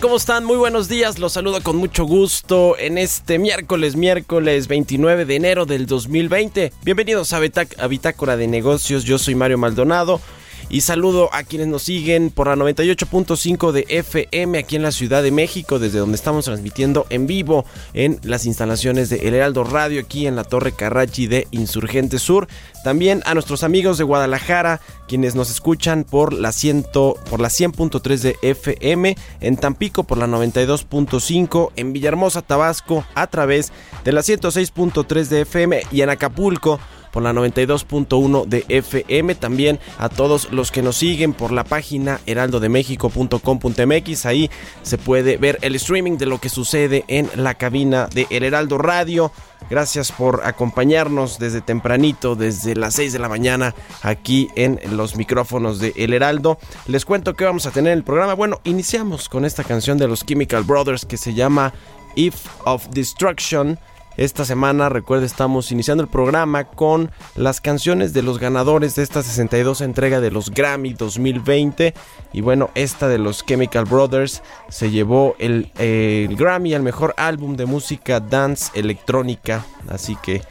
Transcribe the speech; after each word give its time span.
¿Cómo 0.00 0.16
están? 0.16 0.46
Muy 0.46 0.56
buenos 0.56 0.88
días. 0.88 1.18
Los 1.18 1.34
saludo 1.34 1.62
con 1.62 1.76
mucho 1.76 2.04
gusto 2.04 2.74
en 2.78 2.96
este 2.96 3.38
miércoles, 3.38 3.96
miércoles 3.96 4.66
29 4.66 5.26
de 5.26 5.36
enero 5.36 5.66
del 5.66 5.84
2020. 5.84 6.72
Bienvenidos 6.82 7.34
a 7.34 7.86
Bitácora 7.86 8.38
de 8.38 8.46
Negocios. 8.46 9.04
Yo 9.04 9.18
soy 9.18 9.34
Mario 9.34 9.58
Maldonado. 9.58 10.22
Y 10.72 10.82
saludo 10.82 11.30
a 11.32 11.42
quienes 11.42 11.66
nos 11.66 11.82
siguen 11.82 12.30
por 12.30 12.46
la 12.46 12.54
98.5 12.54 13.72
de 13.72 13.86
FM 13.88 14.56
aquí 14.56 14.76
en 14.76 14.84
la 14.84 14.92
Ciudad 14.92 15.20
de 15.20 15.32
México, 15.32 15.80
desde 15.80 15.98
donde 15.98 16.14
estamos 16.14 16.44
transmitiendo 16.44 17.06
en 17.10 17.26
vivo 17.26 17.64
en 17.92 18.20
las 18.22 18.46
instalaciones 18.46 19.10
de 19.10 19.16
El 19.26 19.34
Heraldo 19.34 19.64
Radio, 19.64 20.00
aquí 20.00 20.28
en 20.28 20.36
la 20.36 20.44
Torre 20.44 20.70
Carrachi 20.70 21.26
de 21.26 21.48
Insurgente 21.50 22.20
Sur. 22.20 22.46
También 22.84 23.20
a 23.26 23.34
nuestros 23.34 23.64
amigos 23.64 23.98
de 23.98 24.04
Guadalajara, 24.04 24.80
quienes 25.08 25.34
nos 25.34 25.50
escuchan 25.50 26.04
por 26.04 26.32
la, 26.32 26.52
100 26.52 26.84
por 26.92 27.40
la 27.40 27.48
100.3 27.48 28.18
de 28.20 28.36
FM, 28.40 29.16
en 29.40 29.56
Tampico 29.56 30.04
por 30.04 30.18
la 30.18 30.28
92.5, 30.28 31.72
en 31.74 31.92
Villahermosa, 31.92 32.42
Tabasco, 32.42 33.04
a 33.16 33.26
través 33.26 33.72
de 34.04 34.12
la 34.12 34.20
106.3 34.20 35.24
de 35.26 35.40
FM 35.40 35.82
y 35.90 36.02
en 36.02 36.10
Acapulco 36.10 36.78
por 37.10 37.22
la 37.22 37.32
92.1 37.32 38.46
de 38.46 38.64
FM. 38.68 39.34
También 39.34 39.78
a 39.98 40.08
todos 40.08 40.52
los 40.52 40.70
que 40.70 40.82
nos 40.82 40.96
siguen 40.96 41.32
por 41.32 41.52
la 41.52 41.64
página 41.64 42.20
heraldodemexico.com.mx. 42.26 44.26
Ahí 44.26 44.50
se 44.82 44.98
puede 44.98 45.36
ver 45.36 45.58
el 45.62 45.74
streaming 45.76 46.18
de 46.18 46.26
lo 46.26 46.38
que 46.38 46.48
sucede 46.48 47.04
en 47.08 47.28
la 47.36 47.54
cabina 47.54 48.06
de 48.06 48.26
El 48.30 48.44
Heraldo 48.44 48.78
Radio. 48.78 49.32
Gracias 49.68 50.10
por 50.10 50.42
acompañarnos 50.44 51.38
desde 51.38 51.60
tempranito, 51.60 52.34
desde 52.34 52.74
las 52.74 52.94
6 52.94 53.12
de 53.12 53.18
la 53.18 53.28
mañana, 53.28 53.74
aquí 54.02 54.48
en 54.56 54.80
los 54.96 55.16
micrófonos 55.16 55.78
de 55.78 55.92
El 55.96 56.12
Heraldo. 56.12 56.58
Les 56.86 57.04
cuento 57.04 57.34
que 57.34 57.44
vamos 57.44 57.66
a 57.66 57.70
tener 57.70 57.92
en 57.92 57.98
el 57.98 58.04
programa. 58.04 58.34
Bueno, 58.34 58.60
iniciamos 58.64 59.28
con 59.28 59.44
esta 59.44 59.62
canción 59.62 59.98
de 59.98 60.08
los 60.08 60.24
Chemical 60.24 60.64
Brothers 60.64 61.04
que 61.04 61.16
se 61.16 61.34
llama 61.34 61.72
If 62.16 62.46
of 62.64 62.88
Destruction. 62.88 63.78
Esta 64.20 64.44
semana, 64.44 64.90
recuerde, 64.90 65.24
estamos 65.24 65.72
iniciando 65.72 66.02
el 66.04 66.10
programa 66.10 66.64
con 66.64 67.10
las 67.36 67.62
canciones 67.62 68.12
de 68.12 68.22
los 68.22 68.38
ganadores 68.38 68.94
de 68.94 69.02
esta 69.02 69.22
62 69.22 69.80
entrega 69.80 70.20
de 70.20 70.30
los 70.30 70.50
Grammy 70.50 70.92
2020. 70.92 71.94
Y 72.34 72.42
bueno, 72.42 72.68
esta 72.74 73.08
de 73.08 73.16
los 73.16 73.46
Chemical 73.46 73.86
Brothers 73.86 74.42
se 74.68 74.90
llevó 74.90 75.36
el, 75.38 75.72
eh, 75.78 76.26
el 76.28 76.36
Grammy 76.36 76.74
al 76.74 76.82
mejor 76.82 77.14
álbum 77.16 77.56
de 77.56 77.64
música 77.64 78.20
dance 78.20 78.70
electrónica. 78.78 79.64
Así 79.88 80.16
que 80.16 80.42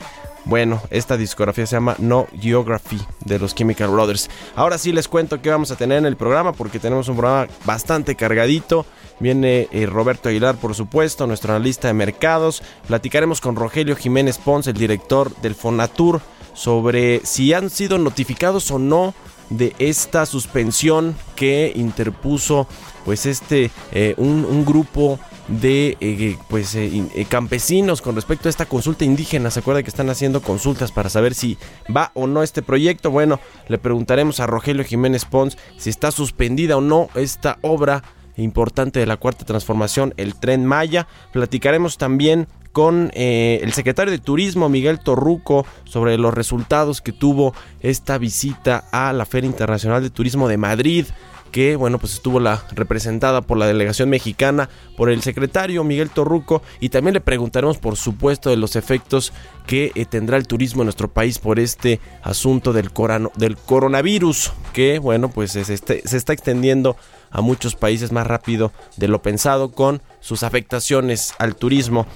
bueno, 0.45 0.81
esta 0.89 1.15
discografía 1.15 1.67
se 1.67 1.75
llama 1.75 1.95
No 1.99 2.25
Geography 2.41 2.99
de 3.23 3.37
los 3.37 3.53
Chemical 3.53 3.91
Brothers. 3.91 4.31
Ahora 4.55 4.79
sí 4.79 4.91
les 4.91 5.07
cuento 5.07 5.43
qué 5.43 5.51
vamos 5.51 5.69
a 5.69 5.75
tener 5.75 5.99
en 5.99 6.07
el 6.07 6.17
programa 6.17 6.53
porque 6.53 6.79
tenemos 6.79 7.07
un 7.07 7.17
programa 7.17 7.47
bastante 7.65 8.15
cargadito. 8.15 8.83
Viene 9.19 9.67
eh, 9.71 9.85
Roberto 9.85 10.29
Aguilar, 10.29 10.55
por 10.55 10.75
supuesto, 10.75 11.27
nuestro 11.27 11.53
analista 11.53 11.87
de 11.87 11.93
mercados. 11.93 12.63
Platicaremos 12.87 13.41
con 13.41 13.55
Rogelio 13.55 13.95
Jiménez 13.95 14.37
Pons, 14.37 14.67
el 14.67 14.75
director 14.75 15.35
del 15.41 15.55
Fonatur, 15.55 16.21
sobre 16.53 17.21
si 17.25 17.53
han 17.53 17.69
sido 17.69 17.97
notificados 17.97 18.71
o 18.71 18.79
no 18.79 19.13
de 19.49 19.73
esta 19.79 20.25
suspensión 20.25 21.15
que 21.35 21.71
interpuso 21.75 22.67
pues 23.03 23.25
este 23.25 23.71
eh, 23.91 24.13
un, 24.17 24.63
grupo 24.63 25.19
de 25.47 25.97
eh, 25.99 26.37
pues 26.47 26.75
in- 26.75 27.09
campesinos 27.27 28.03
con 28.03 28.13
respecto 28.15 28.47
a 28.47 28.51
esta 28.51 28.67
consulta 28.67 29.05
indígena. 29.05 29.49
¿Se 29.49 29.61
acuerda 29.61 29.81
que 29.81 29.89
están 29.89 30.09
haciendo 30.11 30.41
consultas 30.41 30.91
para 30.91 31.09
saber 31.09 31.33
si 31.33 31.57
va 31.95 32.11
o 32.13 32.27
no 32.27 32.43
este 32.43 32.61
proyecto? 32.61 33.09
Bueno, 33.09 33.39
le 33.67 33.79
preguntaremos 33.79 34.39
a 34.39 34.45
Rogelio 34.47 34.83
Jiménez 34.83 35.25
Pons 35.25 35.57
si 35.77 35.89
está 35.89 36.11
suspendida 36.11 36.77
o 36.77 36.81
no 36.81 37.09
esta 37.15 37.57
obra 37.61 38.03
importante 38.43 38.99
de 38.99 39.05
la 39.05 39.17
cuarta 39.17 39.45
transformación, 39.45 40.13
el 40.17 40.35
tren 40.35 40.65
Maya. 40.65 41.07
Platicaremos 41.31 41.97
también 41.97 42.47
con 42.71 43.11
eh, 43.13 43.59
el 43.63 43.73
secretario 43.73 44.11
de 44.11 44.19
Turismo, 44.19 44.69
Miguel 44.69 44.99
Torruco, 44.99 45.65
sobre 45.85 46.17
los 46.17 46.33
resultados 46.33 47.01
que 47.01 47.11
tuvo 47.11 47.53
esta 47.81 48.17
visita 48.17 48.85
a 48.91 49.11
la 49.13 49.25
Feria 49.25 49.49
Internacional 49.49 50.01
de 50.01 50.09
Turismo 50.09 50.47
de 50.47 50.57
Madrid 50.57 51.05
que 51.51 51.75
bueno 51.75 51.99
pues 51.99 52.13
estuvo 52.13 52.39
la 52.39 52.63
representada 52.71 53.41
por 53.41 53.57
la 53.57 53.67
delegación 53.67 54.09
mexicana 54.09 54.69
por 54.97 55.09
el 55.09 55.21
secretario 55.21 55.83
Miguel 55.83 56.09
Torruco 56.09 56.61
y 56.79 56.89
también 56.89 57.13
le 57.13 57.21
preguntaremos 57.21 57.77
por 57.77 57.95
supuesto 57.95 58.49
de 58.49 58.57
los 58.57 58.75
efectos 58.75 59.33
que 59.67 59.91
eh, 59.95 60.05
tendrá 60.05 60.37
el 60.37 60.47
turismo 60.47 60.81
en 60.81 60.85
nuestro 60.87 61.07
país 61.09 61.39
por 61.39 61.59
este 61.59 61.99
asunto 62.23 62.73
del, 62.73 62.91
corano- 62.91 63.31
del 63.35 63.57
coronavirus 63.57 64.51
que 64.73 64.99
bueno 64.99 65.29
pues 65.29 65.51
se, 65.53 65.61
este- 65.61 66.01
se 66.07 66.17
está 66.17 66.33
extendiendo 66.33 66.95
a 67.31 67.41
muchos 67.41 67.75
países 67.75 68.11
más 68.11 68.25
rápido 68.27 68.71
de 68.97 69.07
lo 69.07 69.21
pensado 69.21 69.71
con 69.71 70.01
sus 70.19 70.41
afectaciones 70.43 71.33
al 71.37 71.55
turismo. 71.55 72.07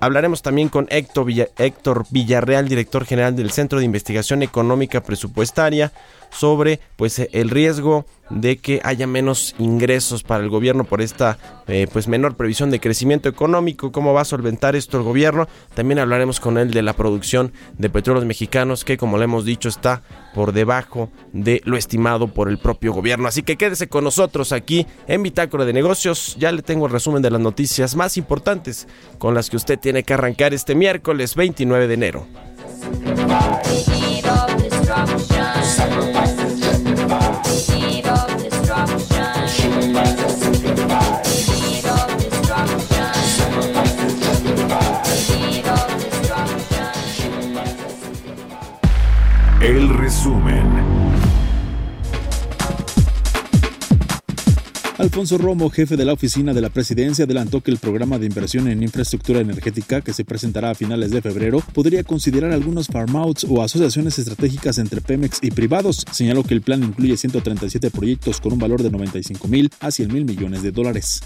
Hablaremos 0.00 0.42
también 0.42 0.68
con 0.68 0.86
Héctor, 0.90 1.28
Héctor 1.58 2.06
Villarreal, 2.10 2.68
director 2.68 3.04
general 3.04 3.36
del 3.36 3.52
Centro 3.52 3.78
de 3.78 3.84
Investigación 3.84 4.42
Económica 4.42 5.00
Presupuestaria, 5.02 5.92
sobre 6.30 6.80
pues 6.96 7.20
el 7.32 7.50
riesgo 7.50 8.04
de 8.32 8.56
que 8.56 8.80
haya 8.84 9.06
menos 9.06 9.54
ingresos 9.58 10.22
para 10.22 10.42
el 10.42 10.50
gobierno 10.50 10.84
por 10.84 11.00
esta 11.00 11.38
eh, 11.66 11.86
pues 11.92 12.08
menor 12.08 12.36
previsión 12.36 12.70
de 12.70 12.80
crecimiento 12.80 13.28
económico, 13.28 13.92
cómo 13.92 14.12
va 14.12 14.22
a 14.22 14.24
solventar 14.24 14.76
esto 14.76 14.98
el 14.98 15.04
gobierno. 15.04 15.48
También 15.74 15.98
hablaremos 15.98 16.40
con 16.40 16.58
él 16.58 16.70
de 16.70 16.82
la 16.82 16.94
producción 16.94 17.52
de 17.78 17.90
petróleos 17.90 18.24
mexicanos 18.24 18.84
que 18.84 18.96
como 18.96 19.18
le 19.18 19.24
hemos 19.24 19.44
dicho 19.44 19.68
está 19.68 20.02
por 20.34 20.52
debajo 20.52 21.10
de 21.32 21.60
lo 21.64 21.76
estimado 21.76 22.28
por 22.28 22.48
el 22.48 22.58
propio 22.58 22.92
gobierno. 22.92 23.28
Así 23.28 23.42
que 23.42 23.56
quédese 23.56 23.88
con 23.88 24.04
nosotros 24.04 24.52
aquí 24.52 24.86
en 25.06 25.22
Bitácora 25.22 25.64
de 25.64 25.72
Negocios. 25.72 26.36
Ya 26.38 26.52
le 26.52 26.62
tengo 26.62 26.86
el 26.86 26.92
resumen 26.92 27.22
de 27.22 27.30
las 27.30 27.40
noticias 27.40 27.94
más 27.96 28.16
importantes 28.16 28.88
con 29.18 29.34
las 29.34 29.50
que 29.50 29.56
usted 29.56 29.78
tiene 29.78 30.02
que 30.02 30.14
arrancar 30.14 30.54
este 30.54 30.74
miércoles 30.74 31.34
29 31.34 31.88
de 31.88 31.94
enero. 31.94 32.26
Resumen. 50.12 50.66
Al 54.98 55.06
Alfonso 55.06 55.38
Romo, 55.38 55.70
jefe 55.70 55.96
de 55.96 56.04
la 56.04 56.12
oficina 56.12 56.52
de 56.52 56.60
la 56.60 56.68
presidencia, 56.68 57.24
adelantó 57.24 57.62
que 57.62 57.70
el 57.70 57.78
programa 57.78 58.18
de 58.18 58.26
inversión 58.26 58.68
en 58.68 58.82
infraestructura 58.82 59.40
energética 59.40 60.02
que 60.02 60.12
se 60.12 60.24
presentará 60.24 60.70
a 60.70 60.74
finales 60.74 61.12
de 61.12 61.22
febrero 61.22 61.60
podría 61.72 62.04
considerar 62.04 62.52
algunos 62.52 62.88
farm-outs 62.88 63.46
o 63.48 63.62
asociaciones 63.62 64.18
estratégicas 64.18 64.76
entre 64.76 65.00
Pemex 65.00 65.38
y 65.40 65.50
privados. 65.50 66.04
Señaló 66.12 66.44
que 66.44 66.52
el 66.52 66.60
plan 66.60 66.82
incluye 66.82 67.16
137 67.16 67.90
proyectos 67.90 68.38
con 68.38 68.52
un 68.52 68.58
valor 68.58 68.82
de 68.82 68.90
95 68.90 69.48
mil 69.48 69.70
a 69.80 69.90
100 69.90 70.12
mil 70.12 70.26
millones 70.26 70.62
de 70.62 70.72
dólares. 70.72 71.22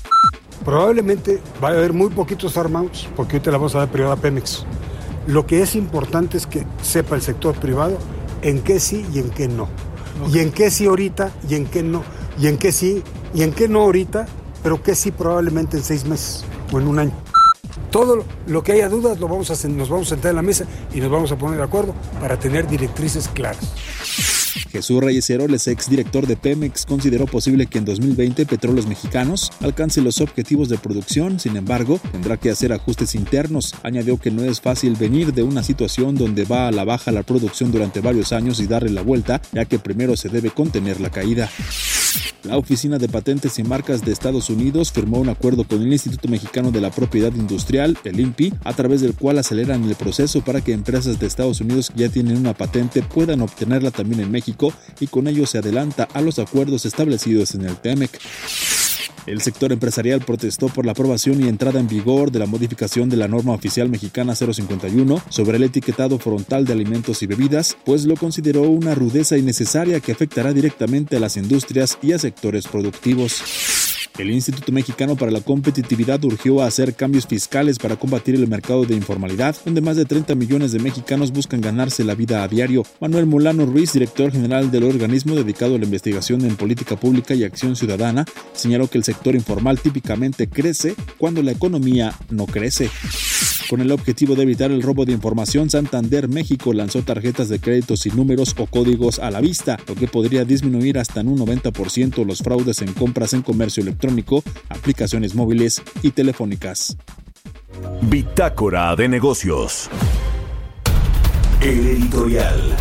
Probablemente 0.65 1.41
va 1.63 1.71
a 1.71 1.73
haber 1.73 1.93
muy 1.93 2.11
poquitos 2.11 2.53
farm-outs 2.53 3.09
porque 3.17 3.33
ahorita 3.33 3.51
la 3.51 3.59
vamos 3.59 3.75
a 3.75 3.79
dar 3.79 3.91
privada 3.91 4.15
a 4.15 4.21
Pemex. 4.21 4.65
Lo 5.27 5.45
que 5.45 5.61
es 5.61 5.75
importante 5.75 6.37
es 6.37 6.47
que 6.47 6.65
sepa 6.83 7.17
el 7.17 7.23
sector 7.23 7.57
privado 7.57 7.99
en 8.47 8.63
qué 8.63 8.79
sí 8.79 9.05
y 9.13 9.19
en 9.19 9.31
qué 9.31 9.49
no. 9.49 9.69
Y 10.33 10.39
en 10.39 10.53
qué 10.53 10.71
sí 10.71 10.87
ahorita 10.87 11.33
y 11.49 11.57
en 11.57 11.67
qué 11.67 11.83
no. 11.83 12.05
Y 12.39 12.47
en 12.47 12.59
qué 12.59 12.71
sí 12.71 13.03
y 13.35 13.43
en 13.43 13.53
qué 13.53 13.67
no 13.67 13.81
ahorita, 13.83 14.27
pero 14.63 14.81
qué 14.83 14.95
sí 14.95 15.11
probablemente 15.11 15.77
en 15.77 15.83
seis 15.83 16.05
meses 16.05 16.45
o 16.73 16.79
en 16.79 16.87
un 16.87 17.01
año. 17.01 17.13
Todo 17.91 18.25
lo 18.47 18.63
que 18.63 18.73
haya 18.73 18.89
dudas 18.89 19.19
lo 19.19 19.27
vamos 19.27 19.51
a, 19.51 19.69
nos 19.69 19.89
vamos 19.89 20.07
a 20.07 20.11
sentar 20.11 20.31
en 20.31 20.37
la 20.37 20.43
mesa 20.43 20.65
y 20.95 21.01
nos 21.01 21.11
vamos 21.11 21.33
a 21.33 21.37
poner 21.37 21.59
de 21.59 21.65
acuerdo 21.65 21.93
para 22.21 22.39
tener 22.39 22.69
directrices 22.69 23.29
claras. 23.29 24.46
Jesús 24.71 25.03
Reyes 25.03 25.29
Heroles, 25.31 25.69
exdirector 25.69 26.27
de 26.27 26.37
Pemex, 26.37 26.87
consideró 26.87 27.27
posible 27.27 27.67
que 27.67 27.79
en 27.79 27.85
2020 27.85 28.47
Petróleos 28.47 28.87
Mexicanos 28.87 29.51
alcance 29.61 30.01
los 30.01 30.21
objetivos 30.21 30.69
de 30.69 30.79
producción, 30.79 31.41
sin 31.41 31.57
embargo, 31.57 32.01
tendrá 32.13 32.37
que 32.37 32.51
hacer 32.51 32.73
ajustes 32.73 33.15
internos. 33.15 33.75
Añadió 33.83 34.19
que 34.19 34.31
no 34.31 34.45
es 34.45 34.61
fácil 34.61 34.95
venir 34.97 35.33
de 35.33 35.43
una 35.43 35.63
situación 35.63 36.15
donde 36.15 36.45
va 36.45 36.69
a 36.69 36.73
la 36.73 36.85
baja 36.85 37.13
la 37.13 37.23
producción 37.23 37.73
durante 37.73 38.01
varios 38.01 38.33
años 38.33 38.61
y 38.61 38.67
darle 38.67 38.91
la 38.91 39.03
vuelta, 39.03 39.41
ya 39.53 39.65
que 39.65 39.79
primero 39.79 40.17
se 40.17 40.29
debe 40.29 40.51
contener 40.51 41.01
la 41.01 41.11
caída. 41.11 41.51
La 42.45 42.57
Oficina 42.57 42.99
de 42.99 43.09
Patentes 43.09 43.59
y 43.59 43.65
Marcas 43.65 44.05
de 44.05 44.13
Estados 44.13 44.51
Unidos 44.51 44.93
firmó 44.93 45.19
un 45.19 45.29
acuerdo 45.29 45.65
con 45.65 45.83
el 45.83 45.93
Instituto 45.93 46.29
Mexicano 46.29 46.71
de 46.71 46.81
la 46.81 46.91
Propiedad 46.91 47.33
Industrial, 47.35 47.99
el 48.05 48.21
INPI, 48.21 48.55
a 48.65 48.73
través 48.73 49.01
del 49.01 49.15
cual 49.15 49.39
aceleran 49.39 49.85
el 49.85 49.97
proceso 49.97 50.43
para 50.43 50.61
que 50.61 50.73
empresas 50.73 51.19
de 51.19 51.27
Estados 51.27 51.61
Unidos 51.61 51.91
que 51.91 52.03
ya 52.03 52.09
tienen 52.09 52.37
una 52.37 52.55
patente 52.55 53.03
puedan 53.03 53.41
obtenerla 53.41 53.91
también 53.91 54.21
en 54.21 54.31
México 54.31 54.73
y 55.01 55.09
con 55.09 55.27
ello 55.27 55.47
se 55.47 55.59
adelanta 55.59 56.09
a 56.15 56.21
los 56.21 56.39
acuerdos 56.39 56.87
establecidos 56.87 57.55
en 57.55 57.65
el 57.65 57.77
TEMEC. 57.77 58.21
El 59.27 59.41
sector 59.41 59.73
empresarial 59.73 60.21
protestó 60.21 60.69
por 60.69 60.87
la 60.87 60.93
aprobación 60.93 61.43
y 61.43 61.49
entrada 61.49 61.81
en 61.81 61.89
vigor 61.89 62.31
de 62.31 62.39
la 62.39 62.47
modificación 62.47 63.09
de 63.09 63.17
la 63.17 63.27
norma 63.27 63.53
oficial 63.53 63.89
mexicana 63.89 64.37
051 64.37 65.21
sobre 65.29 65.57
el 65.57 65.65
etiquetado 65.65 66.19
frontal 66.19 66.65
de 66.65 66.73
alimentos 66.73 67.23
y 67.23 67.27
bebidas, 67.27 67.77
pues 67.85 68.05
lo 68.05 68.15
consideró 68.15 68.63
una 68.63 68.95
rudeza 68.95 69.37
innecesaria 69.37 70.01
que 70.01 70.13
afectará 70.13 70.53
directamente 70.53 71.17
a 71.17 71.21
las 71.21 71.37
industrias 71.37 71.99
y 72.03 72.13
a 72.13 72.19
sectores 72.19 72.69
productivos. 72.69 73.86
El 74.19 74.31
Instituto 74.31 74.73
Mexicano 74.73 75.15
para 75.15 75.31
la 75.31 75.43
Competitividad 75.43 76.25
urgió 76.25 76.63
a 76.63 76.67
hacer 76.67 76.95
cambios 76.95 77.27
fiscales 77.27 77.79
para 77.79 77.97
combatir 77.97 78.35
el 78.35 78.49
mercado 78.49 78.85
de 78.85 78.95
informalidad, 78.95 79.55
donde 79.65 79.83
más 79.83 79.97
de 79.97 80.07
30 80.07 80.35
millones 80.35 80.73
de 80.73 80.79
mexicanos 80.79 81.33
buscan 81.33 81.61
ganarse 81.61 82.03
la 82.03 82.15
vida 82.15 82.43
a 82.43 82.49
diario. 82.49 82.83
Manuel 82.99 83.27
Molano 83.27 83.67
Ruiz, 83.67 83.93
director 83.93 84.33
general 84.33 84.71
del 84.71 84.85
organismo 84.85 85.35
dedicado 85.35 85.75
a 85.75 85.79
la 85.79 85.85
investigación 85.85 86.47
en 86.47 86.57
política 86.57 86.97
pública 86.97 87.35
y 87.35 87.45
acción 87.45 87.77
ciudadana, 87.77 88.25
señaló 88.55 88.89
que 88.89 88.97
el 88.97 89.05
sector 89.05 89.35
informal 89.35 89.81
típicamente 89.81 90.49
crece 90.49 90.95
cuando 91.19 91.43
la 91.43 91.53
economía 91.53 92.15
no 92.31 92.47
crece. 92.47 92.89
Con 93.69 93.81
el 93.81 93.91
objetivo 93.91 94.37
de 94.37 94.45
evitar 94.45 94.71
el 94.71 94.81
robo 94.81 95.05
de 95.05 95.13
información, 95.13 95.71
Santander 95.71 96.29
México 96.29 96.73
lanzó 96.73 97.03
tarjetas 97.03 97.49
de 97.49 97.59
crédito 97.59 97.97
sin 97.97 98.15
números 98.15 98.55
o 98.59 98.67
códigos 98.67 99.19
a 99.19 99.31
la 99.33 99.41
vista, 99.41 99.77
lo 99.89 99.97
que 99.97 100.07
podría 100.07 100.45
disminuir 100.45 100.99
hasta 100.99 101.21
en 101.21 101.29
un 101.29 101.39
90% 101.39 102.25
los 102.25 102.39
fraudes 102.39 102.81
en 102.83 102.93
compras 102.93 103.33
en 103.33 103.43
comercio 103.43 103.83
electrónico, 103.83 104.45
aplicaciones 104.69 105.35
móviles 105.35 105.83
y 106.03 106.11
telefónicas. 106.11 106.97
Bitácora 108.03 108.95
de 108.95 109.09
negocios. 109.09 109.91
El 111.61 111.87
editorial. 111.87 112.77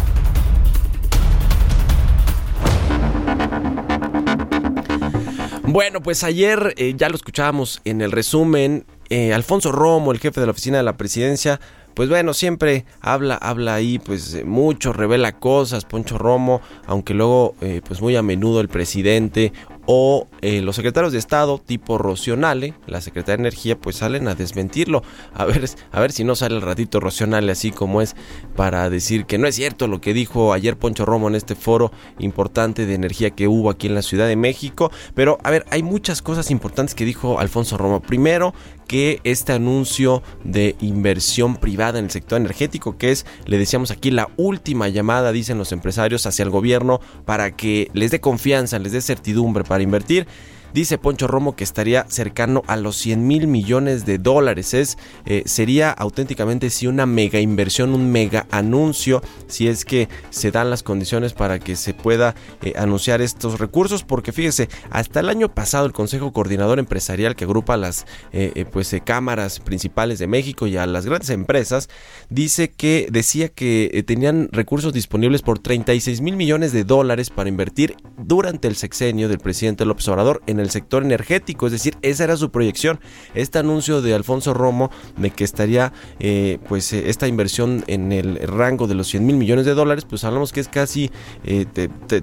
Bueno, 5.63 6.01
pues 6.01 6.23
ayer 6.23 6.73
eh, 6.77 6.93
ya 6.95 7.09
lo 7.09 7.15
escuchábamos 7.15 7.81
en 7.85 8.01
el 8.01 8.11
resumen. 8.11 8.85
Eh, 9.09 9.33
Alfonso 9.33 9.71
Romo, 9.71 10.11
el 10.11 10.19
jefe 10.19 10.39
de 10.39 10.47
la 10.47 10.51
oficina 10.51 10.77
de 10.77 10.83
la 10.83 10.97
presidencia, 10.97 11.59
pues 11.95 12.09
bueno, 12.09 12.33
siempre 12.33 12.85
habla, 12.99 13.35
habla 13.35 13.73
ahí, 13.73 13.99
pues 13.99 14.33
eh, 14.33 14.43
mucho, 14.43 14.91
revela 14.91 15.39
cosas, 15.39 15.85
Poncho 15.85 16.17
Romo, 16.17 16.61
aunque 16.87 17.13
luego, 17.13 17.55
eh, 17.61 17.81
pues 17.87 18.01
muy 18.01 18.17
a 18.17 18.21
menudo 18.21 18.59
el 18.59 18.67
presidente 18.67 19.53
o 19.85 20.27
eh, 20.41 20.61
los 20.61 20.75
secretarios 20.75 21.13
de 21.13 21.19
Estado 21.19 21.57
tipo 21.57 21.97
Rocionale, 21.97 22.73
la 22.85 22.99
secretaria 22.99 23.37
de 23.37 23.43
Energía, 23.43 23.77
pues 23.77 23.97
salen 23.97 24.27
a 24.27 24.35
desmentirlo. 24.35 25.03
A 25.33 25.45
ver, 25.45 25.69
a 25.91 25.99
ver 26.01 26.11
si 26.11 26.25
no 26.25 26.35
sale 26.35 26.55
el 26.55 26.61
ratito 26.61 26.99
Rocionale 26.99 27.51
así 27.51 27.71
como 27.71 28.01
es 28.01 28.15
para 28.57 28.89
decir 28.89 29.25
que 29.25 29.37
no 29.37 29.47
es 29.47 29.55
cierto 29.55 29.87
lo 29.87 30.01
que 30.01 30.13
dijo 30.13 30.51
ayer 30.51 30.75
Poncho 30.75 31.05
Romo 31.05 31.29
en 31.29 31.35
este 31.35 31.55
foro 31.55 31.91
importante 32.19 32.85
de 32.85 32.95
energía 32.95 33.29
que 33.29 33.47
hubo 33.47 33.69
aquí 33.69 33.87
en 33.87 33.95
la 33.95 34.01
Ciudad 34.01 34.27
de 34.27 34.35
México. 34.35 34.91
Pero 35.13 35.37
a 35.43 35.51
ver, 35.51 35.65
hay 35.69 35.81
muchas 35.81 36.21
cosas 36.21 36.51
importantes 36.51 36.93
que 36.93 37.05
dijo 37.05 37.39
Alfonso 37.39 37.77
Romo. 37.77 38.01
Primero, 38.01 38.53
que 38.87 39.19
este 39.23 39.53
anuncio 39.53 40.23
de 40.43 40.75
inversión 40.79 41.55
privada 41.57 41.99
en 41.99 42.05
el 42.05 42.11
sector 42.11 42.39
energético, 42.39 42.97
que 42.97 43.11
es, 43.11 43.25
le 43.45 43.57
decíamos 43.57 43.91
aquí, 43.91 44.11
la 44.11 44.29
última 44.37 44.87
llamada, 44.89 45.31
dicen 45.31 45.57
los 45.57 45.71
empresarios, 45.71 46.25
hacia 46.25 46.43
el 46.43 46.49
gobierno 46.49 46.99
para 47.25 47.55
que 47.55 47.89
les 47.93 48.11
dé 48.11 48.19
confianza, 48.19 48.79
les 48.79 48.91
dé 48.91 49.01
certidumbre 49.01 49.63
para 49.63 49.83
invertir. 49.83 50.27
Dice 50.75 50.97
Poncho 50.97 51.27
Romo 51.27 51.55
que 51.55 51.63
estaría 51.63 52.05
cercano 52.09 52.61
a 52.67 52.75
los 52.75 52.97
100 52.97 53.25
mil 53.25 53.47
millones 53.47 54.05
de 54.05 54.17
dólares. 54.17 54.73
Es, 54.73 54.97
eh, 55.25 55.43
sería 55.45 55.89
auténticamente 55.89 56.69
sí 56.69 56.85
una 56.85 57.05
mega 57.05 57.39
inversión, 57.39 57.93
un 57.93 58.11
mega 58.11 58.45
anuncio, 58.51 59.23
si 59.47 59.69
es 59.69 59.85
que 59.85 60.09
se 60.31 60.51
dan 60.51 60.69
las 60.69 60.83
condiciones 60.83 61.31
para 61.31 61.59
que 61.59 61.77
se 61.77 61.93
pueda 61.93 62.35
eh, 62.61 62.73
anunciar 62.75 63.21
estos 63.21 63.57
recursos. 63.57 64.03
Porque 64.03 64.33
fíjese, 64.33 64.67
hasta 64.89 65.21
el 65.21 65.29
año 65.29 65.47
pasado 65.47 65.85
el 65.85 65.93
Consejo 65.93 66.33
Coordinador 66.33 66.77
Empresarial 66.77 67.37
que 67.37 67.45
agrupa 67.45 67.77
las 67.77 68.05
eh, 68.33 68.65
pues, 68.69 68.93
cámaras 69.05 69.61
principales 69.61 70.19
de 70.19 70.27
México 70.27 70.67
y 70.67 70.75
a 70.75 70.85
las 70.87 71.05
grandes 71.05 71.29
empresas, 71.29 71.87
dice 72.29 72.69
que 72.69 73.07
decía 73.09 73.47
que 73.47 74.03
tenían 74.05 74.49
recursos 74.51 74.91
disponibles 74.91 75.41
por 75.41 75.57
36 75.57 76.19
mil 76.19 76.35
millones 76.35 76.73
de 76.73 76.83
dólares 76.83 77.29
para 77.29 77.47
invertir 77.47 77.95
durante 78.17 78.67
el 78.67 78.75
sexenio 78.75 79.29
del 79.29 79.39
presidente 79.39 79.85
López 79.85 80.05
Obrador 80.09 80.41
en 80.47 80.59
el 80.59 80.64
sector 80.69 81.03
energético, 81.03 81.65
es 81.67 81.71
decir, 81.71 81.97
esa 82.01 82.23
era 82.23 82.37
su 82.37 82.51
proyección. 82.51 82.99
Este 83.33 83.59
anuncio 83.59 84.01
de 84.01 84.13
Alfonso 84.13 84.53
Romo 84.53 84.91
de 85.17 85.31
que 85.31 85.43
estaría 85.43 85.93
eh, 86.19 86.59
pues 86.67 86.91
eh, 86.93 87.09
esta 87.09 87.27
inversión 87.27 87.83
en 87.87 88.11
el 88.11 88.37
rango 88.47 88.87
de 88.87 88.95
los 88.95 89.07
100 89.07 89.25
mil 89.25 89.35
millones 89.37 89.65
de 89.65 89.73
dólares, 89.73 90.05
pues 90.05 90.23
hablamos 90.23 90.51
que 90.51 90.59
es 90.59 90.67
casi 90.67 91.11
eh, 91.43 91.65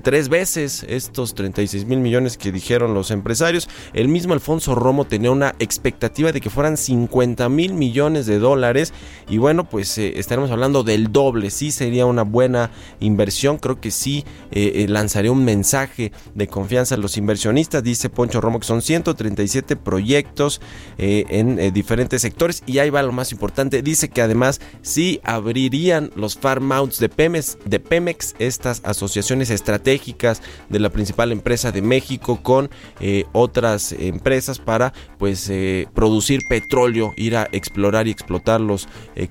tres 0.02 0.28
veces 0.28 0.84
estos 0.88 1.34
36 1.34 1.86
mil 1.86 2.00
millones 2.00 2.36
que 2.36 2.52
dijeron 2.52 2.94
los 2.94 3.10
empresarios. 3.10 3.68
El 3.92 4.08
mismo 4.08 4.34
Alfonso 4.34 4.74
Romo 4.74 5.04
tenía 5.04 5.30
una 5.30 5.54
expectativa 5.58 6.32
de 6.32 6.40
que 6.40 6.50
fueran 6.50 6.76
50 6.76 7.48
mil 7.48 7.74
millones 7.74 8.26
de 8.26 8.38
dólares 8.38 8.92
y 9.28 9.38
bueno, 9.38 9.68
pues 9.68 9.98
estaremos 9.98 10.50
hablando 10.50 10.82
del 10.82 11.12
doble, 11.12 11.50
sí 11.50 11.70
sería 11.70 12.06
una 12.06 12.22
buena 12.22 12.70
inversión, 13.00 13.58
creo 13.58 13.80
que 13.80 13.90
sí 13.90 14.24
lanzaría 14.52 15.32
un 15.32 15.44
mensaje 15.44 16.12
de 16.34 16.46
confianza 16.46 16.94
a 16.94 16.98
los 16.98 17.16
inversionistas, 17.16 17.82
dice 17.82 18.10
Poncho 18.10 18.31
Romo 18.40 18.60
que 18.60 18.66
son 18.66 18.82
137 18.82 19.76
proyectos 19.76 20.60
eh, 20.98 21.24
en 21.28 21.58
eh, 21.58 21.70
diferentes 21.70 22.22
sectores. 22.22 22.62
Y 22.66 22.78
ahí 22.78 22.90
va 22.90 23.02
lo 23.02 23.12
más 23.12 23.32
importante, 23.32 23.82
dice 23.82 24.08
que 24.08 24.22
además 24.22 24.60
sí 24.82 25.20
abrirían 25.24 26.10
los 26.16 26.36
farm 26.36 26.72
outs 26.72 26.98
de 26.98 27.08
Pemex, 27.08 27.58
de 27.64 27.80
Pemex, 27.80 28.34
estas 28.38 28.82
asociaciones 28.84 29.50
estratégicas 29.50 30.42
de 30.68 30.80
la 30.80 30.90
principal 30.90 31.32
empresa 31.32 31.72
de 31.72 31.82
México 31.82 32.42
con 32.42 32.70
eh, 33.00 33.24
otras 33.32 33.92
empresas 33.92 34.58
para 34.58 34.92
pues 35.18 35.50
producir 35.94 36.40
petróleo, 36.48 37.12
ir 37.16 37.36
a 37.36 37.48
explorar 37.52 38.08
y 38.08 38.10
explotar 38.10 38.60
los 38.60 38.88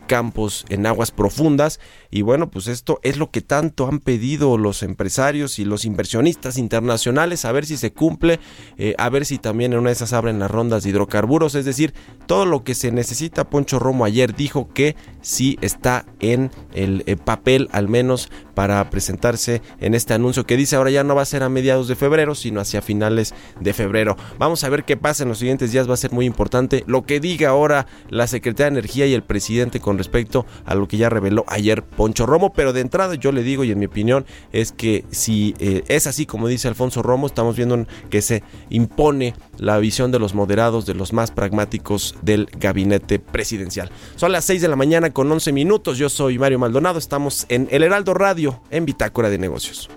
campos 0.07 0.65
en 0.69 0.85
aguas 0.85 1.11
profundas 1.11 1.79
y 2.11 2.21
bueno 2.21 2.51
pues 2.51 2.67
esto 2.67 2.99
es 3.03 3.17
lo 3.17 3.31
que 3.31 3.41
tanto 3.41 3.87
han 3.87 3.99
pedido 3.99 4.57
los 4.57 4.83
empresarios 4.83 5.57
y 5.57 5.65
los 5.65 5.85
inversionistas 5.85 6.57
internacionales 6.57 7.45
a 7.45 7.51
ver 7.51 7.65
si 7.65 7.77
se 7.77 7.93
cumple, 7.93 8.39
eh, 8.77 8.95
a 8.97 9.09
ver 9.09 9.25
si 9.25 9.37
también 9.37 9.73
en 9.73 9.79
una 9.79 9.89
de 9.89 9.93
esas 9.93 10.13
abren 10.13 10.39
las 10.39 10.51
rondas 10.51 10.83
de 10.83 10.89
hidrocarburos, 10.89 11.55
es 11.55 11.65
decir, 11.65 11.93
todo 12.27 12.45
lo 12.45 12.63
que 12.63 12.75
se 12.75 12.91
necesita. 12.91 13.49
Poncho 13.49 13.79
Romo 13.79 14.05
ayer 14.05 14.35
dijo 14.35 14.69
que 14.73 14.95
sí 15.21 15.57
está 15.61 16.05
en 16.19 16.51
el 16.73 17.03
eh, 17.05 17.15
papel 17.15 17.69
al 17.71 17.87
menos 17.87 18.29
para 18.61 18.91
presentarse 18.91 19.63
en 19.79 19.95
este 19.95 20.13
anuncio 20.13 20.45
que 20.45 20.55
dice 20.55 20.75
ahora 20.75 20.91
ya 20.91 21.03
no 21.03 21.15
va 21.15 21.23
a 21.23 21.25
ser 21.25 21.41
a 21.41 21.49
mediados 21.49 21.87
de 21.87 21.95
febrero, 21.95 22.35
sino 22.35 22.61
hacia 22.61 22.83
finales 22.83 23.33
de 23.59 23.73
febrero. 23.73 24.15
Vamos 24.37 24.63
a 24.63 24.69
ver 24.69 24.83
qué 24.83 24.97
pasa 24.97 25.23
en 25.23 25.29
los 25.29 25.39
siguientes 25.39 25.71
días, 25.71 25.89
va 25.89 25.95
a 25.95 25.97
ser 25.97 26.11
muy 26.11 26.27
importante 26.27 26.83
lo 26.85 27.03
que 27.03 27.19
diga 27.19 27.49
ahora 27.49 27.87
la 28.09 28.27
Secretaría 28.27 28.69
de 28.69 28.79
Energía 28.79 29.07
y 29.07 29.15
el 29.15 29.23
presidente 29.23 29.79
con 29.79 29.97
respecto 29.97 30.45
a 30.63 30.75
lo 30.75 30.87
que 30.87 30.97
ya 30.97 31.09
reveló 31.09 31.43
ayer 31.47 31.81
Poncho 31.81 32.27
Romo, 32.27 32.53
pero 32.53 32.71
de 32.71 32.81
entrada 32.81 33.15
yo 33.15 33.31
le 33.31 33.41
digo 33.41 33.63
y 33.63 33.71
en 33.71 33.79
mi 33.79 33.87
opinión 33.87 34.27
es 34.51 34.71
que 34.71 35.05
si 35.09 35.55
eh, 35.57 35.81
es 35.87 36.05
así 36.05 36.27
como 36.27 36.47
dice 36.47 36.67
Alfonso 36.67 37.01
Romo, 37.01 37.25
estamos 37.25 37.55
viendo 37.55 37.87
que 38.11 38.21
se 38.21 38.43
impone 38.69 39.33
la 39.57 39.79
visión 39.79 40.11
de 40.11 40.19
los 40.19 40.35
moderados, 40.35 40.85
de 40.85 40.93
los 40.93 41.13
más 41.13 41.31
pragmáticos 41.31 42.13
del 42.21 42.47
gabinete 42.59 43.17
presidencial. 43.17 43.89
Son 44.17 44.31
las 44.31 44.45
6 44.45 44.61
de 44.61 44.67
la 44.67 44.75
mañana 44.75 45.09
con 45.09 45.31
11 45.31 45.51
minutos, 45.51 45.97
yo 45.97 46.09
soy 46.09 46.37
Mario 46.37 46.59
Maldonado, 46.59 46.99
estamos 46.99 47.47
en 47.49 47.67
El 47.71 47.81
Heraldo 47.81 48.13
Radio, 48.13 48.50
en 48.69 48.85
Bitácora 48.85 49.29
de 49.29 49.37
Negocios. 49.37 49.89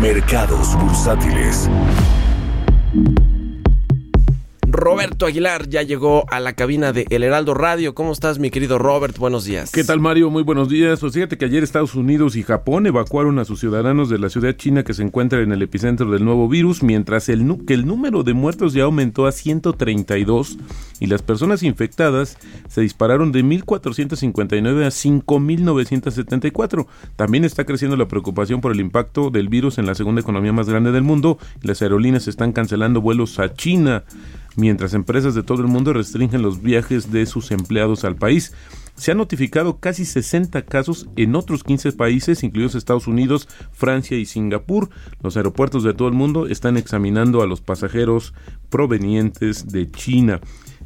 Mercados 0.00 0.74
bursátiles. 0.78 1.68
Roberto 4.82 5.26
Aguilar 5.26 5.68
ya 5.68 5.82
llegó 5.82 6.24
a 6.28 6.40
la 6.40 6.54
cabina 6.54 6.92
de 6.92 7.06
El 7.10 7.22
Heraldo 7.22 7.54
Radio. 7.54 7.94
¿Cómo 7.94 8.10
estás, 8.10 8.40
mi 8.40 8.50
querido 8.50 8.78
Robert? 8.78 9.16
Buenos 9.16 9.44
días. 9.44 9.70
¿Qué 9.70 9.84
tal, 9.84 10.00
Mario? 10.00 10.28
Muy 10.28 10.42
buenos 10.42 10.68
días. 10.68 10.98
Pues 10.98 11.12
fíjate 11.12 11.38
que 11.38 11.44
ayer 11.44 11.62
Estados 11.62 11.94
Unidos 11.94 12.34
y 12.34 12.42
Japón 12.42 12.88
evacuaron 12.88 13.38
a 13.38 13.44
sus 13.44 13.60
ciudadanos 13.60 14.10
de 14.10 14.18
la 14.18 14.28
ciudad 14.28 14.56
china 14.56 14.82
que 14.82 14.92
se 14.92 15.04
encuentra 15.04 15.40
en 15.40 15.52
el 15.52 15.62
epicentro 15.62 16.10
del 16.10 16.24
nuevo 16.24 16.48
virus, 16.48 16.82
mientras 16.82 17.28
el, 17.28 17.64
que 17.64 17.74
el 17.74 17.86
número 17.86 18.24
de 18.24 18.34
muertos 18.34 18.72
ya 18.72 18.82
aumentó 18.82 19.26
a 19.26 19.32
132 19.32 20.58
y 20.98 21.06
las 21.06 21.22
personas 21.22 21.62
infectadas 21.62 22.36
se 22.68 22.80
dispararon 22.80 23.30
de 23.30 23.44
1.459 23.44 24.84
a 24.84 24.88
5.974. 24.88 26.86
También 27.14 27.44
está 27.44 27.64
creciendo 27.64 27.96
la 27.96 28.08
preocupación 28.08 28.60
por 28.60 28.72
el 28.72 28.80
impacto 28.80 29.30
del 29.30 29.48
virus 29.48 29.78
en 29.78 29.86
la 29.86 29.94
segunda 29.94 30.22
economía 30.22 30.52
más 30.52 30.68
grande 30.68 30.90
del 30.90 31.04
mundo 31.04 31.38
las 31.62 31.82
aerolíneas 31.82 32.26
están 32.26 32.52
cancelando 32.52 33.00
vuelos 33.00 33.38
a 33.38 33.54
China 33.54 34.02
empresas 34.94 35.34
de 35.34 35.42
todo 35.42 35.62
el 35.62 35.68
mundo 35.68 35.92
restringen 35.92 36.42
los 36.42 36.62
viajes 36.62 37.10
de 37.10 37.26
sus 37.26 37.50
empleados 37.50 38.04
al 38.04 38.16
país. 38.16 38.52
Se 38.94 39.10
han 39.10 39.18
notificado 39.18 39.78
casi 39.78 40.04
60 40.04 40.62
casos 40.62 41.08
en 41.16 41.34
otros 41.34 41.64
15 41.64 41.92
países, 41.92 42.42
incluidos 42.42 42.74
Estados 42.74 43.06
Unidos, 43.06 43.48
Francia 43.72 44.16
y 44.16 44.26
Singapur. 44.26 44.90
Los 45.22 45.36
aeropuertos 45.36 45.82
de 45.82 45.94
todo 45.94 46.08
el 46.08 46.14
mundo 46.14 46.46
están 46.46 46.76
examinando 46.76 47.42
a 47.42 47.46
los 47.46 47.60
pasajeros 47.60 48.34
provenientes 48.68 49.68
de 49.68 49.90
China. 49.90 50.40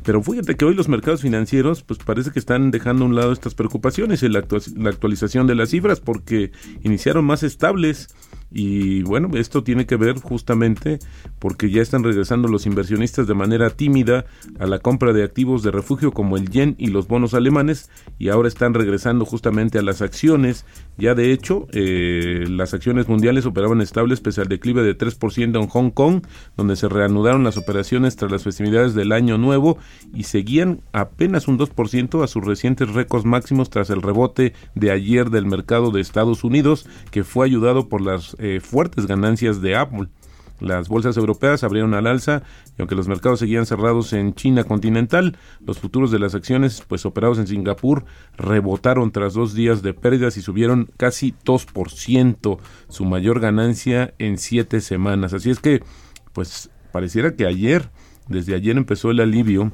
Pero 0.06 0.22
fíjate 0.22 0.54
que 0.54 0.64
hoy 0.64 0.74
los 0.74 0.88
mercados 0.88 1.22
financieros 1.22 1.82
pues 1.82 1.98
parece 1.98 2.30
que 2.30 2.38
están 2.38 2.70
dejando 2.70 3.02
a 3.04 3.08
un 3.08 3.16
lado 3.16 3.32
estas 3.32 3.56
preocupaciones 3.56 4.22
y 4.22 4.28
la, 4.28 4.38
actua- 4.38 4.62
la 4.76 4.90
actualización 4.90 5.48
de 5.48 5.56
las 5.56 5.70
cifras 5.70 5.98
porque 5.98 6.52
iniciaron 6.84 7.24
más 7.24 7.42
estables 7.42 8.14
y 8.52 9.02
bueno, 9.02 9.28
esto 9.34 9.64
tiene 9.64 9.86
que 9.86 9.96
ver 9.96 10.20
justamente 10.20 11.00
porque 11.40 11.68
ya 11.68 11.82
están 11.82 12.04
regresando 12.04 12.46
los 12.46 12.64
inversionistas 12.66 13.26
de 13.26 13.34
manera 13.34 13.70
tímida 13.70 14.24
a 14.60 14.66
la 14.66 14.78
compra 14.78 15.12
de 15.12 15.24
activos 15.24 15.64
de 15.64 15.72
refugio 15.72 16.12
como 16.12 16.36
el 16.36 16.48
yen 16.48 16.76
y 16.78 16.86
los 16.86 17.08
bonos 17.08 17.34
alemanes 17.34 17.90
y 18.20 18.28
ahora 18.28 18.46
están 18.46 18.72
regresando 18.74 19.24
justamente 19.24 19.80
a 19.80 19.82
las 19.82 20.00
acciones. 20.00 20.64
Ya 20.96 21.16
de 21.16 21.32
hecho, 21.32 21.66
eh, 21.72 22.44
las 22.48 22.72
acciones 22.72 23.08
mundiales 23.08 23.44
operaban 23.46 23.80
estables 23.80 24.20
pese 24.20 24.42
al 24.42 24.48
declive 24.48 24.84
de 24.84 24.96
3% 24.96 25.60
en 25.60 25.66
Hong 25.66 25.90
Kong, 25.90 26.22
donde 26.56 26.76
se 26.76 26.88
reanudaron 26.88 27.42
las 27.42 27.56
operaciones 27.56 28.14
tras 28.14 28.30
las 28.30 28.44
festividades 28.44 28.94
del 28.94 29.10
Año 29.10 29.38
Nuevo 29.38 29.76
y 30.14 30.24
seguían 30.24 30.80
apenas 30.92 31.48
un 31.48 31.58
2% 31.58 32.22
a 32.22 32.26
sus 32.26 32.44
recientes 32.44 32.92
récords 32.92 33.24
máximos 33.24 33.70
tras 33.70 33.90
el 33.90 34.02
rebote 34.02 34.52
de 34.74 34.90
ayer 34.90 35.30
del 35.30 35.46
mercado 35.46 35.90
de 35.90 36.00
Estados 36.00 36.44
Unidos, 36.44 36.86
que 37.10 37.24
fue 37.24 37.46
ayudado 37.46 37.88
por 37.88 38.00
las 38.00 38.36
eh, 38.38 38.60
fuertes 38.60 39.06
ganancias 39.06 39.60
de 39.60 39.76
Apple. 39.76 40.08
Las 40.60 40.88
bolsas 40.88 41.16
europeas 41.18 41.64
abrieron 41.64 41.92
al 41.92 42.06
alza 42.06 42.42
y 42.78 42.80
aunque 42.80 42.94
los 42.94 43.08
mercados 43.08 43.40
seguían 43.40 43.66
cerrados 43.66 44.14
en 44.14 44.34
China 44.34 44.64
continental, 44.64 45.36
los 45.60 45.78
futuros 45.78 46.10
de 46.10 46.18
las 46.18 46.34
acciones 46.34 46.82
pues 46.88 47.04
operados 47.04 47.38
en 47.38 47.46
Singapur 47.46 48.04
rebotaron 48.38 49.10
tras 49.12 49.34
dos 49.34 49.54
días 49.54 49.82
de 49.82 49.92
pérdidas 49.92 50.36
y 50.38 50.42
subieron 50.42 50.88
casi 50.96 51.34
2%, 51.44 52.58
su 52.88 53.04
mayor 53.04 53.40
ganancia 53.40 54.14
en 54.18 54.38
siete 54.38 54.80
semanas. 54.80 55.34
Así 55.34 55.50
es 55.50 55.60
que 55.60 55.82
pues 56.32 56.70
pareciera 56.90 57.34
que 57.34 57.46
ayer, 57.46 57.90
desde 58.28 58.54
ayer 58.54 58.78
empezó 58.78 59.10
el 59.10 59.20
alivio 59.20 59.72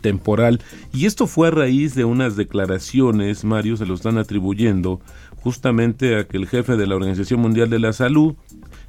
temporal. 0.00 0.60
Y 0.92 1.06
esto 1.06 1.26
fue 1.26 1.48
a 1.48 1.52
raíz 1.52 1.94
de 1.94 2.04
unas 2.04 2.36
declaraciones, 2.36 3.44
Mario, 3.44 3.76
se 3.76 3.86
lo 3.86 3.94
están 3.94 4.18
atribuyendo 4.18 5.00
justamente 5.40 6.16
a 6.16 6.26
que 6.26 6.36
el 6.36 6.46
jefe 6.46 6.76
de 6.76 6.86
la 6.86 6.96
Organización 6.96 7.40
Mundial 7.40 7.70
de 7.70 7.78
la 7.78 7.92
Salud 7.92 8.34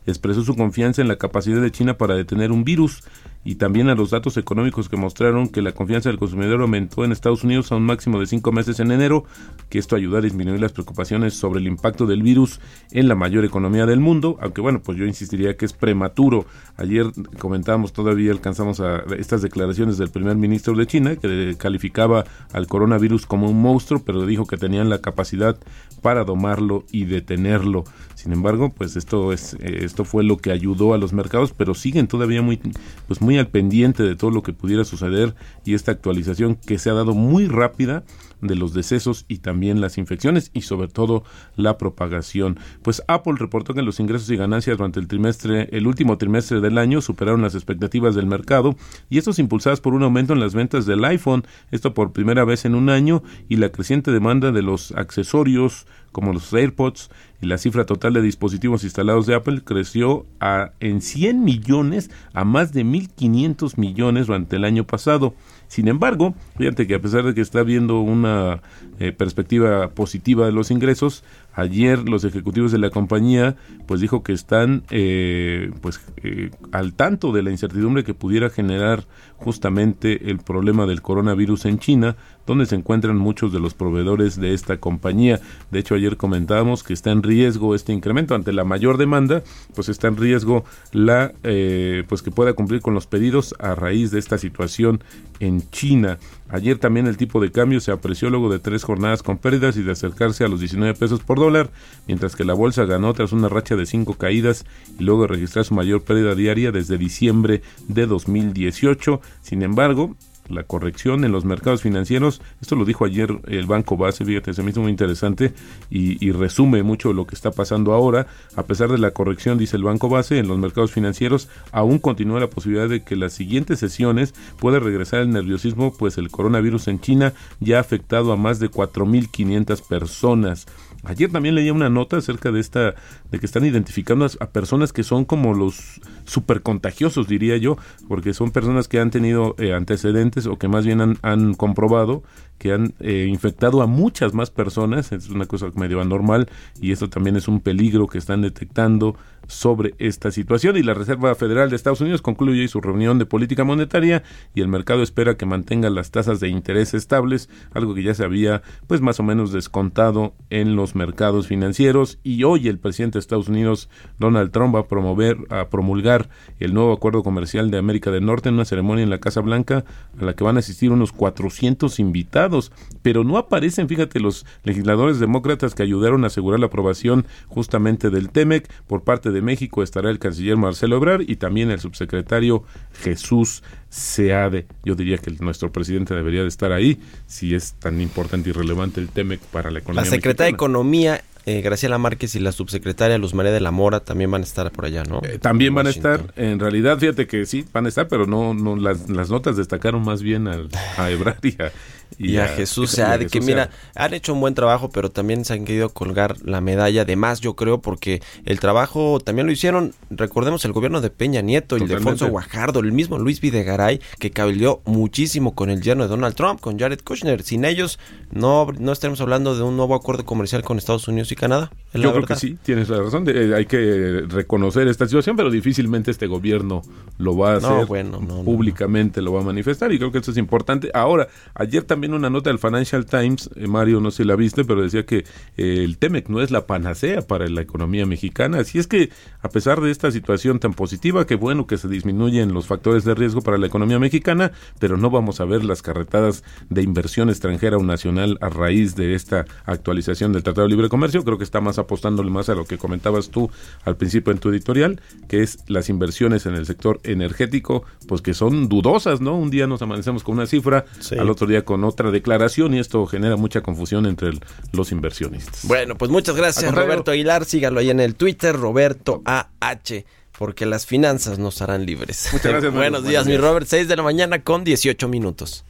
expresó 0.06 0.44
su 0.44 0.56
confianza 0.56 1.02
en 1.02 1.08
la 1.08 1.18
capacidad 1.18 1.62
de 1.62 1.72
China 1.72 1.98
para 1.98 2.16
detener 2.16 2.52
un 2.52 2.64
virus 2.64 3.04
y 3.44 3.56
también 3.56 3.90
a 3.90 3.96
los 3.96 4.10
datos 4.12 4.38
económicos 4.38 4.90
que 4.90 4.98
mostraron 4.98 5.48
que 5.48 5.62
la 5.62 5.72
confianza 5.72 6.10
del 6.10 6.20
consumidor 6.20 6.62
aumentó 6.62 7.06
en 7.06 7.12
Estados 7.12 7.44
Unidos 7.44 7.72
a 7.72 7.76
un 7.76 7.84
máximo 7.84 8.20
de 8.20 8.26
cinco 8.26 8.52
meses 8.52 8.80
en 8.80 8.92
enero, 8.92 9.24
que 9.70 9.80
esto 9.80 9.96
ayuda 9.96 10.20
a 10.20 10.22
disminuir 10.22 10.60
las 10.60 10.74
preocupaciones 10.74 11.34
sobre 11.36 11.60
el 11.60 11.68
impacto 11.68 12.06
del 12.06 12.22
virus 12.22 12.60
en 12.92 13.08
la 13.08 13.16
mayor 13.16 13.46
economía 13.46 13.86
del 13.86 14.00
mundo, 14.00 14.38
aunque 14.42 14.62
bueno, 14.62 14.82
pues 14.82 14.98
yo 14.98 15.06
insistiría 15.06 15.56
que 15.56 15.66
es 15.66 15.74
prematuro. 15.74 16.46
Ayer 16.78 17.08
comentábamos 17.38 17.94
todavía, 17.94 18.32
alcanzamos 18.32 18.80
a 18.82 19.04
estas 19.18 19.42
declaraciones 19.42 19.98
del 19.98 20.10
primer 20.10 20.36
ministro 20.36 20.76
de 20.76 20.86
China, 20.86 21.16
que 21.16 21.56
calificaba 21.58 22.26
al 22.52 22.68
coronavirus 22.68 23.26
como 23.26 23.50
un 23.50 23.62
monstruo, 23.62 24.02
pero 24.06 24.26
dijo 24.26 24.46
que 24.46 24.58
tenían 24.58 24.90
la 24.90 25.00
capacidad 25.00 25.58
para 26.02 26.24
domarlo 26.24 26.84
y 26.92 27.06
detenerlo. 27.06 27.84
Sin 28.20 28.34
embargo, 28.34 28.68
pues 28.68 28.98
esto 28.98 29.32
es 29.32 29.54
eh, 29.62 29.86
esto 29.86 30.04
fue 30.04 30.26
lo 30.26 30.36
que 30.36 30.52
ayudó 30.52 30.94
a 30.94 30.98
los 30.98 31.14
mercados, 31.14 31.54
pero 31.54 31.74
siguen 31.74 32.10
todavía 32.10 32.42
muy 32.42 32.60
pues 33.08 33.22
muy 33.22 33.38
al 33.38 33.48
pendiente 33.48 34.04
de 34.04 34.18
todo 34.18 34.30
lo 34.30 34.44
que 34.44 34.52
pudiera 34.52 34.84
suceder 34.84 35.36
y 35.64 35.74
esta 35.74 35.94
actualización 35.94 36.56
que 36.56 36.80
se 36.80 36.90
ha 36.90 36.94
dado 36.94 37.14
muy 37.14 37.48
rápida 37.48 38.04
de 38.42 38.56
los 38.56 38.74
decesos 38.74 39.24
y 39.30 39.38
también 39.38 39.80
las 39.80 39.98
infecciones 39.98 40.52
y 40.54 40.62
sobre 40.62 40.90
todo 40.90 41.24
la 41.56 41.78
propagación. 41.78 42.60
Pues 42.82 43.02
Apple 43.08 43.36
reportó 43.38 43.74
que 43.74 43.84
los 43.84 44.02
ingresos 44.02 44.30
y 44.32 44.36
ganancias 44.36 44.78
durante 44.78 45.00
el 45.00 45.08
trimestre, 45.08 45.70
el 45.72 45.88
último 45.88 46.18
trimestre 46.18 46.60
del 46.60 46.78
año 46.78 47.00
superaron 47.00 47.42
las 47.42 47.56
expectativas 47.56 48.16
del 48.16 48.28
mercado 48.28 48.76
y 49.10 49.18
estos 49.18 49.40
impulsadas 49.40 49.80
por 49.80 49.94
un 49.94 50.04
aumento 50.04 50.34
en 50.34 50.42
las 50.42 50.54
ventas 50.54 50.86
del 50.86 51.06
iPhone, 51.06 51.46
esto 51.72 51.94
por 51.94 52.12
primera 52.12 52.44
vez 52.44 52.66
en 52.66 52.76
un 52.76 52.90
año 52.90 53.24
y 53.48 53.56
la 53.56 53.72
creciente 53.72 54.12
demanda 54.12 54.52
de 54.52 54.62
los 54.62 54.92
accesorios 54.92 55.88
como 56.12 56.34
los 56.34 56.52
AirPods 56.54 57.10
y 57.42 57.48
la 57.48 57.58
cifra 57.58 57.86
total 57.86 58.14
de 58.14 58.22
dispositivos 58.22 58.84
instalados 58.84 59.26
de 59.26 59.36
Apple 59.36 59.62
creció 59.64 60.26
a, 60.40 60.72
en 60.80 61.02
100 61.02 61.44
millones 61.44 62.12
a 62.34 62.44
más 62.44 62.74
de 62.74 62.84
1.500 62.84 63.78
millones 63.78 64.28
durante 64.28 64.58
el 64.58 64.66
año 64.66 64.86
pasado. 64.86 65.34
Sin 65.68 65.88
embargo, 65.88 66.34
fíjate 66.58 66.88
que 66.88 66.96
a 66.96 67.02
pesar 67.02 67.24
de 67.24 67.34
que 67.34 67.42
está 67.42 67.64
viendo 67.64 68.02
una 68.02 68.62
eh, 69.00 69.12
perspectiva 69.12 69.90
positiva 69.90 70.46
de 70.46 70.52
los 70.52 70.72
ingresos, 70.72 71.24
ayer 71.54 72.08
los 72.08 72.24
ejecutivos 72.24 72.72
de 72.72 72.78
la 72.78 72.90
compañía 72.90 73.56
pues 73.88 74.02
dijo 74.02 74.24
que 74.24 74.34
están 74.34 74.84
eh, 74.90 75.72
pues 75.82 76.02
eh, 76.18 76.52
al 76.72 76.94
tanto 76.94 77.32
de 77.32 77.44
la 77.44 77.52
incertidumbre 77.52 78.04
que 78.04 78.14
pudiera 78.14 78.50
generar 78.50 79.06
justamente 79.38 80.30
el 80.30 80.40
problema 80.40 80.86
del 80.86 81.02
coronavirus 81.02 81.66
en 81.66 81.80
China, 81.80 82.16
donde 82.46 82.66
se 82.66 82.76
encuentran 82.76 83.18
muchos 83.18 83.54
de 83.54 83.60
los 83.60 83.74
proveedores 83.74 84.40
de 84.40 84.54
esta 84.54 84.78
compañía. 84.78 85.40
De 85.72 85.80
hecho, 85.80 85.96
ayer 85.96 86.18
comentábamos 86.18 86.84
que 86.84 86.94
está 86.94 87.12
en 87.12 87.24
riesgo 87.24 87.74
este 87.74 87.94
incremento 87.94 88.36
ante 88.36 88.52
la 88.52 88.64
mayor 88.64 88.98
demanda, 88.98 89.44
pues 89.76 89.88
está 89.88 90.08
en 90.08 90.18
riesgo 90.18 90.66
la 90.92 91.32
eh, 91.44 92.04
pues 92.10 92.22
que 92.22 92.32
pueda 92.32 92.54
cumplir 92.54 92.82
con 92.82 92.94
los 92.94 93.08
pedidos 93.08 93.56
a 93.60 93.76
raíz 93.76 94.12
de 94.12 94.20
esta 94.20 94.38
situación 94.38 95.02
en 95.40 95.70
China. 95.70 96.20
Ayer 96.50 96.80
también 96.80 97.06
el 97.06 97.18
tipo 97.18 97.40
de 97.40 97.52
cambio 97.52 97.80
se 97.80 97.92
apreció 97.92 98.30
luego 98.30 98.50
de 98.50 98.60
tres 98.60 98.84
jornadas 98.84 99.22
con 99.22 99.38
pérdidas 99.38 99.78
y 99.78 99.84
de 99.84 99.92
acercarse 99.92 100.44
a 100.44 100.48
los 100.48 100.60
19 100.60 100.96
pesos 100.96 101.22
por 101.22 101.40
dólar, 101.40 101.70
mientras 102.08 102.36
que 102.36 102.44
la 102.44 102.56
bolsa 102.56 102.86
ganó 102.86 103.14
tras 103.14 103.32
una 103.32 103.50
racha 103.50 103.76
de 103.76 103.86
cinco 103.86 104.16
caídas 104.16 104.66
y 104.98 105.04
luego 105.04 105.22
de 105.22 105.28
registrar 105.28 105.64
su 105.64 105.76
mayor 105.76 106.04
pérdida 106.04 106.34
diaria 106.34 106.72
desde 106.72 106.98
diciembre 106.98 107.62
de 107.88 108.08
2018. 108.08 109.22
Sin 109.44 109.62
embargo, 109.62 110.16
la 110.50 110.64
corrección 110.64 111.24
en 111.24 111.32
los 111.32 111.46
mercados 111.46 111.82
financieros, 111.82 112.42
esto 112.62 112.76
lo 112.76 112.86
dijo 112.86 113.06
ayer 113.06 113.40
el 113.48 113.66
Banco 113.66 113.98
Base, 113.98 114.26
fíjate, 114.26 114.54
se 114.54 114.64
me 114.64 114.72
hizo 114.72 114.82
muy 114.82 114.92
interesante 114.92 115.54
y, 115.90 116.24
y, 116.26 116.32
resume 116.32 116.84
mucho 116.84 117.14
lo 117.14 117.26
que 117.26 117.36
está 117.36 117.52
pasando 117.52 117.94
ahora. 117.94 118.28
A 118.56 118.64
pesar 118.64 118.90
de 118.90 118.98
la 118.98 119.12
corrección, 119.12 119.58
dice 119.58 119.78
el 119.78 119.84
Banco 119.84 120.10
Base, 120.10 120.40
en 120.40 120.48
los 120.48 120.58
mercados 120.58 120.92
financieros 120.92 121.50
aún 121.72 122.00
continúa 122.00 122.40
la 122.40 122.50
posibilidad 122.50 122.90
de 122.90 123.04
que 123.04 123.16
las 123.16 123.34
siguientes 123.34 123.80
sesiones 123.80 124.34
pueda 124.60 124.80
regresar 124.80 125.22
el 125.22 125.32
nerviosismo, 125.32 125.94
pues 125.94 126.18
el 126.18 126.30
coronavirus 126.32 126.88
en 126.88 127.00
China 127.00 127.34
ya 127.60 127.78
ha 127.78 127.82
afectado 127.82 128.32
a 128.32 128.38
más 128.38 128.60
de 128.60 128.70
4.500 128.70 129.88
personas. 129.88 130.66
Ayer 131.04 131.32
también 131.32 131.56
leía 131.56 131.74
una 131.74 131.90
nota 131.90 132.18
acerca 132.18 132.52
de 132.52 132.60
esta, 132.60 132.94
de 133.32 133.40
que 133.40 133.46
están 133.46 133.66
identificando 133.66 134.26
a, 134.26 134.50
personas 134.50 134.92
que 134.92 135.04
son 135.04 135.26
como 135.26 135.54
los 135.54 136.02
super 136.26 136.62
contagiosos, 136.62 137.28
diría 137.28 137.58
yo, 137.58 137.78
porque 138.08 138.34
son 138.34 138.52
personas 138.52 138.88
que 138.88 139.00
han 139.00 139.12
tenido 139.12 139.56
eh, 139.58 139.74
antecedentes 139.74 140.46
o 140.46 140.58
que 140.58 140.68
más 140.68 140.86
bien 140.86 141.02
han, 141.02 141.18
han 141.22 141.54
comprobado 141.54 142.24
que 142.60 142.74
han 142.74 142.94
eh, 143.00 143.26
infectado 143.30 143.82
a 143.82 143.88
muchas 143.88 144.34
más 144.34 144.52
personas, 144.52 145.12
es 145.12 145.30
una 145.30 145.46
cosa 145.46 145.72
medio 145.76 146.02
anormal 146.02 146.50
y 146.80 146.92
esto 146.92 147.10
también 147.10 147.38
es 147.38 147.48
un 147.48 147.62
peligro 147.62 148.08
que 148.08 148.18
están 148.18 148.42
detectando 148.42 149.16
sobre 149.50 149.96
esta 149.98 150.32
situación. 150.32 150.78
Y 150.78 150.84
la 150.84 150.94
Reserva 150.94 151.34
Federal 151.36 151.70
de 151.70 151.76
Estados 151.76 152.02
Unidos 152.02 152.22
concluye 152.22 152.68
su 152.68 152.80
reunión 152.80 153.18
de 153.18 153.26
política 153.26 153.64
monetaria 153.64 154.24
y 154.54 154.62
el 154.62 154.68
mercado 154.68 155.02
espera 155.02 155.36
que 155.36 155.46
mantenga 155.46 155.90
las 155.90 156.12
tasas 156.12 156.40
de 156.40 156.50
interés 156.50 156.94
estables, 156.94 157.50
algo 157.74 157.96
que 157.96 158.04
ya 158.04 158.14
se 158.14 158.24
había 158.24 158.62
pues 158.88 159.02
más 159.02 159.20
o 159.20 159.24
menos 159.24 159.52
descontado 159.52 160.36
en 160.52 160.76
los 160.76 160.96
mercados 160.96 161.48
financieros. 161.48 162.20
Y 162.24 162.44
hoy 162.44 162.68
el 162.68 162.78
presidente 162.78 163.18
de 163.18 163.22
Estados 163.22 163.50
Unidos 163.50 163.90
Donald 164.20 164.52
Trump 164.52 164.76
va 164.76 164.82
a 164.82 164.88
promover 164.88 165.38
a 165.50 165.70
promulgar 165.70 166.30
el 166.60 166.74
nuevo 166.74 166.94
acuerdo 166.94 167.24
comercial 167.24 167.72
de 167.72 167.80
América 167.80 168.12
del 168.12 168.26
Norte 168.26 168.50
en 168.50 168.56
una 168.56 168.66
ceremonia 168.66 169.04
en 169.04 169.10
la 169.10 169.20
Casa 169.20 169.42
Blanca 169.42 169.84
a 170.20 170.24
la 170.24 170.36
que 170.36 170.44
van 170.44 170.58
a 170.58 170.60
asistir 170.60 170.92
unos 170.92 171.12
400 171.12 172.00
invitados, 172.00 172.72
pero 173.02 173.24
no 173.24 173.38
aparecen, 173.38 173.88
fíjate, 173.88 174.20
los 174.20 174.46
legisladores 174.64 175.20
demócratas 175.20 175.74
que 175.74 175.84
ayudaron 175.84 176.24
a 176.24 176.28
asegurar 176.28 176.60
la 176.60 176.68
aprobación 176.68 177.26
justamente 177.48 178.12
del 178.12 178.30
TEMEC 178.30 178.70
por 178.86 179.04
parte 179.04 179.32
de 179.32 179.39
México 179.42 179.84
estará 179.84 180.10
el 180.10 180.20
canciller 180.20 180.58
Marcelo 180.58 180.98
Ebrard 180.98 181.22
y 181.28 181.36
también 181.36 181.72
el 181.72 181.80
subsecretario 181.80 182.64
Jesús 183.02 183.64
Seade. 183.90 184.68
Yo 184.84 184.96
diría 184.96 185.18
que 185.18 185.32
nuestro 185.40 185.72
presidente 185.72 186.14
debería 186.14 186.42
de 186.42 186.48
estar 186.48 186.72
ahí 186.72 187.00
si 187.28 187.56
es 187.56 187.74
tan 187.74 188.02
importante 188.02 188.50
y 188.50 188.54
relevante 188.54 189.02
el 189.02 189.10
TEMEC 189.10 189.40
para 189.42 189.72
la 189.72 189.80
economía. 189.80 190.04
La 190.04 190.10
secretaria 190.10 190.52
de. 190.52 190.56
Economía, 190.56 191.24
eh, 191.46 191.62
Graciela 191.62 191.98
Márquez, 191.98 192.36
y 192.36 192.40
la 192.40 192.52
subsecretaria 192.52 193.18
Luz 193.18 193.34
María 193.34 193.52
de 193.52 193.60
la 193.60 193.72
Mora 193.72 194.02
también 194.02 194.30
van 194.30 194.42
a 194.42 194.46
estar 194.46 194.72
por 194.72 194.86
allá, 194.86 195.04
¿no? 195.04 195.22
Eh, 195.24 195.40
también 195.40 195.74
van 195.74 195.88
a 195.88 195.90
estar, 195.90 196.34
en 196.36 196.60
realidad, 196.60 197.00
fíjate 197.00 197.28
que 197.28 197.46
sí, 197.46 197.66
van 197.74 197.86
a 197.86 197.90
estar, 197.90 198.08
pero 198.08 198.28
no, 198.28 198.54
no 198.54 198.76
las, 198.76 199.10
las 199.10 199.30
notas 199.30 199.58
destacaron 199.58 200.04
más 200.04 200.22
bien 200.22 200.48
al, 200.48 200.70
a 200.98 201.10
Ebrard 201.10 201.44
y 201.44 201.62
a, 201.62 201.72
Y 202.18 202.38
a 202.38 202.48
Jesús 202.48 202.98
y 202.98 203.02
a 203.02 203.06
Seade, 203.08 203.28
que 203.28 203.34
Jesús 203.40 203.46
mira, 203.48 203.66
Seade. 203.66 203.78
han 204.08 204.14
hecho 204.14 204.34
un 204.34 204.42
buen 204.42 204.54
trabajo, 204.56 204.90
pero 204.90 205.10
también 205.12 205.46
se 205.46 205.54
han 205.54 205.64
querido 205.64 205.90
colgar 205.90 206.36
la 206.44 206.60
medalla 206.60 207.06
de 207.06 207.16
más, 207.16 207.40
yo 207.40 207.56
creo, 207.56 207.82
porque 207.82 208.22
el 208.46 208.60
trabajo 208.60 209.20
también 209.20 209.46
lo 209.46 209.54
hicieron, 209.54 209.94
recordemos, 210.10 210.66
el 210.66 210.74
gobierno 210.74 211.02
de 211.02 211.10
Peña 211.10 211.42
Nieto, 211.42 211.76
el. 211.76 211.90
Alfonso 211.92 212.28
Guajardo, 212.30 212.80
el 212.80 212.92
mismo 212.92 213.18
Luis 213.20 213.42
Videgaray, 213.42 214.00
que 214.20 214.32
cabildeó 214.32 214.82
muchísimo 214.86 215.56
con 215.56 215.70
el 215.70 215.82
yerno 215.82 216.04
de 216.04 216.10
Donald 216.10 216.36
Trump, 216.36 216.60
con 216.60 216.78
Jared 216.80 217.00
Kushner. 217.04 217.42
Sin 217.44 217.66
ellos, 217.66 218.00
no, 218.32 218.68
no 218.80 218.92
estaremos 218.92 219.20
hablando 219.22 219.56
de 219.56 219.64
un 219.64 219.76
nuevo 219.78 219.96
acuerdo 219.96 220.26
comercial 220.26 220.64
con 220.64 220.78
Estados 220.78 221.08
Unidos 221.08 221.32
y 221.32 221.36
Canadá. 221.36 221.72
Yo 221.94 222.12
creo 222.14 222.26
que 222.26 222.36
sí, 222.36 222.58
tienes 222.64 222.88
la 222.90 223.02
razón. 223.02 223.26
de- 223.26 223.50
eh, 223.50 223.56
hay 223.56 223.66
que 223.66 224.24
reconocer 224.28 224.88
esta 224.88 225.06
situación, 225.06 225.36
pero 225.36 225.50
difícilmente 225.50 226.12
este 226.12 226.28
gobierno 226.28 226.84
lo 227.18 227.36
va 227.38 227.56
a 227.56 227.60
No, 227.60 227.68
hacer 227.76 227.86
bueno, 227.88 228.20
no, 228.22 228.38
no, 228.38 228.44
públicamente, 228.44 229.22
lo 229.22 229.34
va 229.34 229.42
a 229.42 229.44
manifestar 229.44 229.92
y 229.92 229.98
creo 229.98 230.12
que 230.12 230.20
eso 230.20 230.32
es 230.32 230.38
importante. 230.38 230.90
Ahora, 230.94 231.28
ayer 231.56 231.84
también 231.84 231.99
una 232.08 232.30
nota 232.30 232.50
del 232.50 232.60
Financial 232.60 233.06
Times, 233.06 233.50
eh, 233.56 233.68
Mario, 233.68 234.00
no 234.00 234.12
sé 234.12 234.24
si 234.24 234.24
la 234.24 234.36
viste, 234.36 234.64
pero 234.66 234.82
decía 234.82 235.06
que 235.06 235.20
eh, 235.58 235.84
el 235.84 235.98
TEMEC 235.98 236.30
no 236.30 236.42
es 236.42 236.52
la 236.52 236.66
panacea 236.68 237.22
para 237.22 237.48
la 237.48 237.62
economía 237.62 238.06
mexicana. 238.06 238.60
Así 238.60 238.80
es 238.80 238.88
que, 238.88 239.10
a 239.42 239.50
pesar 239.50 239.82
de 239.82 239.92
esta 239.92 240.12
situación 240.12 240.60
tan 240.60 240.74
positiva, 240.74 241.26
que 241.28 241.36
bueno 241.36 241.68
que 241.68 241.78
se 241.78 241.88
disminuyen 241.88 242.54
los 242.54 242.68
factores 242.68 243.04
de 243.04 243.16
riesgo 243.16 243.42
para 243.42 243.58
la 243.58 243.68
economía 243.68 244.00
mexicana, 244.00 244.52
pero 244.80 244.98
no 244.98 245.10
vamos 245.10 245.40
a 245.42 245.46
ver 245.46 245.64
las 245.64 245.82
carretadas 245.82 246.44
de 246.70 246.82
inversión 246.82 247.30
extranjera 247.30 247.78
o 247.78 247.84
nacional 247.84 248.38
a 248.42 248.50
raíz 248.50 248.96
de 248.96 249.14
esta 249.16 249.46
actualización 249.66 250.34
del 250.34 250.44
Tratado 250.44 250.68
de 250.68 250.72
Libre 250.74 250.90
Comercio. 250.90 251.24
Creo 251.24 251.38
que 251.38 251.44
está 251.44 251.62
más 251.62 251.78
apostándole 251.80 252.30
más 252.30 252.50
a 252.50 252.56
lo 252.56 252.66
que 252.66 252.78
comentabas 252.78 253.30
tú 253.30 253.50
al 253.86 253.98
principio 253.98 254.32
en 254.32 254.40
tu 254.40 254.50
editorial, 254.50 255.02
que 255.28 255.42
es 255.44 255.60
las 255.68 255.90
inversiones 255.90 256.46
en 256.46 256.56
el 256.56 256.66
sector 256.66 257.00
energético, 257.04 257.84
pues 258.08 258.22
que 258.22 258.34
son 258.34 258.70
dudosas, 258.70 259.22
¿no? 259.22 259.36
Un 259.38 259.50
día 259.50 259.68
nos 259.68 259.82
amanecemos 259.82 260.24
con 260.24 260.36
una 260.36 260.46
cifra, 260.46 260.86
Sí. 261.00 261.16
al 261.18 261.30
otro 261.30 261.48
día 261.48 261.64
con 261.66 261.84
otra 261.84 261.89
declaración 262.12 262.74
y 262.74 262.80
esto 262.80 263.06
genera 263.06 263.36
mucha 263.38 263.62
confusión 263.62 264.06
entre 264.06 264.30
el- 264.30 264.40
los 264.72 264.92
inversionistas. 264.92 265.62
Bueno, 265.66 265.96
pues 265.98 266.10
muchas 266.12 266.36
gracias. 266.36 266.74
Roberto 266.74 267.12
Aguilar. 267.12 267.46
Sígalo 267.46 267.80
ahí 267.80 267.90
en 267.90 268.00
el 268.00 268.16
Twitter, 268.16 268.56
Roberto 268.56 269.22
AH, 269.26 270.06
porque 270.38 270.66
las 270.66 270.86
finanzas 270.86 271.40
nos 271.40 271.62
harán 271.62 271.86
libres. 271.86 272.30
Muchas 272.34 272.52
gracias. 272.52 272.74
Buenos 272.74 273.04
días, 273.04 273.24
Buenos 273.24 273.26
mi 273.26 273.32
días. 273.34 273.42
Robert. 273.42 273.68
6 273.68 273.88
de 273.88 273.96
la 273.96 274.04
mañana 274.04 274.44
con 274.44 274.64
18 274.64 275.08
minutos. 275.08 275.66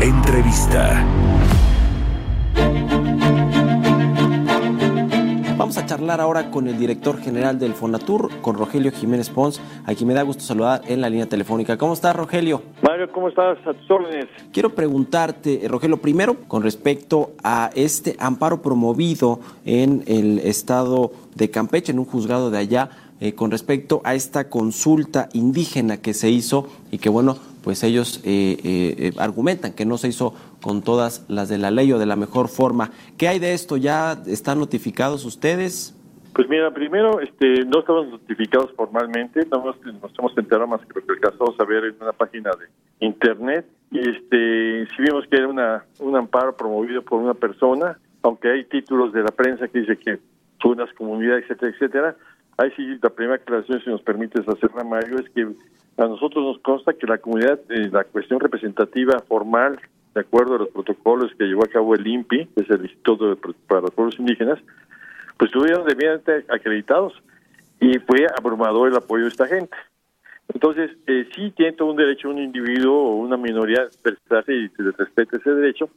Entrevista. 0.00 1.04
Vamos 5.70 5.84
a 5.84 5.86
charlar 5.86 6.20
ahora 6.20 6.50
con 6.50 6.66
el 6.66 6.76
director 6.76 7.20
general 7.20 7.60
del 7.60 7.74
Fonatur, 7.74 8.40
con 8.40 8.56
Rogelio 8.56 8.90
Jiménez 8.90 9.30
Pons, 9.30 9.60
a 9.86 9.94
quien 9.94 10.08
me 10.08 10.14
da 10.14 10.22
gusto 10.22 10.42
saludar 10.42 10.82
en 10.88 11.00
la 11.00 11.08
línea 11.08 11.26
telefónica. 11.26 11.78
¿Cómo 11.78 11.92
estás, 11.92 12.16
Rogelio? 12.16 12.60
Mario, 12.82 13.08
¿cómo 13.12 13.28
estás? 13.28 13.56
A 13.64 13.72
tus 13.72 13.88
órdenes. 13.88 14.26
Quiero 14.52 14.74
preguntarte, 14.74 15.64
eh, 15.64 15.68
Rogelio, 15.68 15.98
primero 15.98 16.34
con 16.48 16.64
respecto 16.64 17.34
a 17.44 17.70
este 17.76 18.16
amparo 18.18 18.62
promovido 18.62 19.38
en 19.64 20.02
el 20.08 20.40
estado 20.40 21.12
de 21.36 21.50
Campeche, 21.50 21.92
en 21.92 22.00
un 22.00 22.04
juzgado 22.04 22.50
de 22.50 22.58
allá, 22.58 22.90
eh, 23.20 23.36
con 23.36 23.52
respecto 23.52 24.00
a 24.02 24.16
esta 24.16 24.48
consulta 24.48 25.28
indígena 25.34 25.98
que 25.98 26.14
se 26.14 26.30
hizo 26.30 26.66
y 26.90 26.98
que, 26.98 27.10
bueno, 27.10 27.36
pues 27.62 27.82
ellos 27.82 28.22
eh, 28.24 28.56
eh, 28.64 28.94
eh, 28.98 29.12
argumentan 29.18 29.72
que 29.72 29.84
no 29.84 29.98
se 29.98 30.08
hizo 30.08 30.34
con 30.62 30.82
todas 30.82 31.26
las 31.28 31.48
de 31.48 31.58
la 31.58 31.70
ley 31.70 31.92
o 31.92 31.98
de 31.98 32.06
la 32.06 32.16
mejor 32.16 32.48
forma. 32.48 32.90
¿Qué 33.18 33.28
hay 33.28 33.38
de 33.38 33.52
esto? 33.52 33.76
¿Ya 33.76 34.12
están 34.26 34.58
notificados 34.58 35.24
ustedes? 35.24 35.96
Pues 36.34 36.48
mira, 36.48 36.72
primero, 36.72 37.20
este, 37.20 37.64
no 37.64 37.80
estamos 37.80 38.08
notificados 38.08 38.72
formalmente, 38.76 39.46
no 39.50 39.64
nos, 39.64 39.84
nos 39.84 40.18
hemos 40.18 40.38
enterado 40.38 40.68
más 40.68 40.80
que 40.82 41.00
lo 41.00 41.04
que 41.04 41.12
alcanzamos 41.12 41.58
a 41.58 41.64
ver 41.64 41.84
en 41.84 41.96
una 42.00 42.12
página 42.12 42.50
de 42.50 43.06
internet. 43.06 43.66
Y 43.90 43.98
este, 43.98 44.86
si 44.94 45.02
vimos 45.02 45.26
que 45.28 45.36
era 45.36 45.48
una, 45.48 45.84
un 45.98 46.16
amparo 46.16 46.56
promovido 46.56 47.02
por 47.02 47.20
una 47.20 47.34
persona, 47.34 47.98
aunque 48.22 48.50
hay 48.50 48.64
títulos 48.64 49.12
de 49.12 49.22
la 49.22 49.30
prensa 49.30 49.66
que 49.66 49.80
dice 49.80 49.96
que 49.96 50.18
unas 50.68 50.92
comunidades, 50.94 51.44
etcétera, 51.44 51.72
etcétera. 51.72 52.16
Ahí 52.60 52.70
sí, 52.76 52.98
la 53.00 53.08
primera 53.08 53.36
aclaración, 53.36 53.80
si 53.82 53.88
nos 53.88 54.02
permites 54.02 54.46
hacerla, 54.46 54.84
Mario, 54.84 55.18
es 55.18 55.30
que 55.30 55.48
a 55.96 56.06
nosotros 56.06 56.44
nos 56.44 56.58
consta 56.58 56.92
que 56.92 57.06
la 57.06 57.16
comunidad, 57.16 57.58
eh, 57.70 57.88
la 57.90 58.04
cuestión 58.04 58.38
representativa 58.38 59.18
formal, 59.26 59.80
de 60.14 60.20
acuerdo 60.20 60.56
a 60.56 60.58
los 60.58 60.68
protocolos 60.68 61.32
que 61.38 61.44
llevó 61.44 61.64
a 61.64 61.68
cabo 61.68 61.94
el 61.94 62.06
INPI, 62.06 62.48
que 62.48 62.60
es 62.60 62.68
el 62.68 62.82
Instituto 62.82 63.38
para 63.66 63.80
los 63.80 63.92
Pueblos 63.92 64.18
Indígenas, 64.18 64.58
pues 65.38 65.50
estuvieron 65.50 65.86
debidamente 65.86 66.44
acreditados 66.50 67.14
y 67.80 67.98
fue 68.00 68.26
abrumador 68.36 68.88
el 68.90 68.96
apoyo 68.96 69.22
de 69.22 69.30
esta 69.30 69.46
gente. 69.46 69.74
Entonces, 70.52 70.90
eh, 71.06 71.30
sí 71.34 71.52
tiene 71.56 71.72
todo 71.72 71.90
un 71.90 71.96
derecho 71.96 72.28
un 72.28 72.40
individuo 72.40 72.94
o 72.94 73.14
una 73.14 73.38
minoría 73.38 73.84
expresarse 73.84 74.52
y 74.52 74.68
se 74.68 74.82
ese 75.36 75.50
derecho, 75.50 75.88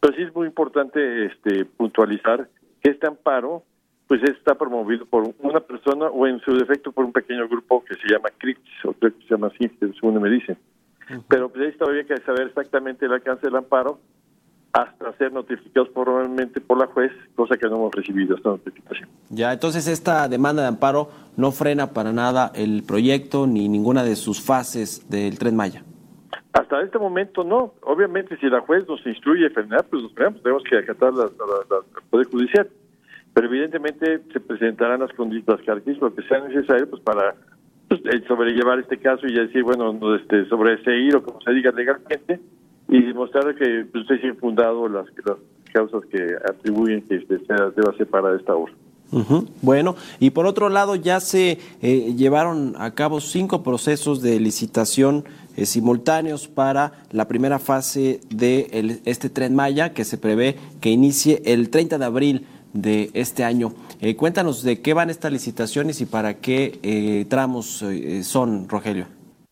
pero 0.00 0.16
sí 0.16 0.22
es 0.22 0.34
muy 0.34 0.46
importante 0.46 1.26
este, 1.26 1.66
puntualizar 1.66 2.48
que 2.80 2.88
este 2.92 3.06
amparo 3.06 3.64
pues 4.08 4.22
está 4.24 4.54
promovido 4.54 5.04
por 5.06 5.34
una 5.40 5.60
persona 5.60 6.06
o 6.06 6.26
en 6.26 6.40
su 6.40 6.54
defecto 6.56 6.92
por 6.92 7.04
un 7.04 7.12
pequeño 7.12 7.48
grupo 7.48 7.84
que 7.84 7.94
se 7.96 8.08
llama 8.12 8.28
CRIPS, 8.38 8.84
o 8.84 8.92
creo 8.92 9.12
que 9.16 9.22
se 9.24 9.30
llama 9.34 9.48
así, 9.48 9.68
según 9.98 10.20
me 10.20 10.30
dicen. 10.30 10.56
Pero 11.28 11.48
pues 11.48 11.64
ahí 11.66 11.78
todavía 11.78 12.02
hay 12.02 12.06
que 12.06 12.16
saber 12.22 12.48
exactamente 12.48 13.06
el 13.06 13.12
alcance 13.12 13.46
del 13.46 13.56
amparo 13.56 13.98
hasta 14.72 15.12
ser 15.16 15.32
notificados 15.32 15.88
formalmente 15.94 16.60
por 16.60 16.78
la 16.78 16.86
juez, 16.86 17.10
cosa 17.34 17.56
que 17.56 17.66
no 17.68 17.76
hemos 17.76 17.94
recibido 17.94 18.36
esta 18.36 18.50
notificación. 18.50 19.08
Ya, 19.30 19.52
entonces 19.52 19.86
esta 19.88 20.28
demanda 20.28 20.62
de 20.62 20.68
amparo 20.68 21.10
no 21.36 21.50
frena 21.50 21.92
para 21.92 22.12
nada 22.12 22.52
el 22.54 22.82
proyecto 22.86 23.46
ni 23.46 23.68
ninguna 23.68 24.04
de 24.04 24.16
sus 24.16 24.40
fases 24.44 25.08
del 25.08 25.38
Tren 25.38 25.56
Maya. 25.56 25.82
Hasta 26.52 26.80
este 26.82 26.98
momento 26.98 27.42
no. 27.44 27.74
Obviamente 27.82 28.36
si 28.38 28.46
la 28.46 28.60
juez 28.60 28.86
nos 28.88 29.04
instruye 29.06 29.46
a 29.46 29.50
frenar, 29.50 29.84
pues 29.90 30.02
nos 30.02 30.12
frenamos, 30.12 30.42
tenemos 30.42 30.62
que 30.68 30.78
acatar 30.78 31.12
la, 31.14 31.24
la- 31.24 31.66
la- 31.70 32.00
el 32.00 32.02
Poder 32.10 32.26
Judicial. 32.28 32.68
Pero 33.36 33.48
evidentemente 33.48 34.22
se 34.32 34.40
presentarán 34.40 35.00
las 35.00 35.10
las 35.46 35.60
características, 35.60 36.14
que 36.14 36.22
sea 36.22 36.40
necesario 36.40 36.88
pues 36.88 37.02
para 37.02 37.34
pues, 37.86 38.00
sobrellevar 38.26 38.78
este 38.78 38.96
caso 38.96 39.26
y 39.26 39.34
decir, 39.34 39.62
bueno, 39.62 39.92
no, 39.92 40.14
este, 40.16 40.46
o 40.50 41.22
como 41.22 41.42
se 41.42 41.52
diga 41.52 41.70
legalmente 41.70 42.40
y 42.88 43.02
demostrar 43.02 43.54
que 43.54 43.84
pues, 43.92 44.04
usted 44.04 44.22
sí 44.22 44.28
ha 44.28 44.34
fundado 44.36 44.88
las, 44.88 45.04
las 45.26 45.36
causas 45.70 46.06
que 46.10 46.34
atribuyen 46.48 47.02
que 47.02 47.18
sea, 47.46 47.68
deba 47.76 47.94
separar 47.98 48.36
esta 48.36 48.54
obra. 48.54 48.72
Bueno, 49.60 49.96
y 50.18 50.30
por 50.30 50.46
otro 50.46 50.70
lado 50.70 50.96
ya 50.96 51.20
se 51.20 51.58
eh, 51.82 52.14
llevaron 52.16 52.74
a 52.78 52.92
cabo 52.94 53.20
cinco 53.20 53.62
procesos 53.62 54.22
de 54.22 54.40
licitación 54.40 55.24
eh, 55.56 55.66
simultáneos 55.66 56.48
para 56.48 56.92
la 57.12 57.28
primera 57.28 57.58
fase 57.58 58.20
de 58.30 58.66
el- 58.72 59.00
este 59.04 59.28
tren 59.28 59.54
Maya 59.54 59.92
que 59.92 60.04
se 60.04 60.16
prevé 60.18 60.56
que 60.80 60.88
inicie 60.90 61.40
el 61.44 61.68
30 61.70 61.98
de 61.98 62.04
abril 62.04 62.46
de 62.76 63.10
este 63.14 63.44
año. 63.44 63.72
Eh, 64.00 64.16
cuéntanos 64.16 64.62
de 64.62 64.80
qué 64.82 64.94
van 64.94 65.10
estas 65.10 65.32
licitaciones 65.32 66.00
y 66.00 66.06
para 66.06 66.34
qué 66.34 66.78
eh, 66.82 67.24
tramos 67.28 67.82
eh, 67.82 68.22
son, 68.22 68.68
Rogelio. 68.68 69.06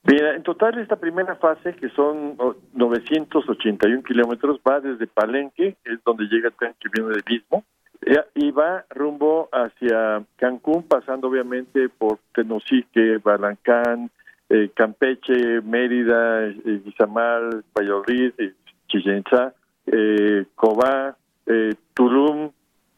Mira, 0.06 0.37
en 0.37 0.42
total 0.42 0.78
esta 0.78 0.96
primera 0.96 1.34
fase, 1.37 1.74
que 1.74 1.88
son 1.90 2.34
oh, 2.38 2.54
981 2.74 4.02
kilómetros, 4.02 4.60
va 4.66 4.80
desde 4.80 5.06
Palenque, 5.06 5.76
que 5.82 5.92
es 5.94 6.04
donde 6.04 6.24
llega 6.24 6.48
el 6.48 6.54
tren 6.54 6.74
que 6.78 6.88
viene 6.92 7.10
del 7.10 7.24
Istmo, 7.26 7.64
Ya- 8.06 8.26
y 8.34 8.50
va 8.50 8.84
rumbo 8.90 9.48
hacia 9.50 10.22
Cancún, 10.37 10.82
pasando 10.82 11.28
obviamente 11.28 11.88
por 11.88 12.18
Tenosique, 12.34 13.16
Balancán, 13.24 14.10
eh, 14.50 14.70
Campeche, 14.74 15.62
Mérida, 15.62 16.48
eh, 16.48 16.82
Izamal, 16.84 17.64
Valladolid, 17.74 18.32
eh, 18.37 18.52
Chichen 18.88 19.18
Itzá, 19.20 19.54
eh, 19.87 20.44
Cobá, 20.54 21.16
eh, 21.46 21.70
Tulum 21.94 22.50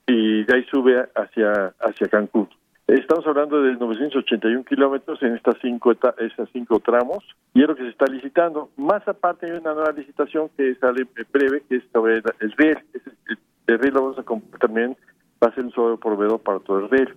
y 0.06 0.44
de 0.44 0.54
ahí 0.54 0.64
sube 0.70 1.08
hacia 1.14 1.74
hacia 1.80 2.08
Cancún. 2.08 2.48
Estamos 2.86 3.26
hablando 3.26 3.62
de 3.62 3.74
981 3.74 4.64
kilómetros 4.64 5.20
en 5.22 5.34
estas 5.34 5.56
cinco 5.60 5.90
esas 5.90 6.48
cinco 6.52 6.78
tramos 6.78 7.24
y 7.52 7.62
es 7.62 7.68
lo 7.68 7.74
que 7.74 7.82
se 7.82 7.88
está 7.88 8.06
licitando. 8.06 8.70
Más 8.76 9.06
aparte 9.08 9.46
hay 9.46 9.52
una 9.52 9.74
nueva 9.74 9.90
licitación 9.90 10.50
que 10.56 10.76
sale 10.76 11.04
breve 11.32 11.64
que 11.68 11.76
es 11.76 11.82
sobre 11.92 12.18
el, 12.18 12.22
el 12.38 12.52
riel. 12.52 12.78
El, 12.94 13.38
el 13.66 13.78
riel 13.80 13.94
lo 13.94 14.02
vamos 14.02 14.18
a 14.18 14.58
también 14.58 14.96
va 15.42 15.48
a 15.48 15.54
ser 15.54 15.64
un 15.64 15.72
solo 15.72 15.98
proveedor 15.98 16.40
para 16.40 16.60
todo 16.60 16.78
el 16.78 16.90
riel. 16.90 17.08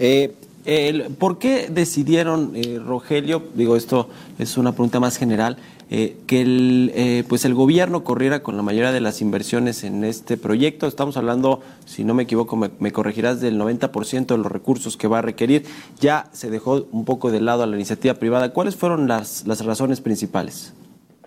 Eh, 0.00 0.34
el- 0.64 1.14
¿Por 1.18 1.38
qué 1.38 1.68
decidieron, 1.70 2.52
eh, 2.54 2.78
Rogelio, 2.84 3.42
digo 3.54 3.76
esto 3.76 4.08
es 4.38 4.56
una 4.56 4.72
pregunta 4.72 5.00
más 5.00 5.16
general, 5.18 5.56
eh, 5.90 6.16
que 6.26 6.40
el, 6.40 6.90
eh, 6.94 7.24
pues 7.28 7.44
el 7.44 7.52
gobierno 7.54 8.02
corriera 8.02 8.42
con 8.42 8.56
la 8.56 8.62
mayoría 8.62 8.92
de 8.92 9.00
las 9.00 9.20
inversiones 9.20 9.84
en 9.84 10.04
este 10.04 10.36
proyecto? 10.38 10.86
Estamos 10.86 11.16
hablando, 11.16 11.60
si 11.84 12.04
no 12.04 12.14
me 12.14 12.22
equivoco, 12.22 12.56
me, 12.56 12.70
me 12.80 12.92
corregirás, 12.92 13.40
del 13.40 13.58
90% 13.58 14.34
de 14.34 14.38
los 14.42 14.50
recursos 14.50 14.96
que 14.96 15.08
va 15.08 15.18
a 15.18 15.22
requerir. 15.22 15.64
Ya 16.00 16.26
se 16.32 16.48
dejó 16.48 16.86
un 16.92 17.04
poco 17.04 17.30
de 17.30 17.40
lado 17.40 17.62
a 17.62 17.66
la 17.66 17.76
iniciativa 17.76 18.14
privada. 18.14 18.52
¿Cuáles 18.54 18.76
fueron 18.76 19.06
las, 19.08 19.46
las 19.46 19.64
razones 19.64 20.00
principales? 20.00 20.72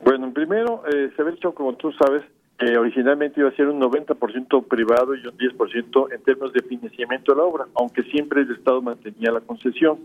Bueno, 0.04 0.32
primero, 0.34 0.84
eh, 0.92 1.12
se 1.16 1.22
había 1.22 1.34
hecho, 1.36 1.54
como 1.54 1.74
tú 1.76 1.92
sabes, 2.04 2.24
que 2.58 2.78
originalmente 2.78 3.42
iba 3.42 3.50
a 3.50 3.56
ser 3.56 3.68
un 3.68 3.82
90% 3.82 4.68
privado 4.68 5.16
y 5.16 5.28
un 5.28 5.38
10% 5.38 6.14
en 6.14 6.24
términos 6.24 6.54
de 6.54 6.62
financiamiento 6.62 7.34
de 7.34 7.38
la 7.38 7.44
obra, 7.44 7.66
aunque 7.76 8.04
siempre 8.04 8.42
el 8.42 8.52
Estado 8.52 8.82
mantenía 8.82 9.32
la 9.32 9.42
concesión. 9.42 9.98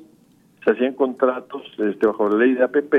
Se 0.64 0.72
hacían 0.72 0.94
contratos 0.94 1.62
este, 1.78 2.06
bajo 2.06 2.28
la 2.28 2.36
ley 2.36 2.54
de 2.54 2.64
APP, 2.64 2.94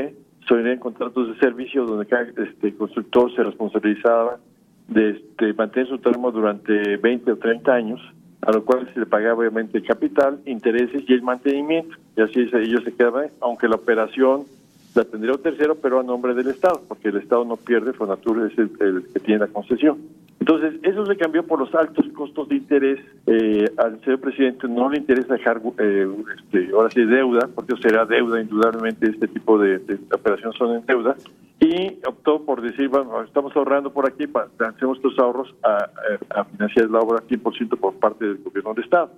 se 0.48 0.56
hacían 0.56 0.80
contratos 0.80 1.28
de 1.28 1.40
servicio 1.40 1.86
donde 1.86 2.06
cada 2.06 2.24
este, 2.24 2.74
constructor 2.76 3.34
se 3.36 3.44
responsabilizaba 3.44 4.40
de 4.88 5.12
este, 5.12 5.54
mantener 5.54 5.90
su 5.90 5.98
terreno 6.00 6.32
durante 6.32 6.98
20 6.98 7.34
o 7.34 7.38
30 7.38 7.74
años, 7.74 8.02
a 8.42 8.52
lo 8.52 8.64
cual 8.64 8.90
se 8.94 9.00
le 9.00 9.06
pagaba 9.06 9.40
obviamente 9.40 9.84
capital, 9.84 10.40
intereses 10.46 11.04
y 11.08 11.14
el 11.14 11.22
mantenimiento. 11.22 11.96
Y 12.16 12.22
así 12.22 12.40
ellos 12.40 12.84
se 12.84 12.94
quedaban, 12.94 13.28
aunque 13.42 13.68
la 13.68 13.76
operación 13.76 14.46
la 14.96 15.06
tendría 15.06 15.34
un 15.34 15.42
tercero, 15.42 15.76
pero 15.76 16.00
a 16.00 16.04
nombre 16.04 16.34
del 16.34 16.48
Estado, 16.48 16.82
porque 16.88 17.10
el 17.10 17.18
Estado 17.18 17.46
no 17.46 17.56
pierde, 17.56 17.94
Fonatur 17.94 18.52
es 18.52 18.58
el, 18.58 18.70
que 19.14 19.20
tiene 19.20 19.40
la 19.40 19.48
concesión. 19.48 19.98
Entonces, 20.40 20.74
eso 20.84 21.06
se 21.06 21.16
cambió 21.18 21.44
por 21.46 21.60
los 21.60 21.74
altos 21.76 22.06
costos 22.14 22.50
de 22.50 22.56
interés. 22.56 23.00
Eh, 23.28 23.66
al 23.78 24.02
señor 24.02 24.20
presidente 24.20 24.68
no 24.68 24.90
le 24.90 24.98
interesa 24.98 25.36
dejar, 25.36 25.62
eh, 25.78 26.08
este, 26.38 26.72
ahora 26.74 26.90
sí, 26.90 27.06
deuda, 27.06 27.48
porque 27.54 27.76
será 27.78 28.06
deuda, 28.06 28.42
indudablemente, 28.42 29.08
este 29.08 29.28
tipo 29.28 29.58
de, 29.60 29.76
operaciones 30.14 30.58
son 30.58 30.76
en 30.76 30.86
deuda. 30.86 31.16
Y 31.60 32.00
optó 32.08 32.44
por 32.44 32.60
decir, 32.62 32.90
bueno, 32.90 33.22
estamos 33.22 33.56
ahorrando 33.56 33.94
por 33.94 34.08
aquí, 34.08 34.26
hacemos 34.58 34.98
estos 34.98 35.18
ahorros 35.20 35.54
a, 35.64 35.88
a- 36.40 36.44
financiar 36.46 36.90
la 36.90 37.00
obra 37.02 37.22
100% 37.28 37.78
por 37.78 37.94
parte 37.94 38.26
del 38.26 38.40
gobierno 38.40 38.74
del 38.74 38.84
Estado, 38.84 39.12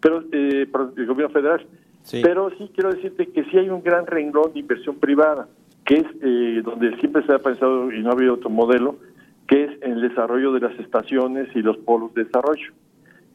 pero 0.00 0.24
eh, 0.32 0.66
el 0.96 1.06
gobierno 1.06 1.28
federal. 1.28 1.66
Pero 2.10 2.50
sí 2.58 2.70
quiero 2.74 2.92
decirte 2.92 3.28
que 3.28 3.44
sí 3.44 3.58
hay 3.58 3.68
un 3.68 3.82
gran 3.82 4.06
renglón 4.06 4.52
de 4.52 4.60
inversión 4.60 4.96
privada, 4.96 5.48
que 5.84 5.96
es 5.96 6.06
eh, 6.22 6.62
donde 6.64 6.96
siempre 6.98 7.24
se 7.26 7.32
ha 7.32 7.38
pensado 7.38 7.92
y 7.92 8.00
no 8.02 8.10
ha 8.10 8.12
habido 8.12 8.34
otro 8.34 8.50
modelo, 8.50 8.96
que 9.46 9.64
es 9.64 9.70
el 9.82 10.00
desarrollo 10.00 10.52
de 10.52 10.60
las 10.60 10.78
estaciones 10.78 11.48
y 11.54 11.62
los 11.62 11.76
polos 11.78 12.14
de 12.14 12.24
desarrollo, 12.24 12.72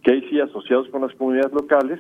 que 0.02 0.14
ahí 0.14 0.28
sí 0.30 0.40
asociados 0.40 0.88
con 0.90 1.02
las 1.02 1.14
comunidades 1.16 1.54
locales, 1.54 2.00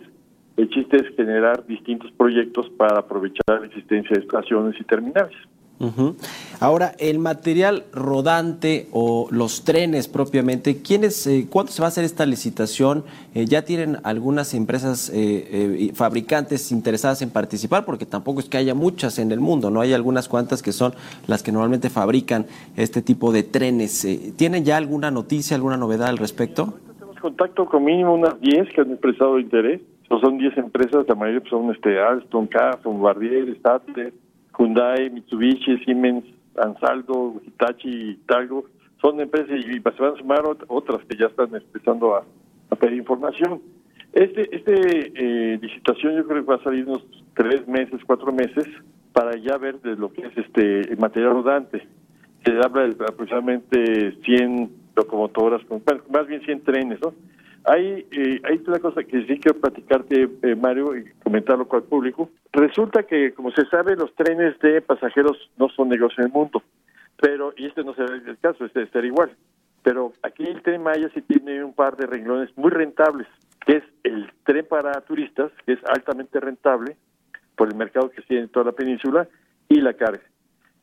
el 0.57 0.69
chiste 0.69 0.97
es 0.97 1.15
generar 1.15 1.65
distintos 1.67 2.11
proyectos 2.13 2.69
para 2.77 2.99
aprovechar 2.99 3.59
la 3.59 3.65
existencia 3.65 4.15
de 4.15 4.21
estaciones 4.21 4.79
y 4.79 4.83
terminales. 4.85 5.35
Ujú. 5.79 6.15
Ahora, 6.61 6.93
el 6.99 7.19
material 7.19 7.83
rodante 7.91 8.87
o 8.93 9.27
los 9.29 9.65
trenes 9.65 10.07
propiamente, 10.07 10.81
¿quiénes, 10.81 11.27
eh, 11.27 11.47
¿cuándo 11.49 11.71
se 11.71 11.81
va 11.81 11.87
a 11.87 11.89
hacer 11.89 12.05
esta 12.05 12.25
licitación? 12.25 13.03
Eh, 13.33 13.45
¿Ya 13.45 13.63
tienen 13.63 13.97
algunas 14.03 14.53
empresas 14.53 15.09
eh, 15.09 15.15
eh, 15.51 15.91
fabricantes 15.93 16.71
interesadas 16.71 17.21
en 17.21 17.29
participar? 17.29 17.83
Porque 17.83 18.05
tampoco 18.05 18.39
es 18.39 18.47
que 18.47 18.57
haya 18.57 18.73
muchas 18.73 19.19
en 19.19 19.31
el 19.33 19.41
mundo, 19.41 19.69
¿no? 19.69 19.81
Hay 19.81 19.91
algunas 19.91 20.29
cuantas 20.29 20.63
que 20.63 20.71
son 20.71 20.93
las 21.27 21.43
que 21.43 21.51
normalmente 21.51 21.89
fabrican 21.89 22.45
este 22.77 23.01
tipo 23.01 23.33
de 23.33 23.43
trenes. 23.43 24.05
Eh, 24.05 24.33
¿Tienen 24.37 24.63
ya 24.63 24.77
alguna 24.77 25.11
noticia, 25.11 25.55
alguna 25.55 25.75
novedad 25.75 26.07
al 26.07 26.17
respecto? 26.17 26.75
Tenemos 26.97 27.19
contacto 27.19 27.65
con 27.65 27.83
mínimo 27.83 28.13
unas 28.13 28.39
10 28.39 28.69
que 28.73 28.81
han 28.81 28.91
expresado 28.91 29.39
interés. 29.39 29.81
So, 30.07 30.19
son 30.19 30.37
10 30.37 30.57
empresas, 30.57 31.05
la 31.07 31.15
mayoría 31.15 31.41
pues, 31.41 31.49
son 31.49 31.71
este, 31.71 31.99
Alstom, 31.99 32.47
CAF, 32.47 32.83
Bombardier, 32.83 33.55
Stadler, 33.57 34.13
Hyundai, 34.57 35.09
Mitsubishi, 35.09 35.77
Siemens, 35.85 36.23
Ansaldo, 36.57 37.41
Hitachi, 37.45 38.19
Talgo. 38.27 38.65
Son 39.01 39.19
empresas 39.19 39.49
y, 39.51 39.71
y 39.77 39.81
se 39.81 40.01
van 40.01 40.13
a 40.13 40.17
sumar 40.17 40.41
ot- 40.43 40.65
otras 40.67 41.03
que 41.05 41.17
ya 41.17 41.27
están 41.27 41.53
empezando 41.55 42.15
a, 42.15 42.23
pedir 42.79 42.97
información. 42.97 43.61
Este, 44.13 44.53
este 44.55 45.11
eh, 45.15 45.59
licitación 45.61 46.15
yo 46.15 46.25
creo 46.27 46.43
que 46.43 46.49
va 46.51 46.55
a 46.55 46.63
salir 46.63 46.85
unos 46.85 47.05
tres 47.35 47.67
meses, 47.67 48.01
cuatro 48.05 48.31
meses 48.31 48.65
para 49.13 49.35
ya 49.37 49.57
ver 49.57 49.79
de 49.81 49.95
lo 49.95 50.11
que 50.11 50.23
es 50.27 50.37
este 50.37 50.95
material 50.97 51.33
rodante. 51.33 51.85
Se 52.43 52.51
habla 52.63 52.83
de 52.87 52.95
aproximadamente 53.05 54.13
100 54.23 54.69
locomotoras, 54.95 55.61
más 56.09 56.27
bien 56.27 56.41
100 56.41 56.63
trenes, 56.63 56.99
¿no? 57.01 57.13
Hay, 57.67 58.05
eh, 58.11 58.41
hay 58.43 58.61
una 58.67 58.79
cosa 58.79 59.03
que 59.03 59.25
sí 59.25 59.39
quiero 59.39 59.59
platicarte, 59.59 60.29
eh, 60.43 60.55
Mario, 60.55 60.95
y 60.95 61.05
comentarlo 61.23 61.67
con 61.67 61.81
el 61.81 61.87
público. 61.87 62.29
Resulta 62.53 63.03
que, 63.03 63.33
como 63.33 63.51
se 63.51 63.65
sabe, 63.67 63.95
los 63.95 64.13
trenes 64.15 64.57
de 64.59 64.81
pasajeros 64.81 65.49
no 65.57 65.69
son 65.69 65.89
negocio 65.89 66.21
en 66.21 66.27
el 66.27 66.33
mundo, 66.33 66.61
pero, 67.19 67.53
y 67.57 67.65
este 67.65 67.83
no 67.83 67.95
será 67.95 68.13
el 68.13 68.37
caso, 68.39 68.65
este 68.65 68.85
será 68.87 69.07
igual. 69.07 69.31
Pero 69.81 70.13
aquí 70.21 70.43
el 70.43 70.61
tren 70.61 70.83
Maya 70.83 71.09
sí 71.13 71.21
tiene 71.21 71.63
un 71.63 71.73
par 71.73 71.97
de 71.97 72.05
renglones 72.05 72.55
muy 72.55 72.69
rentables, 72.69 73.27
que 73.65 73.77
es 73.77 73.83
el 74.03 74.31
tren 74.43 74.65
para 74.67 75.01
turistas, 75.01 75.51
que 75.65 75.73
es 75.73 75.79
altamente 75.85 76.39
rentable 76.39 76.97
por 77.55 77.67
el 77.67 77.75
mercado 77.75 78.11
que 78.11 78.21
tiene 78.23 78.43
en 78.43 78.49
toda 78.49 78.65
la 78.65 78.71
península, 78.73 79.27
y 79.69 79.81
la 79.81 79.93
carga. 79.93 80.21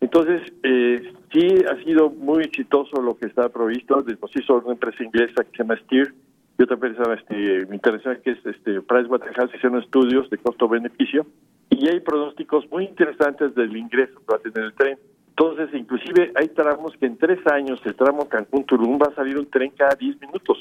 Entonces, 0.00 0.52
eh, 0.64 1.12
sí 1.32 1.46
ha 1.70 1.76
sido 1.84 2.10
muy 2.10 2.42
exitoso 2.42 3.00
lo 3.00 3.16
que 3.16 3.26
está 3.26 3.48
provisto. 3.50 4.04
Sí 4.34 4.42
son 4.44 4.64
una 4.64 4.72
empresa 4.72 5.04
inglesa 5.04 5.44
que 5.44 5.50
se 5.50 5.58
llama 5.58 5.76
Steer 5.84 6.12
y 6.58 6.62
otra 6.62 6.74
empresa 6.74 7.02
este, 7.14 7.66
internacional 7.72 8.20
que 8.22 8.32
es 8.32 8.46
este, 8.46 8.80
Pricewaterhouse, 8.82 9.54
hicieron 9.54 9.82
estudios 9.82 10.28
de 10.30 10.38
costo-beneficio 10.38 11.26
y 11.70 11.88
hay 11.88 12.00
pronósticos 12.00 12.70
muy 12.70 12.84
interesantes 12.84 13.54
del 13.54 13.76
ingreso 13.76 14.14
que 14.20 14.32
va 14.32 14.36
a 14.36 14.40
tener 14.40 14.64
el 14.66 14.74
tren. 14.74 14.98
Entonces, 15.30 15.70
inclusive 15.72 16.30
hay 16.34 16.48
tramos 16.48 16.94
que 16.98 17.06
en 17.06 17.16
tres 17.16 17.38
años, 17.46 17.80
el 17.84 17.94
tramo 17.94 18.28
Cancún-Tulum 18.28 18.98
va 19.00 19.10
a 19.10 19.14
salir 19.14 19.38
un 19.38 19.46
tren 19.46 19.72
cada 19.76 19.94
10 19.94 20.20
minutos. 20.20 20.58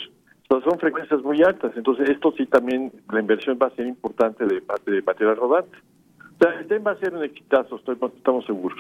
Sea, 0.48 0.62
son 0.62 0.80
frecuencias 0.80 1.22
muy 1.22 1.42
altas. 1.44 1.74
Entonces, 1.76 2.10
esto 2.10 2.34
sí 2.38 2.46
también, 2.46 2.92
la 3.12 3.20
inversión 3.20 3.60
va 3.62 3.68
a 3.68 3.76
ser 3.76 3.86
importante 3.86 4.46
de 4.46 4.62
parte 4.62 4.92
de 4.92 5.02
material 5.02 5.36
rodante. 5.36 5.78
O 6.20 6.44
sea, 6.44 6.60
el 6.60 6.68
tren 6.68 6.84
va 6.88 6.92
a 6.92 7.00
ser 7.00 7.14
un 7.14 7.24
exitazo, 7.24 7.76
estoy, 7.76 7.98
estamos 8.16 8.46
seguros. 8.46 8.80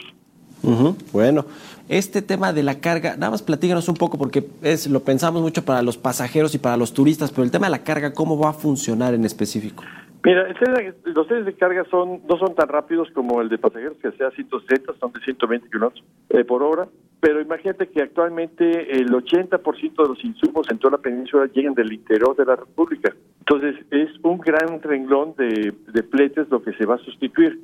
Bueno, 1.11 1.45
este 1.89 2.21
tema 2.21 2.53
de 2.53 2.63
la 2.63 2.79
carga, 2.79 3.15
nada 3.17 3.31
más 3.31 3.41
platícanos 3.41 3.89
un 3.89 3.95
poco 3.95 4.17
porque 4.17 4.45
es 4.61 4.87
lo 4.87 5.01
pensamos 5.01 5.41
mucho 5.41 5.63
para 5.65 5.81
los 5.81 5.97
pasajeros 5.97 6.53
y 6.55 6.59
para 6.59 6.77
los 6.77 6.93
turistas, 6.93 7.31
pero 7.31 7.43
el 7.43 7.51
tema 7.51 7.67
de 7.67 7.71
la 7.71 7.83
carga, 7.83 8.13
¿cómo 8.13 8.37
va 8.39 8.49
a 8.49 8.53
funcionar 8.53 9.13
en 9.13 9.25
específico? 9.25 9.83
Mira, 10.23 10.47
el 10.47 10.53
tren 10.53 10.73
de- 10.75 11.11
los 11.13 11.27
trenes 11.27 11.47
de 11.47 11.53
carga 11.55 11.83
son 11.89 12.21
no 12.29 12.37
son 12.37 12.53
tan 12.53 12.67
rápidos 12.67 13.07
como 13.13 13.41
el 13.41 13.49
de 13.49 13.57
pasajeros, 13.57 13.97
que 14.01 14.11
sea 14.11 14.29
160, 14.29 14.93
son 14.99 15.11
de 15.13 15.19
120 15.21 15.67
kilómetros 15.69 16.03
eh, 16.29 16.43
por 16.43 16.61
hora. 16.61 16.87
Pero 17.19 17.41
imagínate 17.41 17.87
que 17.89 18.01
actualmente 18.01 18.97
el 18.97 19.09
80% 19.11 20.03
de 20.03 20.09
los 20.09 20.23
insumos 20.23 20.67
en 20.71 20.77
toda 20.79 20.97
la 20.97 20.97
península 21.03 21.47
llegan 21.53 21.73
del 21.75 21.91
interior 21.93 22.35
de 22.35 22.45
la 22.45 22.55
República. 22.55 23.13
Entonces, 23.39 23.75
es 23.91 24.09
un 24.23 24.39
gran 24.39 24.81
renglón 24.81 25.33
de, 25.37 25.73
de 25.91 26.03
fletes 26.03 26.47
lo 26.49 26.61
que 26.63 26.73
se 26.73 26.85
va 26.85 26.95
a 26.95 26.99
sustituir. 26.99 27.59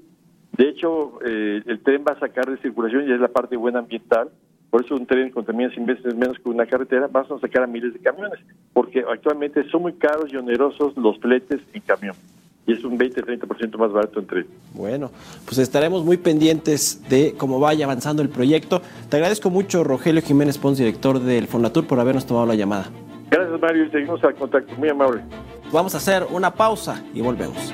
De 0.58 0.70
hecho, 0.70 1.20
eh, 1.26 1.62
el 1.66 1.80
tren 1.82 2.04
va 2.08 2.14
a 2.14 2.20
sacar 2.20 2.50
de 2.50 2.58
circulación 2.58 3.08
y 3.08 3.14
es 3.14 3.20
la 3.20 3.28
parte 3.28 3.56
buena 3.56 3.80
ambiental. 3.80 4.30
Por 4.70 4.84
eso 4.84 4.96
un 4.96 5.06
tren 5.06 5.30
contamina 5.30 5.70
100 5.70 5.86
veces 5.86 6.16
menos 6.16 6.38
que 6.40 6.50
una 6.50 6.66
carretera. 6.66 7.08
Vas 7.08 7.30
a 7.32 7.40
sacar 7.40 7.64
a 7.64 7.68
miles 7.68 7.94
de 7.94 8.00
camiones, 8.00 8.40
porque 8.74 9.04
actualmente 9.08 9.64
son 9.70 9.84
muy 9.84 9.94
caros 9.94 10.34
y 10.34 10.36
onerosos 10.36 10.98
los 10.98 11.18
fletes 11.20 11.62
en 11.74 11.82
camión. 11.82 12.16
Y 12.66 12.74
es 12.74 12.84
un 12.84 12.98
20-30% 12.98 13.78
más 13.78 13.94
barato 13.94 14.20
en 14.20 14.28
tren. 14.28 14.48
Bueno, 14.74 15.10
pues 15.46 15.58
estaremos 15.60 16.04
muy 16.04 16.18
pendientes 16.18 17.02
de 17.08 17.34
cómo 17.38 17.62
vaya 17.62 17.86
avanzando 17.86 18.22
el 18.22 18.30
proyecto. 18.30 18.82
Te 19.10 19.16
agradezco 19.16 19.50
mucho, 19.50 19.86
Rogelio 19.86 20.22
Jiménez 20.22 20.58
Pons, 20.58 20.78
director 20.78 21.20
del 21.20 21.48
Fonatur, 21.48 21.88
por 21.88 22.00
habernos 22.00 22.26
tomado 22.26 22.46
la 22.46 22.56
llamada. 22.56 22.90
Gracias, 23.30 23.62
Mario, 23.62 23.86
y 23.86 23.92
seguimos 23.92 24.22
al 24.24 24.36
contacto. 24.36 24.74
Muy 24.76 24.90
amable. 24.90 25.22
Vamos 25.72 25.94
a 25.96 25.98
hacer 25.98 26.26
una 26.30 26.54
pausa 26.54 27.04
y 27.14 27.22
volvemos. 27.22 27.74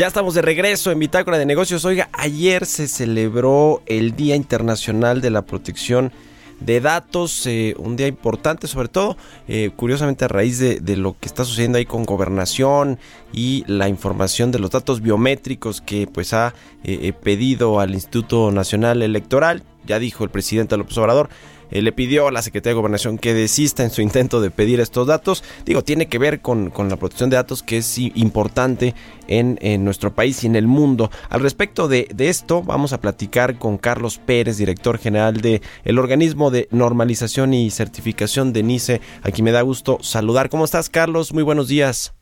Ya 0.00 0.06
estamos 0.06 0.32
de 0.32 0.40
regreso 0.40 0.90
en 0.90 0.98
Bitácora 0.98 1.36
de 1.36 1.44
Negocios. 1.44 1.84
Oiga, 1.84 2.08
ayer 2.14 2.64
se 2.64 2.88
celebró 2.88 3.82
el 3.84 4.16
Día 4.16 4.34
Internacional 4.34 5.20
de 5.20 5.28
la 5.28 5.42
Protección 5.42 6.10
de 6.58 6.80
Datos, 6.80 7.46
eh, 7.46 7.74
un 7.76 7.96
día 7.96 8.06
importante 8.06 8.66
sobre 8.66 8.88
todo, 8.88 9.18
eh, 9.46 9.72
curiosamente 9.76 10.24
a 10.24 10.28
raíz 10.28 10.58
de, 10.58 10.96
lo 10.96 11.18
que 11.20 11.26
está 11.28 11.44
sucediendo 11.44 11.76
ahí 11.76 11.84
con 11.84 12.04
gobernación 12.04 12.98
y 13.34 13.62
la 13.66 13.90
información 13.90 14.50
de 14.50 14.58
los 14.58 14.70
datos 14.70 15.02
biométricos 15.02 15.82
que 15.82 16.06
pues 16.06 16.32
ha 16.32 16.54
eh, 16.82 17.12
pedido 17.12 17.78
al 17.78 17.92
Instituto 17.92 18.50
Nacional 18.52 19.02
Electoral, 19.02 19.64
ya 19.86 19.98
dijo 19.98 20.24
el 20.24 20.30
presidente 20.30 20.76
López 20.76 20.96
Obrador, 20.98 21.28
eh, 21.70 21.82
le 21.82 21.92
pidió 21.92 22.26
a 22.26 22.32
la 22.32 22.42
Secretaría 22.42 22.72
de 22.72 22.80
Gobernación 22.80 23.18
que 23.18 23.32
desista 23.32 23.84
en 23.84 23.90
su 23.90 24.02
intento 24.02 24.40
de 24.40 24.50
pedir 24.50 24.80
estos 24.80 25.06
datos. 25.06 25.44
Digo, 25.64 25.82
tiene 25.82 26.06
que 26.06 26.18
ver 26.18 26.40
con, 26.40 26.70
con 26.70 26.88
la 26.88 26.96
protección 26.96 27.30
de 27.30 27.36
datos 27.36 27.62
que 27.62 27.78
es 27.78 27.98
importante 27.98 28.94
en, 29.28 29.58
en 29.60 29.84
nuestro 29.84 30.12
país 30.12 30.42
y 30.42 30.48
en 30.48 30.56
el 30.56 30.66
mundo. 30.66 31.10
Al 31.28 31.40
respecto 31.40 31.86
de, 31.86 32.08
de 32.12 32.28
esto, 32.28 32.62
vamos 32.62 32.92
a 32.92 33.00
platicar 33.00 33.58
con 33.58 33.78
Carlos 33.78 34.18
Pérez, 34.18 34.56
director 34.56 34.98
general 34.98 35.40
de 35.40 35.62
el 35.84 35.98
organismo 35.98 36.50
de 36.50 36.66
normalización 36.72 37.54
y 37.54 37.70
certificación 37.70 38.52
de 38.52 38.62
NICE, 38.64 39.00
a 39.22 39.30
quien 39.30 39.44
me 39.44 39.52
da 39.52 39.62
gusto 39.62 39.98
saludar. 40.02 40.50
¿Cómo 40.50 40.64
estás, 40.64 40.88
Carlos? 40.88 41.32
Muy 41.32 41.44
buenos 41.44 41.68
días. 41.68 42.14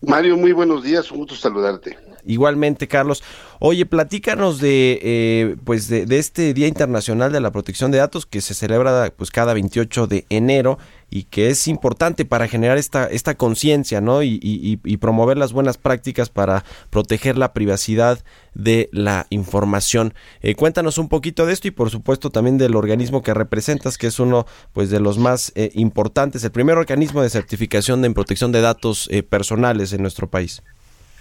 Mario, 0.00 0.36
muy 0.36 0.52
buenos 0.52 0.82
días, 0.82 1.10
un 1.10 1.18
gusto 1.18 1.34
saludarte. 1.34 1.96
Igualmente, 2.26 2.88
Carlos. 2.88 3.22
Oye, 3.60 3.86
platícanos 3.86 4.60
de, 4.60 4.98
eh, 5.02 5.56
pues 5.64 5.88
de, 5.88 6.06
de 6.06 6.18
este 6.18 6.54
Día 6.54 6.66
Internacional 6.66 7.32
de 7.32 7.40
la 7.40 7.52
Protección 7.52 7.90
de 7.90 7.98
Datos 7.98 8.26
que 8.26 8.40
se 8.40 8.54
celebra 8.54 9.12
pues 9.16 9.30
cada 9.30 9.54
28 9.54 10.06
de 10.06 10.26
enero 10.28 10.78
y 11.14 11.22
que 11.22 11.48
es 11.48 11.68
importante 11.68 12.24
para 12.24 12.48
generar 12.48 12.76
esta, 12.76 13.06
esta 13.06 13.36
conciencia, 13.36 14.00
¿no? 14.00 14.24
Y, 14.24 14.80
promover 15.00 15.36
las 15.36 15.52
buenas 15.52 15.78
prácticas 15.78 16.28
para 16.28 16.64
proteger 16.90 17.38
la 17.38 17.52
privacidad 17.52 18.24
de 18.54 18.88
la 18.90 19.26
información. 19.30 20.14
Eh, 20.40 20.56
cuéntanos 20.56 20.98
un 20.98 21.08
poquito 21.08 21.46
de 21.46 21.52
esto 21.52 21.68
y 21.68 21.70
por 21.70 21.90
supuesto 21.90 22.30
también 22.30 22.58
del 22.58 22.74
organismo 22.74 23.22
que 23.22 23.32
representas, 23.32 23.96
que 23.96 24.08
es 24.08 24.18
uno 24.18 24.44
pues 24.72 24.90
de 24.90 24.98
los 24.98 25.18
más 25.18 25.52
eh, 25.54 25.70
importantes, 25.74 26.42
el 26.42 26.50
primer 26.50 26.78
organismo 26.78 27.22
de 27.22 27.30
certificación 27.30 28.02
de 28.02 28.10
protección 28.10 28.50
de 28.50 28.60
datos 28.60 29.08
eh, 29.12 29.22
personales 29.22 29.92
en 29.92 30.02
nuestro 30.02 30.28
país. 30.28 30.62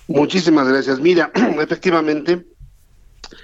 Muchísimas 0.08 0.68
gracias. 0.68 1.00
Mira, 1.00 1.32
efectivamente, 1.62 2.46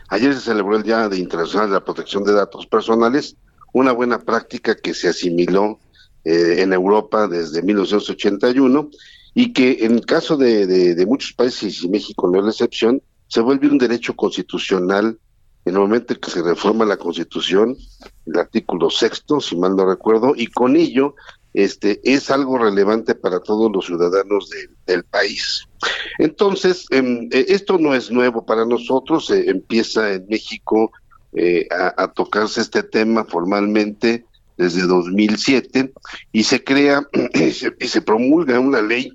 ayer 0.10 0.34
se 0.34 0.42
celebró 0.42 0.76
el 0.78 0.84
Día 0.84 1.08
de 1.10 1.18
Internacional 1.18 1.68
de 1.70 1.74
la 1.76 1.86
Protección 1.86 2.24
de 2.24 2.34
Datos 2.34 2.68
Personales, 2.68 3.36
una 3.74 3.92
buena 3.92 4.20
práctica 4.20 4.76
que 4.76 4.94
se 4.94 5.08
asimiló 5.10 5.80
eh, 6.26 6.56
en 6.60 6.74
Europa 6.74 7.28
desde 7.28 7.62
1981 7.62 8.90
y 9.36 9.54
que 9.54 9.78
en 9.82 9.94
el 9.94 10.06
caso 10.06 10.36
de, 10.36 11.06
muchos 11.08 11.34
países 11.34 11.82
y 11.84 11.88
México 11.90 12.30
no 12.30 12.40
es 12.40 12.46
la 12.46 12.52
excepción, 12.52 13.02
se 13.28 13.42
vuelve 13.42 13.68
un 13.70 13.78
derecho 13.78 14.16
constitucional 14.16 15.18
en 15.66 15.74
el 15.74 15.80
momento 15.80 16.14
en 16.14 16.20
que 16.20 16.32
se 16.32 16.42
reforma 16.42 16.84
la 16.84 16.98
Constitución, 16.98 17.78
el 18.26 18.40
artículo 18.40 18.90
sexto, 18.90 19.40
si 19.40 19.56
mal 19.56 19.76
no 19.76 19.88
recuerdo, 19.88 20.34
y 20.36 20.48
con 20.48 20.76
ello 20.76 21.16
este 21.54 22.00
es 22.04 22.32
algo 22.32 22.58
relevante 22.58 23.14
para 23.16 23.40
todos 23.40 23.72
los 23.72 23.86
ciudadanos 23.86 24.50
de- 24.50 24.70
del 24.94 25.04
país. 25.04 25.69
Entonces, 26.18 26.86
em, 26.90 27.30
eh, 27.32 27.46
esto 27.50 27.78
no 27.78 27.94
es 27.94 28.12
nuevo 28.12 28.46
para 28.46 28.66
nosotros, 28.66 29.30
eh, 29.32 29.46
empieza 29.48 30.14
en 30.14 30.26
México 30.30 30.92
eh, 31.34 31.68
a, 31.70 32.08
tocarse 32.08 32.60
este 32.60 32.82
tema 32.82 33.24
formalmente 33.24 34.26
desde 34.58 34.82
2007 34.88 35.94
y 36.32 36.44
se 36.44 36.64
crea 36.64 37.08
y 37.36 37.52
se, 37.52 38.02
promulga 38.02 38.60
una 38.60 38.82
ley, 38.82 39.14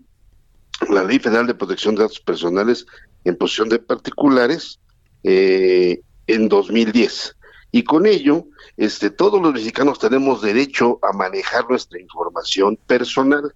la 0.89 1.03
Ley 1.03 1.19
Federal 1.19 1.49
de 1.49 1.55
Protección 1.55 1.97
de 1.97 2.03
Datos 2.03 2.21
Personales 2.21 2.87
en 3.25 3.37
posesión 3.37 3.69
de 3.69 3.81
particulares 3.81 4.79
eh, 5.25 6.01
en 6.29 6.49
2010. 6.49 7.37
Y 7.73 7.83
con 7.83 8.07
ello, 8.07 8.47
este, 8.77 9.11
todos 9.11 9.43
los 9.43 9.53
mexicanos 9.53 9.99
tenemos 9.99 10.41
derecho 10.41 11.01
a 11.03 11.13
manejar 11.17 11.69
nuestra 11.69 12.01
información 12.01 12.79
personal. 12.87 13.53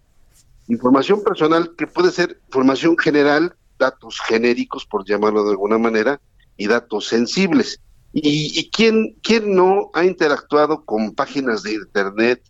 Información 0.68 1.22
personal 1.22 1.74
que 1.76 1.86
puede 1.86 2.10
ser 2.10 2.40
información 2.46 2.96
general, 2.98 3.54
datos 3.78 4.20
genéricos, 4.20 4.86
por 4.86 5.06
llamarlo 5.06 5.44
de 5.44 5.50
alguna 5.50 5.78
manera, 5.78 6.20
y 6.56 6.66
datos 6.66 7.08
sensibles. 7.08 7.80
¿Y, 8.12 8.58
y 8.58 8.70
quién, 8.70 9.16
quién 9.22 9.54
no 9.54 9.90
ha 9.94 10.04
interactuado 10.04 10.84
con 10.84 11.14
páginas 11.14 11.62
de 11.62 11.74
Internet 11.74 12.42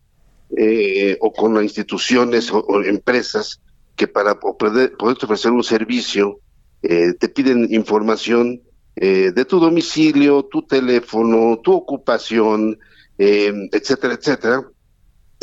eh, 0.57 1.19
o 1.21 1.33
con 1.33 1.63
instituciones 1.63 2.51
o, 2.53 2.83
empresas 2.83 3.61
que 3.97 4.09
para 4.09 4.39
poder, 4.39 4.97
poderte 4.97 5.27
ofrecer 5.27 5.53
un 5.53 5.65
servicio 5.65 6.39
eh, 6.83 7.13
te 7.19 7.29
piden 7.29 7.73
información 7.73 8.63
eh, 8.97 9.33
de 9.35 9.45
tu 9.45 9.61
domicilio, 9.61 10.45
tu 10.45 10.63
teléfono, 10.63 11.59
tu 11.63 11.73
ocupación, 11.73 12.79
eh, 13.19 13.53
etcétera, 13.73 14.15
etcétera? 14.15 14.69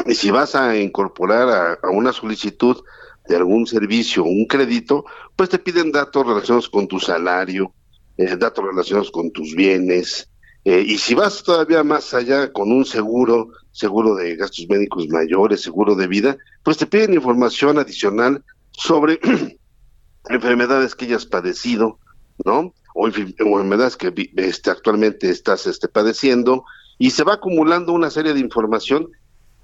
Y 0.05 0.15
si 0.15 0.31
vas 0.31 0.55
a 0.55 0.77
incorporar 0.77 1.77
a, 1.81 1.89
una 1.89 2.11
solicitud 2.11 2.83
de 3.27 3.35
algún 3.35 3.65
servicio 3.65 4.23
o 4.23 4.27
un 4.27 4.45
crédito, 4.45 5.05
pues 5.35 5.49
te 5.49 5.59
piden 5.59 5.91
datos 5.91 6.25
relacionados 6.25 6.69
con 6.69 6.87
tu 6.87 6.99
salario, 6.99 7.73
eh, 8.17 8.35
datos 8.35 8.65
relacionados 8.65 9.11
con 9.11 9.31
tus 9.31 9.55
bienes. 9.55 10.29
eh, 10.63 10.83
y 10.85 10.97
si 10.97 11.13
vas 11.13 11.43
todavía 11.43 11.83
más 11.83 12.13
allá 12.13 12.51
con 12.51 12.71
un 12.71 12.85
seguro, 12.85 13.49
seguro 13.71 14.15
de 14.15 14.35
gastos 14.35 14.65
médicos 14.69 15.07
mayores, 15.09 15.61
seguro 15.61 15.95
de 15.95 16.07
vida, 16.07 16.37
pues 16.63 16.77
te 16.77 16.87
piden 16.87 17.13
información 17.13 17.77
adicional 17.77 18.43
sobre 18.71 19.19
enfermedades 20.29 20.95
que 20.95 21.05
hayas 21.05 21.25
padecido, 21.25 21.99
¿no? 22.43 22.73
O, 22.93 23.07
enfermedades 23.07 23.97
que 23.97 24.13
este, 24.37 24.71
actualmente 24.71 25.29
estás 25.29 25.67
este, 25.67 25.87
padeciendo, 25.87 26.63
y 26.97 27.11
se 27.11 27.23
va 27.23 27.33
acumulando 27.33 27.91
una 27.91 28.09
serie 28.09 28.33
de 28.33 28.39
información 28.39 29.09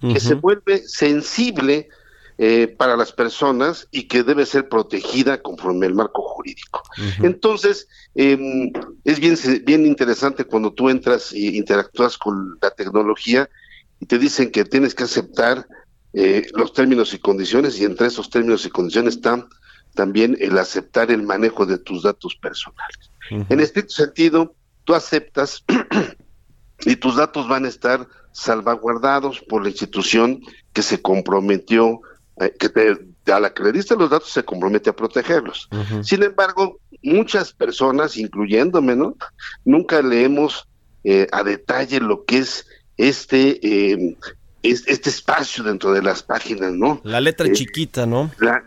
que 0.02 0.20
se 0.20 0.34
vuelve 0.34 0.80
sensible 0.88 1.90
eh, 2.38 2.68
para 2.68 2.98
las 2.98 3.12
personas 3.12 3.88
y 3.92 4.08
que 4.08 4.24
debe 4.24 4.48
ser 4.48 4.68
protegida 4.68 5.42
conforme 5.42 5.86
el 5.86 5.94
marco 5.94 6.24
jurídico. 6.24 6.82
Entonces, 7.22 7.88
eh, 8.16 8.72
es 9.04 9.20
bien, 9.20 9.38
bien 9.64 9.86
interesante 9.86 10.46
cuando 10.46 10.74
tú 10.74 10.90
entras 10.90 11.34
e 11.34 11.40
interactúas 11.40 12.18
con 12.18 12.58
la 12.60 12.72
tecnología 12.72 13.48
y 14.00 14.08
te 14.08 14.18
dicen 14.18 14.50
que 14.50 14.66
tienes 14.66 14.96
que 14.96 15.04
aceptar 15.04 15.68
eh, 16.14 16.48
los 16.54 16.74
términos 16.74 17.14
y 17.14 17.20
condiciones 17.20 17.80
y 17.80 17.86
entre 17.86 18.08
esos 18.08 18.30
términos 18.30 18.66
y 18.66 18.70
condiciones 18.70 19.18
está 19.18 19.48
también 19.94 20.36
el 20.40 20.58
aceptar 20.58 21.12
el 21.12 21.22
manejo 21.24 21.66
de 21.66 21.78
tus 21.78 22.04
datos 22.04 22.36
personales. 22.36 23.12
En 23.30 23.60
este 23.60 23.88
sentido, 23.88 24.56
tú 24.84 24.96
aceptas 24.96 25.64
y 26.86 26.96
tus 26.96 27.16
datos 27.18 27.48
van 27.48 27.66
a 27.66 27.70
estar 27.70 28.08
salvaguardados 28.32 29.42
por 29.42 29.64
la 29.64 29.70
institución 29.70 30.42
que 30.74 30.82
se 30.82 31.02
comprometió, 31.02 32.02
eh, 32.40 32.54
que 32.60 32.70
te- 32.70 32.98
a 33.32 33.40
la 33.40 33.54
que 33.54 33.64
le 33.64 33.72
diste 33.72 33.96
los 33.96 34.10
datos 34.10 34.30
se 34.32 34.44
compromete 34.44 34.90
a 34.90 34.96
protegerlos. 34.96 35.70
Sin 36.04 36.24
embargo, 36.24 36.80
muchas 37.04 37.54
personas, 37.54 38.18
incluyéndome, 38.18 38.96
¿no? 38.96 39.16
Nunca 39.66 40.02
leemos 40.02 40.68
eh, 41.04 41.28
a 41.32 41.44
detalle 41.44 42.00
lo 42.00 42.26
que 42.26 42.38
es 42.40 42.68
este, 42.96 43.60
eh, 43.68 44.16
es- 44.62 44.88
este 44.88 45.10
espacio 45.10 45.64
dentro 45.64 45.92
de 45.94 46.04
las 46.04 46.22
páginas, 46.22 46.74
¿no? 46.74 47.02
La 47.04 47.20
letra 47.20 47.48
Eh, 47.48 47.54
chiquita, 47.54 48.06
¿no? 48.06 48.30
la- 48.40 48.64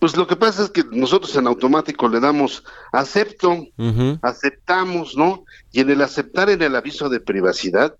pues 0.00 0.16
lo 0.16 0.26
que 0.26 0.34
pasa 0.34 0.64
es 0.64 0.70
que 0.70 0.82
nosotros 0.90 1.36
en 1.36 1.46
automático 1.46 2.08
le 2.08 2.18
damos 2.18 2.64
acepto, 2.92 3.66
aceptamos, 4.22 5.16
¿no? 5.16 5.44
Y 5.72 5.80
en 5.80 5.90
el 5.90 6.02
aceptar 6.02 6.50
en 6.50 6.62
el 6.62 6.74
aviso 6.74 7.08
de 7.08 7.20
privacidad, 7.20 7.94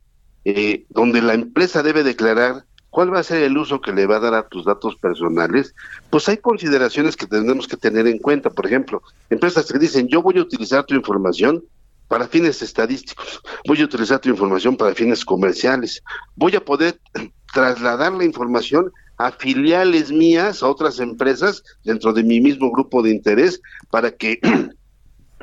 eh, 0.49 0.87
donde 0.91 1.21
la 1.23 1.35
empresa 1.35 1.83
debe 1.83 2.05
declarar 2.05 2.67
cuál 2.89 3.13
va 3.13 3.19
a 3.19 3.25
ser 3.25 3.43
el 3.43 3.59
uso 3.59 3.81
que 3.81 3.93
le 3.93 4.07
va 4.07 4.19
a 4.19 4.21
dar 4.21 4.35
a 4.35 4.47
tus 4.47 4.65
datos 4.65 4.95
personales, 4.95 5.75
pues 6.09 6.29
hay 6.29 6.37
consideraciones 6.37 7.17
que 7.17 7.27
tenemos 7.27 7.67
que 7.67 7.77
tener 7.77 8.07
en 8.07 8.19
cuenta. 8.19 8.49
Por 8.51 8.65
ejemplo, 8.65 9.03
empresas 9.29 9.67
que 9.73 9.81
dicen, 9.81 10.07
yo 10.07 10.23
voy 10.23 10.39
a 10.39 10.43
utilizar 10.43 10.87
tu 10.87 10.95
información 10.95 11.65
para 12.07 12.29
fines 12.29 12.63
estadísticos, 12.63 13.43
voy 13.67 13.81
a 13.81 13.87
utilizar 13.87 14.21
tu 14.21 14.29
información 14.29 14.77
para 14.77 14.95
fines 14.95 15.25
comerciales, 15.25 16.01
voy 16.37 16.55
a 16.55 16.65
poder 16.65 17.01
trasladar 17.53 18.13
la 18.13 18.25
información 18.25 18.93
a 19.19 19.33
filiales 19.33 20.13
mías, 20.13 20.63
a 20.63 20.69
otras 20.69 21.01
empresas 21.01 21.65
dentro 21.83 22.13
de 22.13 22.23
mi 22.23 22.41
mismo 22.41 22.71
grupo 22.71 23.03
de 23.03 23.11
interés, 23.11 23.61
para 23.91 24.13
que 24.13 24.39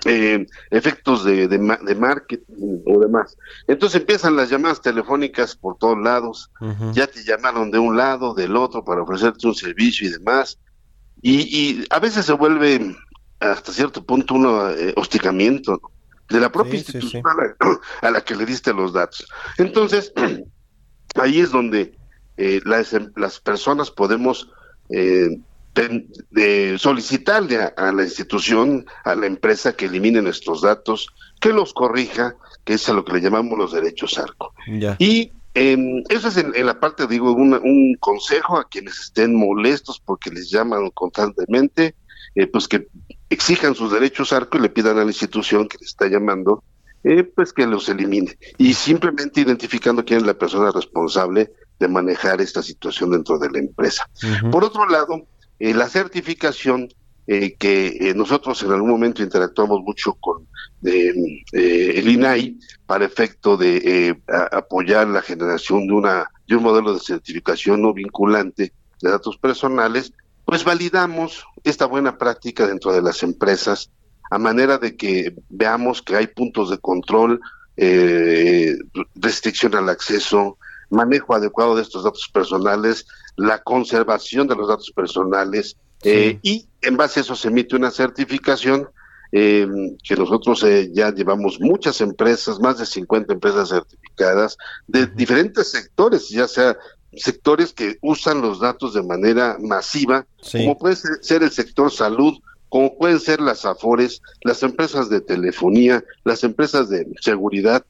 eh, 0.05 0.45
efectos 0.69 1.23
de, 1.23 1.47
de, 1.47 1.57
de 1.57 1.95
marketing 1.95 2.81
o 2.85 2.99
demás. 2.99 3.37
Entonces 3.67 4.01
empiezan 4.01 4.35
las 4.35 4.49
llamadas 4.49 4.81
telefónicas 4.81 5.55
por 5.55 5.77
todos 5.77 5.97
lados, 5.97 6.51
ya 6.93 7.07
te 7.07 7.23
llamaron 7.23 7.71
de 7.71 7.79
un 7.79 7.95
lado, 7.97 8.33
del 8.33 8.55
otro 8.55 8.83
para 8.83 9.01
ofrecerte 9.03 9.47
un 9.47 9.55
servicio 9.55 10.07
y 10.07 10.11
demás. 10.11 10.59
Y, 11.21 11.41
y 11.57 11.85
a 11.89 11.99
veces 11.99 12.25
se 12.25 12.33
vuelve 12.33 12.95
hasta 13.39 13.71
cierto 13.71 14.03
punto 14.03 14.33
un 14.35 14.45
eh, 14.77 14.93
hostigamiento 14.97 15.73
¿no? 15.81 15.91
de 16.29 16.39
la 16.39 16.51
propia 16.51 16.71
Sí, 16.73 16.77
institución 16.77 17.23
A, 17.25 17.33
la, 17.35 17.55
a 18.01 18.11
la 18.11 18.21
que 18.21 18.35
le 18.35 18.45
diste 18.45 18.73
los 18.73 18.91
datos. 18.93 19.25
Entonces, 19.57 20.11
ahí 21.15 21.39
es 21.39 21.51
donde 21.51 21.97
eh, 22.37 22.61
las, 22.65 22.93
em- 22.93 23.11
las 23.15 23.39
personas 23.39 23.91
podemos 23.91 24.49
de 25.75 26.77
solicitarle 26.77 27.57
a, 27.61 27.73
a 27.77 27.91
la 27.91 28.03
institución, 28.03 28.85
a 29.03 29.15
la 29.15 29.25
empresa 29.25 29.73
que 29.73 29.85
elimine 29.85 30.21
nuestros 30.21 30.61
datos, 30.61 31.07
que 31.39 31.49
los 31.53 31.73
corrija, 31.73 32.35
que 32.63 32.73
es 32.75 32.87
a 32.89 32.93
lo 32.93 33.03
que 33.03 33.13
le 33.13 33.21
llamamos 33.21 33.57
los 33.57 33.73
derechos 33.73 34.17
ARCO. 34.17 34.53
Ya. 34.67 34.95
Y 34.99 35.31
eh, 35.55 35.77
eso 36.09 36.27
es 36.29 36.37
en, 36.37 36.51
en 36.55 36.65
la 36.65 36.79
parte, 36.79 37.07
digo, 37.07 37.31
una- 37.33 37.59
un 37.59 37.95
consejo 37.99 38.57
a 38.57 38.67
quienes 38.69 38.99
estén 38.99 39.35
molestos 39.35 39.99
porque 40.03 40.29
les 40.31 40.49
llaman 40.49 40.89
constantemente, 40.91 41.95
eh, 42.35 42.47
pues 42.47 42.67
que 42.67 42.87
exijan 43.29 43.75
sus 43.75 43.91
derechos 43.91 44.31
ARCO 44.33 44.57
y 44.57 44.61
le 44.61 44.69
pidan 44.69 44.97
a 44.97 45.03
la 45.03 45.11
institución 45.11 45.67
que 45.67 45.77
les 45.79 45.89
está 45.89 46.07
llamando, 46.07 46.63
eh, 47.03 47.23
pues 47.23 47.51
que 47.51 47.67
los 47.67 47.89
elimine. 47.89 48.37
Y 48.57 48.73
simplemente 48.73 49.41
identificando 49.41 50.05
quién 50.05 50.19
es 50.21 50.25
la 50.25 50.33
persona 50.35 50.71
responsable 50.71 51.51
de 51.79 51.87
manejar 51.87 52.39
esta 52.39 52.61
situación 52.63 53.11
dentro 53.11 53.37
de 53.39 53.49
la 53.51 53.59
empresa. 53.59 54.07
Por 54.51 54.63
otro 54.63 54.87
lado, 54.87 55.27
eh, 55.63 55.73
la 55.73 55.87
certificación 55.87 56.89
eh, 57.25 57.55
que 57.57 57.87
eh, 57.87 58.13
nosotros 58.13 58.61
en 58.63 58.73
algún 58.73 58.89
momento 58.89 59.23
interactuamos 59.23 59.79
mucho 59.81 60.13
con 60.15 60.45
el 60.81 62.05
INAI 62.09 62.57
para 62.85 63.05
efecto 63.05 63.55
de 63.55 64.19
apoyar 64.51 65.07
la 65.07 65.21
generación 65.21 65.87
de 65.87 65.93
una 65.93 66.29
de 66.45 66.57
un 66.57 66.63
modelo 66.63 66.93
de 66.93 66.99
certificación 66.99 67.81
no 67.81 67.93
vinculante 67.93 68.73
de 69.01 69.09
datos 69.09 69.37
personales, 69.37 70.11
pues 70.43 70.65
validamos 70.65 71.45
esta 71.63 71.85
buena 71.85 72.17
práctica 72.17 72.67
dentro 72.67 72.91
de 72.91 73.01
las 73.01 73.23
empresas 73.23 73.89
a 74.29 74.37
manera 74.37 74.77
de 74.77 74.97
que 74.97 75.33
veamos 75.47 76.01
que 76.01 76.17
hay 76.17 76.27
puntos 76.27 76.71
de 76.71 76.79
control, 76.79 77.39
restricción 79.15 79.75
al 79.75 79.87
acceso, 79.87 80.57
manejo 80.89 81.33
adecuado 81.33 81.75
de 81.75 81.81
estos 81.81 82.03
datos 82.03 82.29
personales, 82.31 83.05
la 83.35 83.61
conservación 83.61 84.47
de 84.47 84.55
los 84.55 84.67
datos 84.67 84.91
personales, 84.91 85.77
eh, 86.03 86.39
y 86.41 86.67
en 86.81 86.97
base 86.97 87.19
a 87.19 87.23
eso 87.23 87.35
se 87.35 87.47
emite 87.47 87.75
una 87.75 87.89
certificación 87.89 88.89
eh, 89.31 89.67
que 90.03 90.15
nosotros 90.15 90.63
eh, 90.63 90.91
ya 90.93 91.11
llevamos 91.11 91.59
muchas 91.59 92.01
empresas, 92.01 92.59
más 92.59 92.77
de 92.77 92.85
50 92.85 93.33
empresas 93.33 93.69
certificadas 93.69 94.57
de 94.87 95.07
diferentes 95.07 95.71
sectores, 95.71 96.29
ya 96.29 96.47
sea 96.47 96.77
sectores 97.15 97.73
que 97.73 97.97
usan 98.01 98.41
los 98.41 98.59
datos 98.59 98.93
de 98.93 99.01
manera 99.01 99.57
masiva, 99.59 100.25
como 100.51 100.77
puede 100.77 100.95
ser, 100.95 101.11
ser 101.21 101.43
el 101.43 101.51
sector 101.51 101.91
salud, 101.91 102.37
como 102.69 102.97
pueden 102.97 103.19
ser 103.19 103.39
las 103.39 103.65
AFORES, 103.65 104.21
las 104.41 104.63
empresas 104.63 105.09
de 105.09 105.21
telefonía, 105.21 106.03
las 106.23 106.43
empresas 106.43 106.89
de 106.89 107.07
seguridad, 107.21 107.85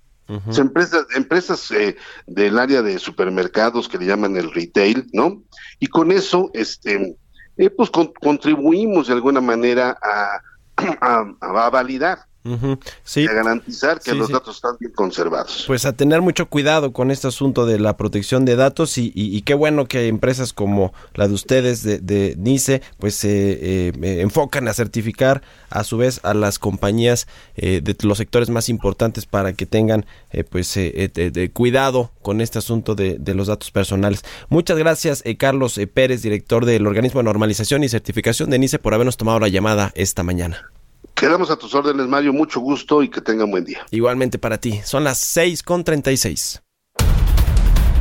empresas, 0.57 1.05
empresas 1.15 1.71
eh, 1.71 1.95
del 2.25 2.57
área 2.57 2.81
de 2.81 2.97
supermercados 2.99 3.89
que 3.89 3.97
le 3.97 4.05
llaman 4.05 4.37
el 4.37 4.51
retail, 4.51 5.07
¿no? 5.13 5.43
Y 5.79 5.87
con 5.87 6.11
eso, 6.11 6.49
este, 6.53 7.17
eh, 7.57 7.69
pues 7.69 7.89
con- 7.89 8.13
contribuimos 8.21 9.07
de 9.07 9.13
alguna 9.13 9.41
manera 9.41 9.97
a, 10.01 10.41
a 11.41 11.69
validar, 11.69 12.19
Ujú, 12.45 12.77
Sí. 13.05 13.25
a 13.25 13.31
garantizar 13.33 14.01
que 14.01 14.11
Sí, 14.11 14.17
los 14.17 14.27
sí. 14.27 14.33
datos 14.33 14.57
están 14.57 14.75
bien 14.79 14.91
conservados. 14.91 15.63
Pues 15.65 15.85
a 15.85 15.93
tener 15.93 16.21
mucho 16.21 16.47
cuidado 16.49 16.91
con 16.91 17.09
este 17.09 17.27
asunto 17.27 17.65
de 17.65 17.79
la 17.79 17.95
protección 17.95 18.43
de 18.43 18.57
datos 18.57 18.97
y, 18.97 19.13
y- 19.15 19.35
y 19.35 19.41
qué 19.43 19.53
bueno 19.53 19.85
que 19.85 20.07
empresas 20.07 20.51
como 20.51 20.93
la 21.13 21.29
de 21.29 21.33
ustedes 21.33 21.83
de, 21.83 21.99
de 21.99 22.35
NICE 22.37 22.81
pues 22.99 23.15
se 23.15 23.29
eh, 23.53 23.93
eh, 24.01 24.19
enfocan 24.21 24.67
a 24.67 24.73
certificar 24.73 25.41
a 25.69 25.85
su 25.85 25.95
vez 25.97 26.19
a 26.23 26.33
las 26.33 26.59
compañías 26.59 27.27
eh, 27.55 27.79
de 27.81 27.95
los 28.01 28.17
sectores 28.17 28.49
más 28.49 28.67
importantes 28.67 29.25
para 29.25 29.53
que 29.53 29.65
tengan 29.65 30.05
eh, 30.31 30.43
pues 30.43 30.75
eh, 30.75 30.91
eh, 30.95 31.09
de- 31.13 31.31
de 31.31 31.49
cuidado 31.49 32.11
con 32.21 32.41
este 32.41 32.59
asunto 32.59 32.93
de, 32.93 33.15
de 33.19 33.35
los 33.35 33.47
datos 33.47 33.71
personales. 33.71 34.23
Muchas 34.49 34.77
gracias 34.77 35.21
eh, 35.23 35.37
Carlos 35.37 35.77
eh, 35.77 35.87
Pérez, 35.87 36.21
director 36.23 36.65
del 36.65 36.85
organismo 36.87 37.21
de 37.21 37.23
normalización 37.23 37.85
y 37.85 37.89
certificación 37.89 38.49
de 38.49 38.59
NICE 38.59 38.79
por 38.79 38.93
habernos 38.93 39.15
tomado 39.15 39.39
la 39.39 39.47
llamada 39.47 39.93
esta 39.95 40.23
mañana. 40.23 40.72
Quedamos 41.15 41.51
a 41.51 41.55
tus 41.55 41.73
órdenes, 41.73 42.07
Mario. 42.07 42.33
Mucho 42.33 42.59
gusto 42.59 43.03
y 43.03 43.09
que 43.09 43.21
tengan 43.21 43.49
buen 43.51 43.63
día. 43.63 43.85
Igualmente 43.91 44.39
para 44.39 44.57
ti. 44.57 44.81
Son 44.83 45.03
las 45.03 45.19
6 45.19 45.63
con 45.63 45.83
36. 45.83 46.61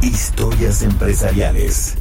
Historias 0.02 0.82
empresariales. 0.82 1.96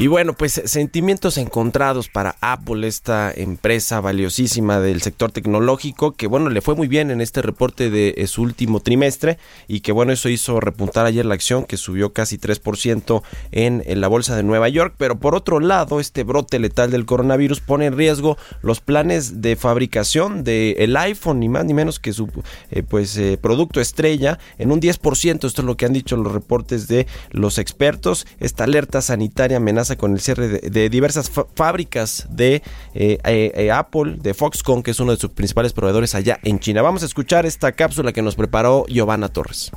Y 0.00 0.06
bueno, 0.06 0.32
pues 0.32 0.62
sentimientos 0.64 1.36
encontrados 1.36 2.08
para 2.08 2.36
Apple, 2.40 2.88
esta 2.88 3.30
empresa 3.30 4.00
valiosísima 4.00 4.80
del 4.80 5.02
sector 5.02 5.30
tecnológico, 5.30 6.12
que 6.12 6.26
bueno, 6.26 6.48
le 6.48 6.62
fue 6.62 6.74
muy 6.74 6.88
bien 6.88 7.10
en 7.10 7.20
este 7.20 7.42
reporte 7.42 7.90
de 7.90 8.14
eh, 8.16 8.26
su 8.26 8.40
último 8.40 8.80
trimestre 8.80 9.36
y 9.68 9.80
que 9.80 9.92
bueno, 9.92 10.12
eso 10.12 10.30
hizo 10.30 10.58
repuntar 10.58 11.04
ayer 11.04 11.26
la 11.26 11.34
acción 11.34 11.64
que 11.64 11.76
subió 11.76 12.14
casi 12.14 12.38
3% 12.38 13.22
en, 13.52 13.82
en 13.84 14.00
la 14.00 14.08
bolsa 14.08 14.34
de 14.36 14.42
Nueva 14.42 14.70
York, 14.70 14.94
pero 14.96 15.20
por 15.20 15.34
otro 15.34 15.60
lado, 15.60 16.00
este 16.00 16.24
brote 16.24 16.58
letal 16.58 16.90
del 16.90 17.04
coronavirus 17.04 17.60
pone 17.60 17.84
en 17.84 17.94
riesgo 17.94 18.38
los 18.62 18.80
planes 18.80 19.42
de 19.42 19.54
fabricación 19.54 20.44
del 20.44 20.96
iPhone, 20.96 21.40
ni 21.40 21.50
más 21.50 21.66
ni 21.66 21.74
menos 21.74 22.00
que 22.00 22.14
su 22.14 22.30
eh, 22.70 22.82
pues 22.82 23.18
eh, 23.18 23.36
producto 23.38 23.82
estrella 23.82 24.38
en 24.56 24.72
un 24.72 24.80
10%, 24.80 25.46
esto 25.46 25.60
es 25.60 25.66
lo 25.66 25.76
que 25.76 25.84
han 25.84 25.92
dicho 25.92 26.16
los 26.16 26.32
reportes 26.32 26.88
de 26.88 27.06
los 27.32 27.58
expertos, 27.58 28.26
esta 28.38 28.64
alerta 28.64 29.02
sanitaria 29.02 29.58
amenaza 29.58 29.89
con 29.96 30.12
el 30.12 30.20
cierre 30.20 30.48
de, 30.48 30.88
diversas 30.88 31.30
fábricas 31.54 32.26
de 32.30 32.56
eh, 32.94 33.18
eh, 33.24 33.52
eh, 33.54 33.70
Apple, 33.70 34.16
de 34.20 34.34
Foxconn, 34.34 34.82
que 34.82 34.90
es 34.90 35.00
uno 35.00 35.12
de 35.12 35.18
sus 35.18 35.30
principales 35.30 35.72
proveedores 35.72 36.14
allá 36.14 36.38
en 36.42 36.58
China. 36.58 36.82
Vamos 36.82 37.02
a 37.02 37.06
escuchar 37.06 37.46
esta 37.46 37.72
cápsula 37.72 38.12
que 38.12 38.22
nos 38.22 38.36
preparó 38.36 38.84
Giovanna 38.88 39.28
Torres. 39.28 39.70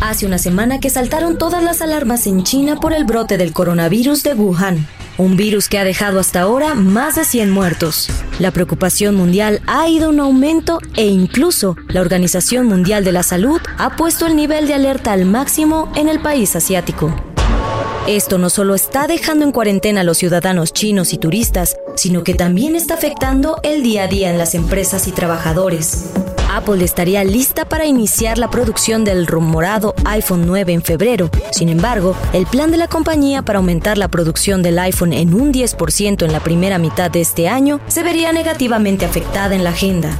Hace 0.00 0.24
una 0.24 0.38
semana 0.38 0.80
que 0.80 0.88
saltaron 0.88 1.36
todas 1.36 1.62
las 1.62 1.82
alarmas 1.82 2.26
en 2.26 2.42
China 2.42 2.76
por 2.76 2.94
el 2.94 3.04
brote 3.04 3.36
del 3.36 3.52
coronavirus 3.52 4.22
de 4.22 4.32
Wuhan, 4.32 4.86
un 5.18 5.36
virus 5.36 5.68
que 5.68 5.78
ha 5.78 5.84
dejado 5.84 6.18
hasta 6.18 6.40
ahora 6.40 6.74
más 6.74 7.16
de 7.16 7.24
100 7.24 7.50
muertos. 7.50 8.08
La 8.38 8.50
preocupación 8.50 9.14
mundial 9.14 9.60
ha 9.66 9.86
ido 9.88 10.10
en 10.10 10.20
aumento 10.20 10.78
e 10.96 11.06
incluso 11.06 11.76
la 11.88 12.00
Organización 12.00 12.66
Mundial 12.66 13.04
de 13.04 13.12
la 13.12 13.22
Salud 13.22 13.60
ha 13.76 13.96
puesto 13.96 14.26
el 14.26 14.36
nivel 14.36 14.66
de 14.66 14.72
alerta 14.72 15.12
al 15.12 15.26
máximo 15.26 15.92
en 15.94 16.08
el 16.08 16.20
país 16.20 16.56
asiático. 16.56 17.14
Esto 18.10 18.38
no 18.38 18.50
solo 18.50 18.74
está 18.74 19.06
dejando 19.06 19.44
en 19.44 19.52
cuarentena 19.52 20.00
a 20.00 20.04
los 20.04 20.18
ciudadanos 20.18 20.72
chinos 20.72 21.12
y 21.12 21.18
turistas, 21.18 21.76
sino 21.94 22.24
que 22.24 22.34
también 22.34 22.74
está 22.74 22.94
afectando 22.94 23.60
el 23.62 23.84
día 23.84 24.02
a 24.02 24.06
día 24.08 24.30
en 24.30 24.36
las 24.36 24.56
empresas 24.56 25.06
y 25.06 25.12
trabajadores. 25.12 26.10
Apple 26.50 26.84
estaría 26.84 27.22
lista 27.22 27.68
para 27.68 27.86
iniciar 27.86 28.36
la 28.36 28.50
producción 28.50 29.04
del 29.04 29.28
rumorado 29.28 29.94
iPhone 30.06 30.44
9 30.44 30.72
en 30.72 30.82
febrero. 30.82 31.30
Sin 31.52 31.68
embargo, 31.68 32.16
el 32.32 32.46
plan 32.46 32.72
de 32.72 32.78
la 32.78 32.88
compañía 32.88 33.42
para 33.42 33.60
aumentar 33.60 33.96
la 33.96 34.08
producción 34.08 34.60
del 34.60 34.80
iPhone 34.80 35.12
en 35.12 35.32
un 35.32 35.52
10% 35.52 36.24
en 36.24 36.32
la 36.32 36.40
primera 36.40 36.78
mitad 36.78 37.12
de 37.12 37.20
este 37.20 37.48
año 37.48 37.78
se 37.86 38.02
vería 38.02 38.32
negativamente 38.32 39.04
afectada 39.04 39.54
en 39.54 39.62
la 39.62 39.70
agenda. 39.70 40.18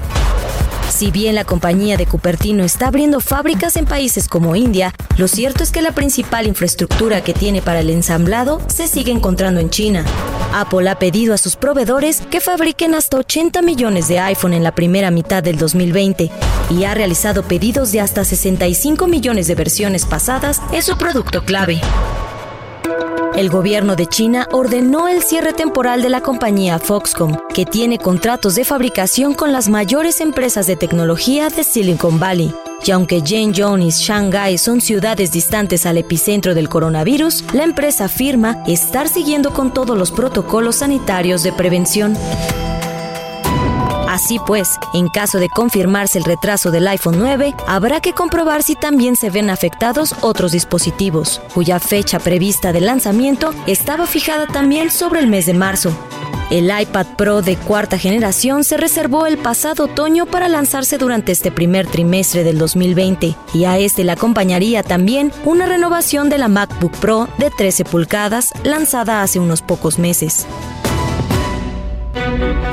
Si 0.91 1.11
bien 1.11 1.35
la 1.37 1.45
compañía 1.45 1.97
de 1.97 2.05
Cupertino 2.05 2.65
está 2.65 2.89
abriendo 2.89 3.21
fábricas 3.21 3.77
en 3.77 3.87
países 3.87 4.29
como 4.29 4.57
India, 4.57 4.93
lo 5.17 5.29
cierto 5.29 5.63
es 5.63 5.71
que 5.71 5.83
la 5.83 5.93
principal 5.93 6.47
infraestructura 6.47 7.23
que 7.23 7.33
tiene 7.33 7.63
para 7.63 7.81
el 7.81 7.91
ensamblado 7.91 8.61
se 8.67 8.89
sigue 8.89 9.13
encontrando 9.13 9.61
en 9.61 9.71
China. 9.71 10.05
Apple 10.53 10.91
ha 10.91 10.99
pedido 10.99 11.33
a 11.33 11.39
sus 11.39 11.55
proveedores 11.57 12.23
que 12.23 12.41
fabriquen 12.41 12.95
hasta 12.95 13.19
80 13.19 13.63
millones 13.63 14.09
de 14.09 14.19
iPhone 14.19 14.53
en 14.53 14.65
la 14.65 14.75
primera 14.75 15.11
mitad 15.11 15.43
del 15.43 15.59
2020 15.59 16.31
y 16.71 16.85
ha 16.85 16.93
realizado 16.93 17.45
pedidos 17.45 17.93
de 17.93 18.01
hasta 18.01 18.25
65 18.25 19.07
millones 19.07 19.47
de 19.47 19.55
versiones 19.55 20.05
pasadas 20.05 20.61
en 20.73 20.83
su 20.83 20.99
producto 20.99 21.45
clave. 21.45 21.81
El 23.37 23.49
gobierno 23.49 23.95
de 23.97 24.07
China 24.07 24.49
ordenó 24.51 25.09
el 25.09 25.23
cierre 25.23 25.53
temporal 25.53 26.03
de 26.03 26.11
la 26.11 26.21
compañía 26.21 26.79
Foxconn, 26.79 27.39
que 27.55 27.65
tiene 27.65 27.99
contratos 27.99 28.55
de 28.57 28.65
fabricación 28.65 29.35
con 29.35 29.53
las 29.53 29.69
mayores 29.69 30.21
empresas 30.21 30.67
de 30.67 30.77
tecnología 30.77 31.49
de 31.49 31.63
Silicon 31.63 32.19
Valley. 32.19 32.53
Y 32.85 32.91
aunque 32.91 33.21
Zhengzhou 33.21 33.79
y 33.79 33.91
Shanghai 33.91 34.59
son 34.59 34.81
ciudades 34.81 35.31
distantes 35.31 35.87
al 35.87 35.99
epicentro 35.99 36.55
del 36.55 36.69
coronavirus, 36.69 37.45
la 37.53 37.65
empresa 37.65 38.07
afirma 38.07 38.63
estar 38.67 39.09
siguiendo 39.09 39.53
con 39.53 39.73
todos 39.73 39.97
los 39.97 40.11
protocolos 40.11 40.77
sanitarios 40.77 41.43
de 41.43 41.53
prevención. 41.53 42.17
Así 44.23 44.39
pues, 44.39 44.79
en 44.93 45.09
caso 45.09 45.39
de 45.39 45.49
confirmarse 45.49 46.19
el 46.19 46.25
retraso 46.25 46.71
del 46.71 46.87
iPhone 46.89 47.19
9, 47.19 47.55
habrá 47.67 48.03
que 48.03 48.13
comprobar 48.13 48.63
si 48.63 48.75
también 48.75 49.17
se 49.17 49.31
ven 49.31 49.49
afectados 49.49 50.15
otros 50.21 50.53
dispositivos, 50.53 51.41
cuya 51.55 51.81
fecha 51.81 52.19
prevista 52.19 52.71
de 52.75 52.83
lanzamiento 52.83 53.55
estaba 53.67 54.07
fijada 54.07 54.47
también 54.47 54.91
sobre 54.91 55.21
el 55.21 55.27
mes 55.27 55.47
de 55.47 55.55
marzo. 55.55 55.91
El 56.51 56.67
iPad 56.67 57.07
Pro 57.17 57.41
de 57.41 57.57
cuarta 57.57 57.97
generación 57.97 58.63
se 58.63 58.77
reservó 58.77 59.25
el 59.25 59.39
pasado 59.39 59.85
otoño 59.85 60.27
para 60.27 60.49
lanzarse 60.49 60.99
durante 60.99 61.33
este 61.33 61.51
primer 61.51 61.87
trimestre 61.87 62.45
del 62.45 62.59
2020 62.59 63.35
y 63.55 63.65
a 63.65 63.79
este 63.79 64.05
le 64.05 64.13
acompañaría 64.13 64.83
también 64.83 65.33
una 65.47 65.65
renovación 65.65 66.29
de 66.29 66.37
la 66.37 66.49
MacBook 66.49 66.93
Pro 66.99 67.27
de 67.39 67.49
13 67.51 67.87
pulgadas 67.87 68.53
lanzada 68.65 69.23
hace 69.23 69.39
unos 69.39 69.63
pocos 69.63 69.99
meses. 69.99 70.47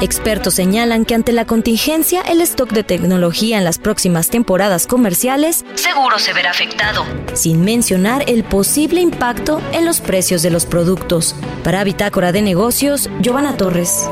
Expertos 0.02 0.54
señalan 0.54 1.06
que 1.06 1.16
ante 1.16 1.32
la 1.32 1.46
contingencia 1.46 2.22
el 2.22 2.42
stock 2.42 2.72
de 2.72 2.84
tecnología 2.84 3.58
en 3.58 3.64
las 3.64 3.80
próximas 3.80 4.30
temporadas 4.30 4.86
comerciales 4.86 5.66
seguro 5.76 6.20
se 6.20 6.34
verá 6.34 6.52
afectado, 6.52 7.06
sin 7.34 7.62
mencionar 7.62 8.24
el 8.28 8.44
posible 8.44 9.02
impacto 9.02 9.62
en 9.72 9.86
los 9.86 10.00
precios 10.00 10.42
de 10.44 10.52
los 10.52 10.66
productos. 10.66 11.36
Para 11.64 11.84
Bitácora 11.84 12.32
de 12.32 12.42
Negocios, 12.42 13.10
Giovanna 13.22 13.58
Torres. 13.58 14.10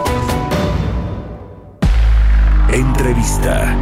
Entrevista. 2.71 3.75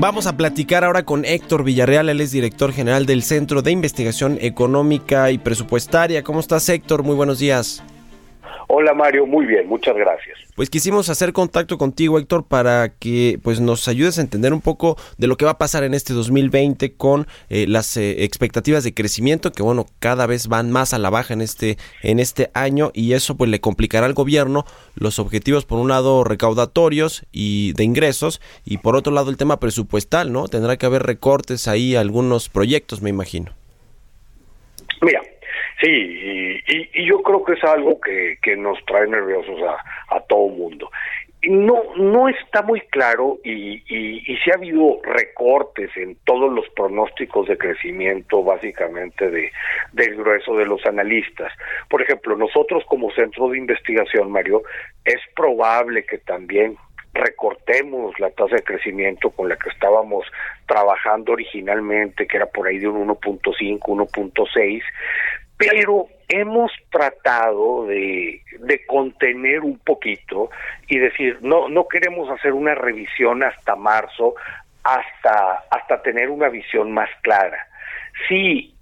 Vamos 0.00 0.28
a 0.28 0.36
platicar 0.36 0.84
ahora 0.84 1.02
con 1.02 1.24
Héctor 1.24 1.64
Villarreal, 1.64 2.08
él 2.08 2.20
es 2.20 2.30
director 2.30 2.72
general 2.72 3.04
del 3.04 3.24
Centro 3.24 3.62
de 3.62 3.72
Investigación 3.72 4.38
Económica 4.40 5.32
y 5.32 5.38
Presupuestaria. 5.38 6.22
¿Cómo 6.22 6.38
estás, 6.38 6.68
Héctor? 6.68 7.02
Muy 7.02 7.16
buenos 7.16 7.40
días. 7.40 7.82
Hola 8.70 8.92
Mario, 8.92 9.24
muy 9.24 9.46
bien, 9.46 9.66
muchas 9.66 9.96
gracias. 9.96 10.36
Pues 10.54 10.68
quisimos 10.68 11.08
hacer 11.08 11.32
contacto 11.32 11.78
contigo, 11.78 12.18
Héctor, 12.18 12.44
para 12.46 12.90
que 12.90 13.40
pues 13.42 13.60
nos 13.60 13.88
ayudes 13.88 14.18
a 14.18 14.20
entender 14.20 14.52
un 14.52 14.60
poco 14.60 14.98
de 15.16 15.26
lo 15.26 15.38
que 15.38 15.46
va 15.46 15.52
a 15.52 15.58
pasar 15.58 15.84
en 15.84 15.94
este 15.94 16.12
2020 16.12 16.92
con 16.92 17.26
eh, 17.48 17.66
las 17.66 17.96
eh, 17.96 18.24
expectativas 18.24 18.84
de 18.84 18.92
crecimiento 18.92 19.52
que 19.52 19.62
bueno, 19.62 19.86
cada 20.00 20.26
vez 20.26 20.48
van 20.48 20.70
más 20.70 20.92
a 20.92 20.98
la 20.98 21.08
baja 21.08 21.32
en 21.32 21.40
este 21.40 21.78
en 22.02 22.20
este 22.20 22.50
año 22.52 22.90
y 22.92 23.14
eso 23.14 23.38
pues 23.38 23.48
le 23.48 23.58
complicará 23.58 24.04
al 24.04 24.12
gobierno 24.12 24.66
los 24.96 25.18
objetivos 25.18 25.64
por 25.64 25.78
un 25.78 25.88
lado 25.88 26.22
recaudatorios 26.22 27.24
y 27.32 27.72
de 27.72 27.84
ingresos 27.84 28.42
y 28.66 28.76
por 28.78 28.96
otro 28.96 29.14
lado 29.14 29.30
el 29.30 29.38
tema 29.38 29.60
presupuestal, 29.60 30.30
¿no? 30.30 30.46
Tendrá 30.46 30.76
que 30.76 30.84
haber 30.84 31.04
recortes 31.04 31.68
ahí 31.68 31.96
algunos 31.96 32.50
proyectos, 32.50 33.00
me 33.00 33.08
imagino. 33.08 33.52
Mira, 35.00 35.22
sí, 35.80 36.62
y, 36.66 36.90
y- 37.02 37.06
yo 37.06 37.22
creo 37.22 37.44
que 37.44 37.52
es 37.54 37.64
algo 37.64 38.00
que, 38.00 38.38
que 38.42 38.56
nos 38.56 38.78
trae 38.86 39.06
nerviosos 39.06 39.60
a, 39.62 40.14
a 40.16 40.20
todo 40.20 40.48
mundo. 40.48 40.90
No, 41.42 41.80
no 41.96 42.28
está 42.28 42.62
muy 42.62 42.80
claro 42.80 43.38
y, 43.44 43.74
y, 43.88 44.24
y 44.26 44.36
sí 44.38 44.50
ha 44.50 44.56
habido 44.56 45.00
recortes 45.04 45.88
en 45.96 46.16
todos 46.24 46.52
los 46.52 46.68
pronósticos 46.70 47.46
de 47.46 47.56
crecimiento 47.56 48.42
básicamente 48.42 49.30
de, 49.30 49.52
del 49.92 50.16
grueso 50.16 50.56
de 50.56 50.66
los 50.66 50.84
analistas. 50.84 51.52
Por 51.88 52.02
ejemplo, 52.02 52.36
nosotros 52.36 52.82
como 52.88 53.12
centro 53.12 53.48
de 53.50 53.58
investigación, 53.58 54.32
Mario, 54.32 54.62
es 55.04 55.20
probable 55.36 56.04
que 56.04 56.18
también 56.18 56.76
recortemos 57.14 58.18
la 58.20 58.30
tasa 58.30 58.56
de 58.56 58.62
crecimiento 58.62 59.30
con 59.30 59.48
la 59.48 59.56
que 59.56 59.70
estábamos 59.70 60.26
trabajando 60.66 61.32
originalmente, 61.32 62.26
que 62.26 62.36
era 62.36 62.46
por 62.46 62.66
ahí 62.68 62.78
de 62.78 62.88
un 62.88 63.08
1.5, 63.08 63.78
1.6, 63.80 64.82
pero 65.58 66.06
hemos 66.28 66.70
tratado 66.90 67.86
de, 67.86 68.40
de 68.60 68.86
contener 68.86 69.60
un 69.60 69.78
poquito 69.78 70.50
y 70.86 70.98
decir, 70.98 71.38
no, 71.42 71.68
no 71.68 71.88
queremos 71.88 72.30
hacer 72.30 72.52
una 72.52 72.74
revisión 72.74 73.42
hasta 73.42 73.74
marzo, 73.74 74.34
hasta, 74.84 75.64
hasta 75.70 76.00
tener 76.02 76.30
una 76.30 76.48
visión 76.48 76.92
más 76.92 77.10
clara. 77.22 77.66
Sí 78.28 78.74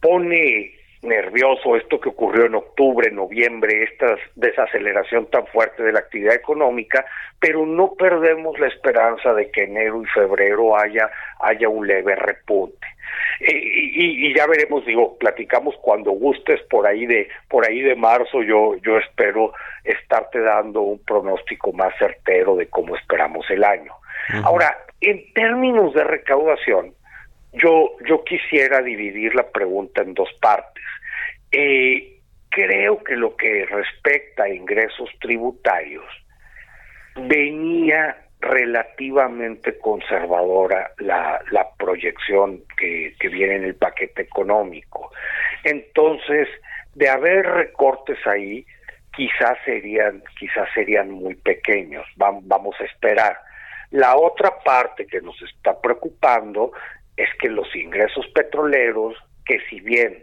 pone 0.00 0.75
nervioso 1.06 1.76
esto 1.76 2.00
que 2.00 2.08
ocurrió 2.10 2.46
en 2.46 2.54
octubre, 2.54 3.10
noviembre, 3.10 3.84
esta 3.84 4.16
desaceleración 4.34 5.26
tan 5.26 5.46
fuerte 5.46 5.82
de 5.82 5.92
la 5.92 6.00
actividad 6.00 6.34
económica, 6.34 7.04
pero 7.40 7.64
no 7.64 7.94
perdemos 7.94 8.58
la 8.58 8.68
esperanza 8.68 9.32
de 9.34 9.50
que 9.50 9.64
enero 9.64 10.02
y 10.02 10.06
febrero 10.06 10.78
haya, 10.78 11.10
haya 11.40 11.68
un 11.68 11.86
leve 11.86 12.16
repunte. 12.16 12.86
Eh, 13.40 13.52
y, 13.52 14.26
y 14.26 14.34
ya 14.34 14.46
veremos, 14.46 14.84
digo, 14.84 15.16
platicamos 15.18 15.74
cuando 15.82 16.10
gustes 16.12 16.60
por 16.70 16.86
ahí 16.86 17.06
de 17.06 17.28
por 17.48 17.66
ahí 17.66 17.80
de 17.80 17.94
marzo. 17.94 18.42
Yo 18.42 18.76
yo 18.82 18.98
espero 18.98 19.52
estarte 19.84 20.40
dando 20.40 20.80
un 20.82 20.98
pronóstico 21.04 21.72
más 21.72 21.96
certero 21.98 22.56
de 22.56 22.66
cómo 22.68 22.96
esperamos 22.96 23.48
el 23.50 23.64
año. 23.64 23.92
Ahora, 24.42 24.76
en 25.00 25.32
términos 25.34 25.94
de 25.94 26.02
recaudación, 26.02 26.94
yo 27.56 27.96
yo 28.08 28.22
quisiera 28.24 28.82
dividir 28.82 29.34
la 29.34 29.48
pregunta 29.50 30.02
en 30.02 30.14
dos 30.14 30.32
partes. 30.40 30.84
Eh, 31.50 32.20
creo 32.48 33.02
que 33.04 33.16
lo 33.16 33.36
que 33.36 33.66
respecta 33.66 34.44
a 34.44 34.48
ingresos 34.48 35.10
tributarios 35.20 36.04
venía 37.16 38.16
relativamente 38.40 39.78
conservadora 39.78 40.92
la, 40.98 41.40
la 41.50 41.66
proyección 41.78 42.62
que, 42.76 43.14
que 43.18 43.28
viene 43.28 43.56
en 43.56 43.64
el 43.64 43.74
paquete 43.74 44.22
económico. 44.22 45.10
Entonces, 45.64 46.48
de 46.94 47.08
haber 47.08 47.46
recortes 47.46 48.18
ahí, 48.26 48.64
quizás 49.14 49.56
serían, 49.64 50.22
quizás 50.38 50.68
serían 50.74 51.10
muy 51.10 51.34
pequeños. 51.34 52.06
Vam- 52.16 52.42
vamos 52.44 52.76
a 52.80 52.84
esperar. 52.84 53.38
La 53.90 54.16
otra 54.16 54.58
parte 54.64 55.06
que 55.06 55.20
nos 55.20 55.40
está 55.42 55.80
preocupando 55.80 56.72
es 57.16 57.28
que 57.38 57.48
los 57.48 57.74
ingresos 57.74 58.26
petroleros, 58.34 59.14
que 59.44 59.60
si 59.68 59.80
bien 59.80 60.22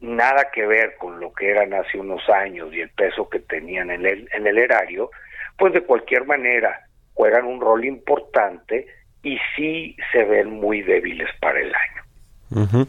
nada 0.00 0.50
que 0.52 0.66
ver 0.66 0.96
con 0.96 1.20
lo 1.20 1.32
que 1.32 1.50
eran 1.50 1.74
hace 1.74 1.98
unos 1.98 2.26
años 2.28 2.72
y 2.72 2.80
el 2.80 2.90
peso 2.90 3.28
que 3.28 3.40
tenían 3.40 3.90
en 3.90 4.06
el, 4.06 4.28
en 4.32 4.46
el 4.46 4.58
erario, 4.58 5.10
pues 5.58 5.72
de 5.72 5.82
cualquier 5.82 6.24
manera 6.24 6.86
juegan 7.14 7.44
un 7.44 7.60
rol 7.60 7.84
importante 7.84 8.86
y 9.22 9.38
sí 9.54 9.96
se 10.12 10.24
ven 10.24 10.50
muy 10.50 10.82
débiles 10.82 11.28
para 11.40 11.60
el 11.60 11.74
año. 11.74 12.02
Ujú. 12.52 12.86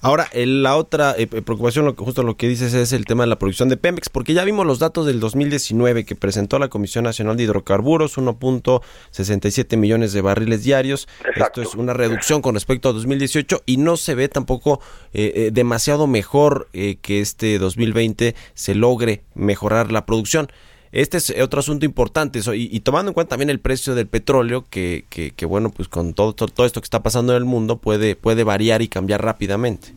Ahora, 0.00 0.26
el- 0.32 0.62
la 0.62 0.76
otra 0.76 1.14
eh, 1.16 1.26
preocupación, 1.26 1.84
lo 1.84 1.94
que, 1.94 2.04
justo 2.04 2.22
lo 2.22 2.36
que 2.36 2.48
dices, 2.48 2.74
es 2.74 2.92
el 2.92 3.04
tema 3.04 3.22
de 3.22 3.28
la 3.28 3.38
producción 3.38 3.68
de 3.68 3.76
Pemex, 3.76 4.08
porque 4.08 4.34
ya 4.34 4.44
vimos 4.44 4.66
los 4.66 4.78
datos 4.80 5.06
del 5.06 5.20
2019 5.20 6.04
que 6.04 6.16
presentó 6.16 6.58
la 6.58 6.68
Comisión 6.68 7.04
Nacional 7.04 7.36
de 7.36 7.44
Hidrocarburos, 7.44 8.18
1.67 8.18 9.76
millones 9.76 10.12
de 10.12 10.20
barriles 10.20 10.64
diarios. 10.64 11.08
Esto 11.36 11.62
es 11.62 11.74
una 11.74 11.92
reducción 11.92 12.42
con 12.42 12.54
respecto 12.54 12.88
a 12.88 12.92
2018 12.92 13.62
y 13.66 13.76
no 13.76 13.96
se 13.96 14.14
ve 14.14 14.28
tampoco 14.28 14.80
eh, 15.12 15.32
eh, 15.36 15.50
demasiado 15.52 16.06
mejor 16.06 16.68
eh, 16.72 16.96
que 17.00 17.20
este 17.20 17.58
2020 17.58 18.34
se 18.54 18.74
logre 18.74 19.22
mejorar 19.34 19.92
la 19.92 20.06
producción. 20.06 20.48
Este 20.94 21.16
es 21.16 21.34
otro 21.42 21.58
asunto 21.58 21.84
importante 21.84 22.38
y, 22.54 22.78
tomando 22.78 23.10
en 23.10 23.14
cuenta 23.14 23.30
también 23.30 23.50
el 23.50 23.58
precio 23.58 23.96
del 23.96 24.06
petróleo, 24.06 24.64
que, 24.70 25.02
que, 25.10 25.32
que, 25.32 25.44
bueno, 25.44 25.72
pues 25.74 25.88
con 25.88 26.14
todo, 26.14 26.34
todo, 26.34 26.64
esto 26.64 26.80
que 26.80 26.84
está 26.84 27.02
pasando 27.02 27.32
en 27.32 27.38
el 27.38 27.44
mundo 27.44 27.78
puede, 27.78 28.14
puede 28.14 28.44
variar 28.44 28.80
y 28.80 28.86
cambiar 28.86 29.20
rápidamente. 29.20 29.88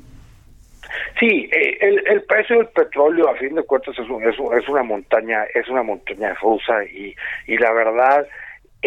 Sí, 1.20 1.48
eh, 1.54 1.78
el, 1.82 2.24
precio 2.24 2.58
del 2.58 2.70
petróleo 2.70 3.30
a 3.30 3.36
fin 3.36 3.54
de 3.54 3.62
cuentas 3.62 3.94
es, 4.00 4.10
un- 4.10 4.24
es 4.24 4.68
una 4.68 4.82
montaña, 4.82 5.44
es 5.54 5.68
una 5.70 5.84
montaña 5.84 6.34
rusa 6.42 6.84
y, 6.86 7.14
y 7.46 7.58
la 7.58 7.72
verdad 7.74 8.26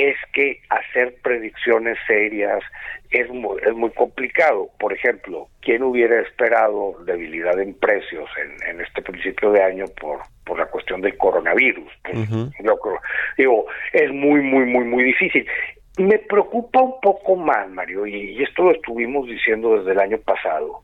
es 0.00 0.16
que 0.32 0.62
hacer 0.70 1.14
predicciones 1.22 1.98
serias 2.06 2.62
es 3.10 3.28
muy, 3.28 3.60
es 3.62 3.74
muy 3.74 3.90
complicado. 3.90 4.70
Por 4.78 4.94
ejemplo, 4.94 5.48
¿quién 5.60 5.82
hubiera 5.82 6.20
esperado 6.22 6.96
debilidad 7.04 7.60
en 7.60 7.74
precios 7.74 8.28
en, 8.42 8.68
en 8.68 8.80
este 8.80 9.02
principio 9.02 9.52
de 9.52 9.62
año 9.62 9.84
por, 10.00 10.20
por 10.46 10.58
la 10.58 10.66
cuestión 10.66 11.02
del 11.02 11.18
coronavirus? 11.18 11.92
Pues, 12.02 12.30
digo, 13.36 13.66
es 13.92 14.10
muy, 14.10 14.40
muy, 14.40 14.64
muy, 14.64 14.84
muy 14.84 15.04
difícil. 15.04 15.46
Me 15.98 16.18
preocupa 16.18 16.80
un 16.80 16.98
poco 17.02 17.36
más, 17.36 17.68
Mario, 17.68 18.06
y, 18.06 18.14
y 18.14 18.42
esto 18.42 18.62
lo 18.62 18.72
estuvimos 18.72 19.26
diciendo 19.26 19.76
desde 19.76 19.92
el 19.92 20.00
año 20.00 20.18
pasado. 20.18 20.80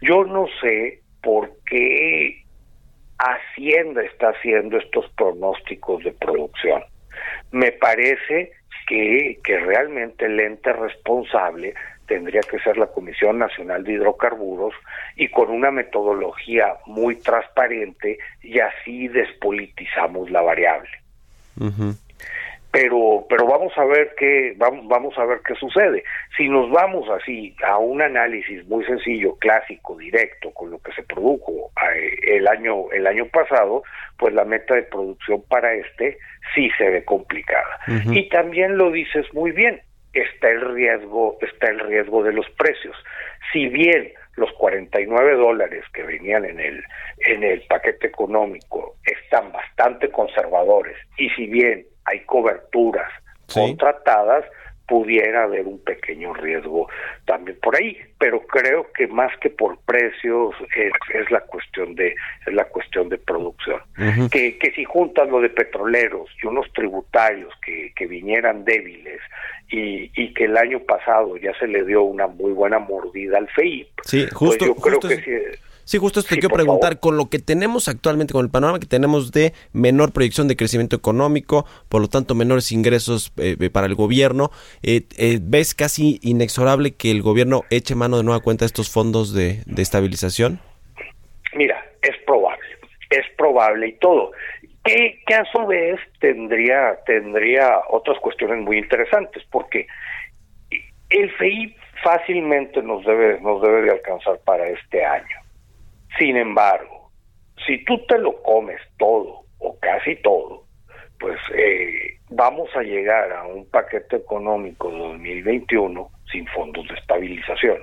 Yo 0.00 0.24
no 0.24 0.46
sé 0.60 1.00
por 1.22 1.50
qué 1.66 2.44
Hacienda 3.18 4.02
está 4.02 4.28
haciendo 4.28 4.76
estos 4.76 5.08
pronósticos 5.16 6.04
de 6.04 6.12
producción. 6.12 6.84
Me 7.52 7.72
parece 7.72 8.52
que, 8.86 9.38
que 9.42 9.58
realmente 9.58 10.26
el 10.26 10.38
ente 10.40 10.72
responsable 10.72 11.74
tendría 12.06 12.40
que 12.40 12.58
ser 12.58 12.76
la 12.76 12.86
Comisión 12.86 13.38
Nacional 13.38 13.84
de 13.84 13.94
Hidrocarburos 13.94 14.74
y 15.16 15.28
con 15.28 15.50
una 15.50 15.70
metodología 15.70 16.74
muy 16.86 17.16
transparente 17.16 18.18
y 18.42 18.58
así 18.58 19.08
despolitizamos 19.08 20.30
la 20.30 20.42
variable 20.42 20.90
pero 22.74 23.24
pero 23.28 23.46
vamos 23.46 23.72
a 23.76 23.84
ver 23.84 24.14
qué 24.18 24.52
vamos 24.56 24.88
vamos 24.88 25.16
a 25.16 25.24
ver 25.24 25.38
qué 25.46 25.54
sucede. 25.54 26.02
Si 26.36 26.48
nos 26.48 26.68
vamos 26.72 27.08
así 27.08 27.54
a 27.64 27.78
un 27.78 28.02
análisis 28.02 28.66
muy 28.66 28.84
sencillo 28.84 29.36
clásico 29.36 29.96
directo 29.96 30.50
con 30.50 30.72
lo 30.72 30.80
que 30.80 30.92
se 30.92 31.04
produjo 31.04 31.70
eh, 31.94 32.18
el 32.36 32.48
año 32.48 32.90
el 32.90 33.06
año 33.06 33.26
pasado 33.26 33.84
pues 34.18 34.34
la 34.34 34.44
meta 34.44 34.74
de 34.74 34.82
producción 34.82 35.42
para 35.48 35.72
este 35.72 36.18
sí 36.52 36.68
se 36.76 36.90
ve 36.90 37.04
complicada. 37.04 37.78
Y 38.10 38.28
también 38.28 38.76
lo 38.76 38.90
dices 38.90 39.32
muy 39.32 39.52
bien 39.52 39.80
está 40.12 40.50
el 40.50 40.74
riesgo 40.74 41.38
está 41.42 41.68
el 41.68 41.78
riesgo 41.78 42.24
de 42.24 42.32
los 42.32 42.48
precios. 42.58 42.96
Si 43.52 43.68
bien 43.68 44.12
los 44.34 44.50
49 44.54 45.36
dólares 45.36 45.84
que 45.92 46.02
venían 46.02 46.44
en 46.44 46.58
el 46.58 46.82
en 47.18 47.44
el 47.44 47.62
paquete 47.68 48.08
económico 48.08 48.96
están 49.04 49.52
bastante 49.52 50.10
conservadores 50.10 50.96
y 51.16 51.30
si 51.30 51.46
bien 51.46 51.86
hay 52.06 52.20
coberturas 52.24 53.10
contratadas 53.52 54.44
pudiera 54.86 55.44
haber 55.44 55.66
un 55.66 55.78
pequeño 55.82 56.34
riesgo 56.34 56.88
también 57.24 57.58
por 57.62 57.74
ahí. 57.74 57.96
Pero 58.18 58.46
creo 58.46 58.92
que 58.92 59.06
más 59.06 59.32
que 59.38 59.48
por 59.48 59.78
precios 59.78 60.54
es, 60.76 60.92
es 61.14 61.30
la 61.30 61.40
cuestión 61.40 61.94
de 61.94 62.14
es 62.46 62.52
la 62.52 62.64
cuestión 62.66 63.08
de 63.08 63.16
producción. 63.16 63.80
Que, 64.30 64.58
que 64.58 64.72
si 64.72 64.84
juntas 64.84 65.28
lo 65.30 65.40
de 65.40 65.48
petroleros 65.48 66.28
y 66.42 66.46
unos 66.46 66.70
tributarios 66.74 67.50
que, 67.64 67.92
que 67.96 68.06
vinieran 68.06 68.64
débiles 68.66 69.20
y, 69.70 70.10
y 70.22 70.34
que 70.34 70.44
el 70.44 70.56
año 70.58 70.80
pasado 70.80 71.38
ya 71.38 71.54
se 71.58 71.66
le 71.66 71.82
dio 71.84 72.02
una 72.02 72.26
muy 72.26 72.52
buena 72.52 72.78
mordida 72.78 73.38
al 73.38 73.48
FEIP 73.48 73.88
Sí, 74.04 74.22
pues 74.24 74.34
justo, 74.34 74.66
yo 74.66 74.74
creo 74.74 74.94
justo 75.00 75.08
que 75.08 75.14
es- 75.14 75.24
sí 75.24 75.30
Sí, 75.84 75.98
justo 75.98 76.20
esto 76.20 76.34
te 76.34 76.40
quiero 76.40 76.54
preguntar, 76.54 76.98
con 76.98 77.16
lo 77.16 77.26
que 77.26 77.38
tenemos 77.38 77.88
actualmente, 77.88 78.32
con 78.32 78.44
el 78.44 78.50
panorama 78.50 78.80
que 78.80 78.86
tenemos 78.86 79.32
de 79.32 79.52
menor 79.72 80.12
proyección 80.12 80.48
de 80.48 80.56
crecimiento 80.56 80.96
económico, 80.96 81.66
por 81.88 82.00
lo 82.00 82.08
tanto 82.08 82.34
menores 82.34 82.72
ingresos 82.72 83.32
eh, 83.36 83.56
eh, 83.60 83.70
para 83.70 83.86
el 83.86 83.94
gobierno, 83.94 84.50
eh, 84.82 85.02
eh, 85.18 85.38
¿ves 85.42 85.74
casi 85.74 86.20
inexorable 86.22 86.94
que 86.94 87.10
el 87.10 87.20
gobierno 87.20 87.62
eche 87.70 87.94
mano 87.94 88.16
de 88.16 88.24
nueva 88.24 88.40
cuenta 88.40 88.64
a 88.64 88.66
estos 88.66 88.90
fondos 88.90 89.34
de, 89.34 89.62
de 89.66 89.82
estabilización? 89.82 90.60
Mira, 91.54 91.84
es 92.02 92.16
probable, 92.26 92.64
es 93.10 93.26
probable 93.36 93.88
y 93.88 93.92
todo. 93.98 94.32
Que, 94.84 95.22
que 95.26 95.34
a 95.34 95.44
su 95.52 95.66
vez 95.66 96.00
tendría, 96.20 96.98
tendría 97.06 97.80
otras 97.90 98.18
cuestiones 98.20 98.58
muy 98.64 98.78
interesantes, 98.78 99.42
porque 99.50 99.86
el 101.10 101.30
FEI 101.32 101.76
fácilmente 102.02 102.82
nos 102.82 103.04
debe, 103.04 103.40
nos 103.40 103.62
debe 103.62 103.82
de 103.82 103.92
alcanzar 103.92 104.38
para 104.44 104.66
este 104.68 105.04
año. 105.04 105.43
Sin 106.18 106.36
embargo, 106.36 107.10
si 107.66 107.84
tú 107.84 107.98
te 108.06 108.18
lo 108.18 108.40
comes 108.42 108.80
todo 108.98 109.44
o 109.58 109.78
casi 109.80 110.16
todo, 110.16 110.64
pues 111.18 111.38
eh, 111.54 112.18
vamos 112.30 112.68
a 112.76 112.82
llegar 112.82 113.32
a 113.32 113.44
un 113.46 113.68
paquete 113.70 114.16
económico 114.16 114.90
2021 114.90 116.10
sin 116.30 116.46
fondos 116.48 116.86
de 116.88 116.94
estabilización. 116.94 117.78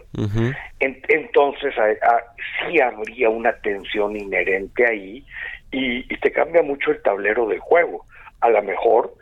En- 0.79 1.01
entonces 1.07 1.73
a- 1.77 1.85
a- 2.05 2.23
sí 2.69 2.79
habría 2.79 3.29
una 3.29 3.53
tensión 3.61 4.15
inherente 4.17 4.85
ahí 4.85 5.25
y, 5.71 6.13
y 6.13 6.17
te 6.19 6.31
cambia 6.31 6.61
mucho 6.61 6.91
el 6.91 7.01
tablero 7.01 7.47
de 7.47 7.59
juego. 7.59 8.05
A 8.41 8.49
lo 8.49 8.61
mejor 8.63 9.13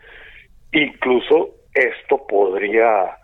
incluso 0.71 1.51
esto 1.73 2.25
podría 2.27 3.17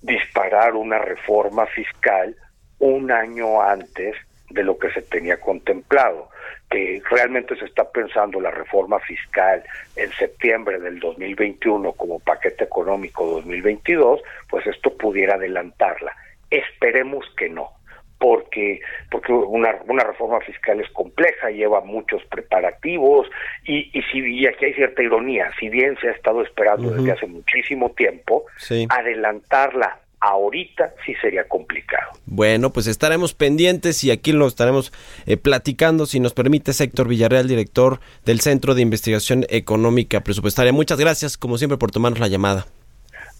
disparar 0.00 0.74
una 0.74 0.98
reforma 0.98 1.66
fiscal 1.66 2.34
un 2.78 3.10
año 3.12 3.60
antes 3.62 4.16
de 4.52 4.62
lo 4.64 4.78
que 4.78 4.90
se 4.92 5.02
tenía 5.02 5.40
contemplado, 5.40 6.28
que 6.70 7.02
realmente 7.10 7.56
se 7.56 7.66
está 7.66 7.90
pensando 7.90 8.40
la 8.40 8.50
reforma 8.50 8.98
fiscal 9.00 9.62
en 9.96 10.10
septiembre 10.12 10.78
del 10.78 10.98
2021 11.00 11.92
como 11.92 12.18
paquete 12.20 12.64
económico 12.64 13.26
2022, 13.26 14.20
pues 14.48 14.66
esto 14.66 14.96
pudiera 14.96 15.34
adelantarla. 15.34 16.14
Esperemos 16.50 17.24
que 17.36 17.48
no, 17.48 17.70
porque 18.18 18.80
porque 19.10 19.32
una, 19.32 19.74
una 19.88 20.04
reforma 20.04 20.40
fiscal 20.40 20.80
es 20.80 20.88
compleja, 20.90 21.50
lleva 21.50 21.80
muchos 21.80 22.24
preparativos 22.26 23.28
y, 23.64 23.90
y, 23.98 24.02
si, 24.12 24.18
y 24.18 24.46
aquí 24.46 24.66
hay 24.66 24.74
cierta 24.74 25.02
ironía, 25.02 25.50
si 25.58 25.68
bien 25.68 25.96
se 26.00 26.08
ha 26.08 26.12
estado 26.12 26.42
esperando 26.42 26.90
desde 26.90 27.12
hace 27.12 27.26
muchísimo 27.26 27.90
tiempo, 27.90 28.44
Sí. 28.58 28.86
adelantarla 28.90 29.98
ahorita 30.22 30.94
sí 31.04 31.14
sería 31.20 31.46
complicado. 31.48 32.12
Bueno, 32.26 32.70
pues 32.72 32.86
estaremos 32.86 33.34
pendientes 33.34 34.04
y 34.04 34.12
aquí 34.12 34.32
lo 34.32 34.46
estaremos 34.46 34.92
eh, 35.26 35.36
platicando, 35.36 36.06
si 36.06 36.20
nos 36.20 36.32
permite, 36.32 36.70
Héctor 36.70 37.08
Villarreal, 37.08 37.48
director 37.48 37.98
del 38.24 38.40
Centro 38.40 38.74
de 38.74 38.82
Investigación 38.82 39.44
Económica 39.48 40.20
Presupuestaria. 40.20 40.72
Muchas 40.72 40.98
gracias, 40.98 41.36
como 41.36 41.58
siempre, 41.58 41.76
por 41.76 41.90
tomarnos 41.90 42.20
la 42.20 42.28
llamada. 42.28 42.66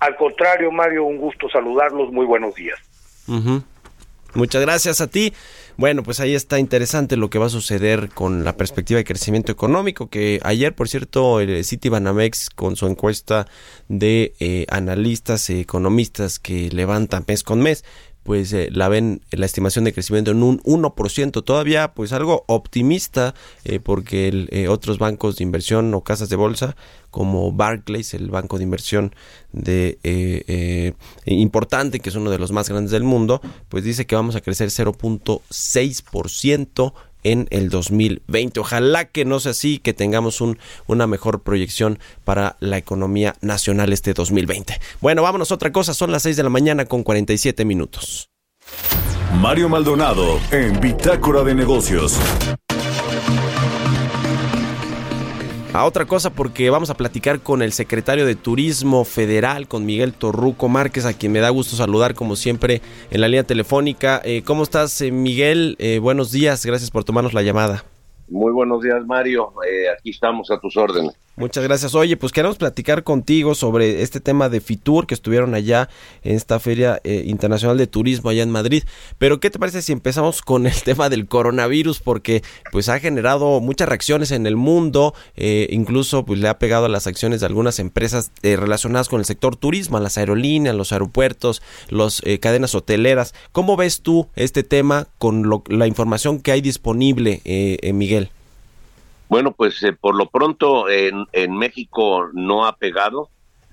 Al 0.00 0.16
contrario, 0.16 0.72
Mario, 0.72 1.04
un 1.04 1.18
gusto 1.18 1.48
saludarlos, 1.48 2.12
muy 2.12 2.26
buenos 2.26 2.52
días. 2.56 2.78
Muchas 4.34 4.62
gracias 4.62 5.00
a 5.00 5.06
ti. 5.06 5.32
Bueno, 5.82 6.04
pues 6.04 6.20
ahí 6.20 6.36
está 6.36 6.60
interesante 6.60 7.16
lo 7.16 7.28
que 7.28 7.40
va 7.40 7.46
a 7.46 7.48
suceder 7.48 8.08
con 8.10 8.44
la 8.44 8.56
perspectiva 8.56 8.98
de 8.98 9.04
crecimiento 9.04 9.50
económico, 9.50 10.08
que 10.08 10.38
ayer, 10.44 10.76
por 10.76 10.88
cierto, 10.88 11.40
el 11.40 11.64
Citibanamex 11.64 12.50
con 12.50 12.76
su 12.76 12.86
encuesta 12.86 13.48
de 13.88 14.32
eh, 14.38 14.64
analistas 14.68 15.50
e 15.50 15.58
economistas 15.58 16.38
que 16.38 16.70
levantan 16.70 17.24
mes 17.26 17.42
con 17.42 17.58
mes, 17.58 17.84
pues 18.22 18.52
eh, 18.52 18.68
la 18.70 18.88
ven 18.88 19.22
la 19.30 19.46
estimación 19.46 19.84
de 19.84 19.92
crecimiento 19.92 20.30
en 20.30 20.42
un 20.42 20.60
1%, 20.62 21.44
todavía 21.44 21.94
pues 21.94 22.12
algo 22.12 22.44
optimista, 22.46 23.34
eh, 23.64 23.80
porque 23.80 24.28
el, 24.28 24.48
eh, 24.52 24.68
otros 24.68 24.98
bancos 24.98 25.36
de 25.36 25.44
inversión 25.44 25.94
o 25.94 26.02
casas 26.02 26.28
de 26.28 26.36
bolsa 26.36 26.76
como 27.10 27.50
Barclays, 27.52 28.14
el 28.14 28.30
banco 28.30 28.56
de 28.56 28.64
inversión 28.64 29.14
de 29.52 30.94
importante, 31.26 32.00
que 32.00 32.08
es 32.08 32.14
uno 32.14 32.30
de 32.30 32.38
los 32.38 32.52
más 32.52 32.70
grandes 32.70 32.90
del 32.90 33.04
mundo, 33.04 33.42
pues 33.68 33.84
dice 33.84 34.06
que 34.06 34.14
vamos 34.14 34.34
a 34.34 34.40
crecer 34.40 34.70
0.6% 34.70 36.94
en 37.22 37.46
el 37.50 37.68
2020. 37.70 38.60
Ojalá 38.60 39.06
que 39.06 39.24
no 39.24 39.40
sea 39.40 39.52
así, 39.52 39.78
que 39.78 39.94
tengamos 39.94 40.40
un, 40.40 40.58
una 40.86 41.06
mejor 41.06 41.42
proyección 41.42 41.98
para 42.24 42.56
la 42.60 42.78
economía 42.78 43.34
nacional 43.40 43.92
este 43.92 44.14
2020. 44.14 44.80
Bueno, 45.00 45.22
vámonos 45.22 45.50
a 45.50 45.54
otra 45.54 45.72
cosa, 45.72 45.94
son 45.94 46.12
las 46.12 46.22
6 46.22 46.36
de 46.36 46.42
la 46.42 46.50
mañana 46.50 46.84
con 46.84 47.02
47 47.02 47.64
minutos. 47.64 48.30
Mario 49.40 49.68
Maldonado 49.68 50.38
en 50.50 50.78
Bitácora 50.80 51.42
de 51.42 51.54
Negocios. 51.54 52.18
A 55.74 55.86
otra 55.86 56.04
cosa 56.04 56.28
porque 56.28 56.68
vamos 56.68 56.90
a 56.90 56.94
platicar 56.94 57.40
con 57.40 57.62
el 57.62 57.72
secretario 57.72 58.26
de 58.26 58.34
Turismo 58.34 59.06
Federal, 59.06 59.68
con 59.68 59.86
Miguel 59.86 60.12
Torruco 60.12 60.68
Márquez, 60.68 61.06
a 61.06 61.14
quien 61.14 61.32
me 61.32 61.40
da 61.40 61.48
gusto 61.48 61.76
saludar 61.76 62.14
como 62.14 62.36
siempre 62.36 62.82
en 63.10 63.22
la 63.22 63.28
línea 63.28 63.44
telefónica. 63.44 64.20
Eh, 64.22 64.42
¿Cómo 64.44 64.64
estás, 64.64 65.00
eh, 65.00 65.10
Miguel? 65.10 65.76
Eh, 65.78 65.98
buenos 65.98 66.30
días, 66.30 66.66
gracias 66.66 66.90
por 66.90 67.04
tomarnos 67.04 67.32
la 67.32 67.40
llamada. 67.40 67.86
Muy 68.28 68.52
buenos 68.52 68.82
días, 68.82 69.02
Mario. 69.06 69.50
Aquí 69.98 70.10
estamos 70.10 70.50
a 70.50 70.60
tus 70.60 70.76
órdenes. 70.76 71.14
Muchas 71.34 71.64
gracias. 71.64 71.94
Oye, 71.94 72.18
pues 72.18 72.30
queremos 72.30 72.58
platicar 72.58 73.04
contigo 73.04 73.54
sobre 73.54 74.02
este 74.02 74.20
tema 74.20 74.50
de 74.50 74.60
Fitur 74.60 75.06
que 75.06 75.14
estuvieron 75.14 75.54
allá 75.54 75.88
en 76.22 76.36
esta 76.36 76.60
Feria 76.60 77.00
eh, 77.04 77.24
Internacional 77.26 77.78
de 77.78 77.86
Turismo 77.86 78.28
allá 78.28 78.42
en 78.42 78.50
Madrid. 78.50 78.84
Pero 79.16 79.40
¿qué 79.40 79.48
te 79.48 79.58
parece 79.58 79.80
si 79.80 79.92
empezamos 79.92 80.42
con 80.42 80.66
el 80.66 80.74
tema 80.82 81.08
del 81.08 81.26
coronavirus? 81.26 82.00
Porque 82.00 82.42
pues 82.70 82.90
ha 82.90 83.00
generado 83.00 83.60
muchas 83.60 83.88
reacciones 83.88 84.30
en 84.30 84.46
el 84.46 84.56
mundo, 84.56 85.14
eh, 85.34 85.68
incluso 85.70 86.26
pues 86.26 86.38
le 86.38 86.48
ha 86.48 86.58
pegado 86.58 86.84
a 86.84 86.90
las 86.90 87.06
acciones 87.06 87.40
de 87.40 87.46
algunas 87.46 87.78
empresas 87.78 88.30
eh, 88.42 88.56
relacionadas 88.56 89.08
con 89.08 89.18
el 89.18 89.24
sector 89.24 89.56
turismo, 89.56 89.96
a 89.96 90.00
las 90.00 90.18
aerolíneas, 90.18 90.76
los 90.76 90.92
aeropuertos, 90.92 91.62
las 91.88 92.20
cadenas 92.40 92.74
hoteleras. 92.74 93.34
¿Cómo 93.52 93.76
ves 93.78 94.02
tú 94.02 94.28
este 94.36 94.64
tema 94.64 95.08
con 95.16 95.44
lo- 95.48 95.64
la 95.68 95.86
información 95.86 96.40
que 96.40 96.52
hay 96.52 96.60
disponible, 96.60 97.40
eh, 97.46 97.78
eh, 97.80 97.92
Miguel? 97.94 98.28
Bueno, 99.32 99.52
pues 99.52 99.82
eh, 99.82 99.94
por 99.94 100.14
lo 100.14 100.28
pronto 100.28 100.90
en, 100.90 101.24
en 101.32 101.56
México 101.56 102.28
no 102.34 102.66
ha 102.66 102.76
pegado. 102.76 103.30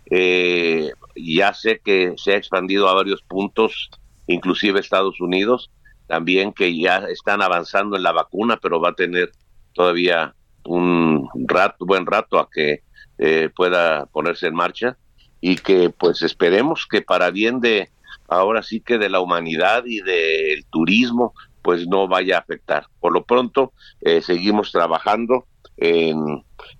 Eh, 0.10 0.89
ya 1.18 1.53
sé 1.53 1.82
que 1.84 2.14
se 2.16 2.32
ha 2.32 2.38
expandido 2.38 2.88
a 2.88 2.93
varios 2.93 3.22
puntos, 3.24 3.89
inclusive 4.26 4.80
Estados 4.80 5.20
Unidos, 5.20 5.70
también 6.07 6.53
que 6.53 6.80
ya 6.80 6.99
están 7.10 7.41
avanzando 7.41 7.97
en 7.97 8.03
la 8.03 8.14
vacuna, 8.14 8.55
pero 8.55 8.80
va 8.80 8.91
a 8.91 8.95
tener 8.95 9.34
todavía 9.74 10.34
un 10.64 11.28
rato, 11.45 11.86
buen 11.86 12.05
rato 12.05 12.39
a 12.39 12.49
que 12.49 12.84
eh, 13.18 13.49
pueda 13.53 14.05
ponerse 14.05 14.47
en 14.47 14.55
marcha 14.55 14.97
y 15.41 15.57
que 15.57 15.89
pues 15.89 16.22
esperemos 16.22 16.88
que 16.89 17.01
para 17.01 17.32
bien 17.32 17.60
de 17.60 17.89
ahora 18.30 18.64
sí 18.64 18.80
que 18.80 18.97
de 18.97 19.10
la 19.10 19.20
humanidad 19.20 19.84
y 19.86 19.99
del 19.99 20.64
turismo 20.70 21.34
pues 21.62 21.88
no 21.88 22.07
vaya 22.07 22.38
a 22.38 22.39
afectar. 22.39 22.88
Por 22.99 23.12
lo 23.12 23.24
pronto 23.26 23.74
eh, 24.01 24.22
seguimos 24.22 24.72
trabajando, 24.72 25.45
eh, 25.82 26.14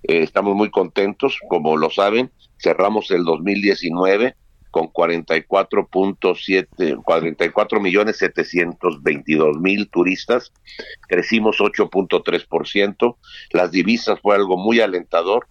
estamos 0.02 0.54
muy 0.54 0.70
contentos, 0.70 1.38
como 1.48 1.76
lo 1.76 1.90
saben, 1.90 2.30
cerramos 2.58 3.10
el 3.10 3.24
2019 3.24 4.36
con 4.70 4.92
44.7, 4.92 7.02
44 7.02 7.80
millones 7.80 8.18
722 8.18 9.58
mil 9.58 9.90
turistas, 9.90 10.52
crecimos 11.08 11.58
8.3%, 11.58 13.16
las 13.52 13.72
divisas 13.72 14.20
fue 14.20 14.36
algo 14.36 14.56
muy 14.56 14.78
alentador, 14.80 15.48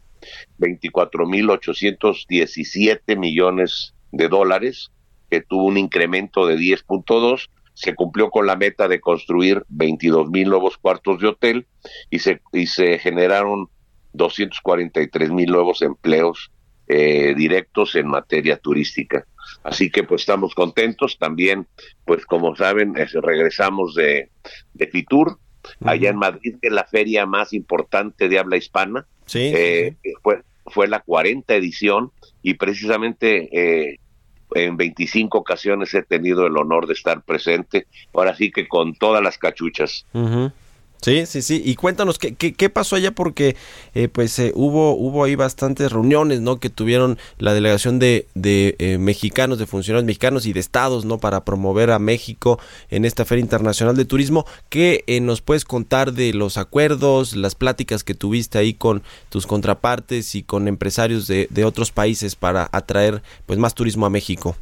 24 0.58 1.28
mil 1.28 1.50
817 1.50 3.18
millones 3.18 3.93
de 4.12 4.30
dólares, 4.30 4.91
que 5.30 5.41
tuvo 5.41 5.66
un 5.66 5.78
incremento 5.78 6.47
de 6.47 6.58
10.2, 6.58 7.50
se 7.80 7.95
cumplió 7.95 8.30
con 8.30 8.45
la 8.45 8.57
meta 8.57 8.88
de 8.89 8.99
construir 8.99 9.63
22 9.69 10.30
mil 10.30 10.49
nuevos 10.49 10.77
cuartos 10.77 11.21
de 11.21 11.27
hotel 11.30 11.65
y 12.09 12.19
se, 12.19 12.41
y 12.51 12.67
se 12.67 12.99
generaron 12.99 13.69
243 14.13 15.32
mil 15.32 15.49
nuevos 15.51 15.82
empleos 15.82 16.51
eh, 16.88 17.34
directos 17.38 17.95
en 17.95 18.07
materia 18.07 18.57
turística. 18.57 19.25
Así 19.63 19.89
que 19.89 20.03
pues 20.03 20.21
estamos 20.21 20.53
contentos 20.55 21.17
también, 21.17 21.67
pues 22.05 22.25
como 22.25 22.55
saben, 22.55 22.97
es- 22.97 23.13
regresamos 23.13 23.95
de, 23.95 24.30
de 24.73 24.88
Fitur, 24.88 25.39
allá 25.86 26.09
en 26.09 26.17
Madrid, 26.17 26.55
que 26.61 26.67
es 26.67 26.73
la 26.73 26.86
feria 26.86 27.25
más 27.25 27.53
importante 27.53 28.27
de 28.27 28.39
habla 28.39 28.57
hispana. 28.57 29.07
Sí, 29.25 29.51
Eh, 29.55 29.95
Fue, 30.23 30.41
fue 30.65 30.88
la 30.88 30.99
40 30.99 31.55
edición 31.55 32.11
y 32.41 32.55
precisamente 32.55 33.49
eh, 33.53 33.99
en 34.56 34.78
25 34.78 35.38
ocasiones 35.38 35.93
he 35.93 36.04
tenido 36.04 36.47
el 36.47 36.58
honor 36.58 36.88
de 36.88 36.93
estar 36.93 37.22
presente, 37.22 37.88
ahora 38.14 38.36
sí 38.36 38.52
que 38.52 38.68
con 38.68 38.93
todas 38.95 39.22
las 39.22 39.38
cachuchas. 39.38 40.06
Sí, 41.02 41.26
sí, 41.26 41.41
sí. 41.41 41.62
Y 41.64 41.76
cuéntanos 41.76 42.20
qué, 42.20 42.36
qué, 42.36 42.54
qué 42.54 42.70
pasó 42.70 42.97
allá 42.97 43.12
porque 43.12 43.56
eh, 43.95 44.10
pues 44.10 44.38
eh, 44.38 44.52
hubo 44.54 44.95
hubo 44.95 45.24
ahí 45.24 45.36
bastantes 45.36 45.93
reuniones, 45.93 46.41
¿no? 46.41 46.60
Que 46.60 46.70
tuvieron 46.70 47.18
la 47.38 47.54
delegación 47.54 48.00
de, 48.00 48.28
de 48.36 48.76
eh, 48.80 48.97
mexicanos, 48.97 49.60
de 49.60 49.66
funcionarios 49.66 50.06
mexicanos 50.06 50.45
y 50.45 50.52
de 50.52 50.60
estados, 50.60 51.06
¿no? 51.06 51.18
Para 51.18 51.45
promover 51.45 51.91
a 51.91 52.00
México 52.00 52.60
en 52.89 53.06
esta 53.06 53.24
Feria 53.24 53.41
Internacional 53.41 53.95
de 53.95 54.04
Turismo. 54.04 54.45
¿Qué 54.68 55.06
eh, 55.08 55.22
nos 55.22 55.39
puedes 55.39 55.64
contar 55.64 56.12
de 56.12 56.34
los 56.34 56.58
acuerdos, 56.58 57.34
las 57.34 57.56
pláticas 57.56 58.04
que 58.04 58.14
tuviste 58.14 58.58
ahí 58.58 58.74
con 58.74 59.02
tus 59.30 59.47
contrapartes 59.47 60.36
y 60.36 60.43
con 60.43 60.68
empresarios 60.68 61.28
de, 61.28 61.47
de 61.50 61.64
otros 61.64 61.91
países 61.93 62.36
para 62.36 62.68
atraer 62.74 63.22
pues 63.45 63.58
más 63.58 63.74
turismo 63.74 64.06
a 64.06 64.10
México? 64.10 64.58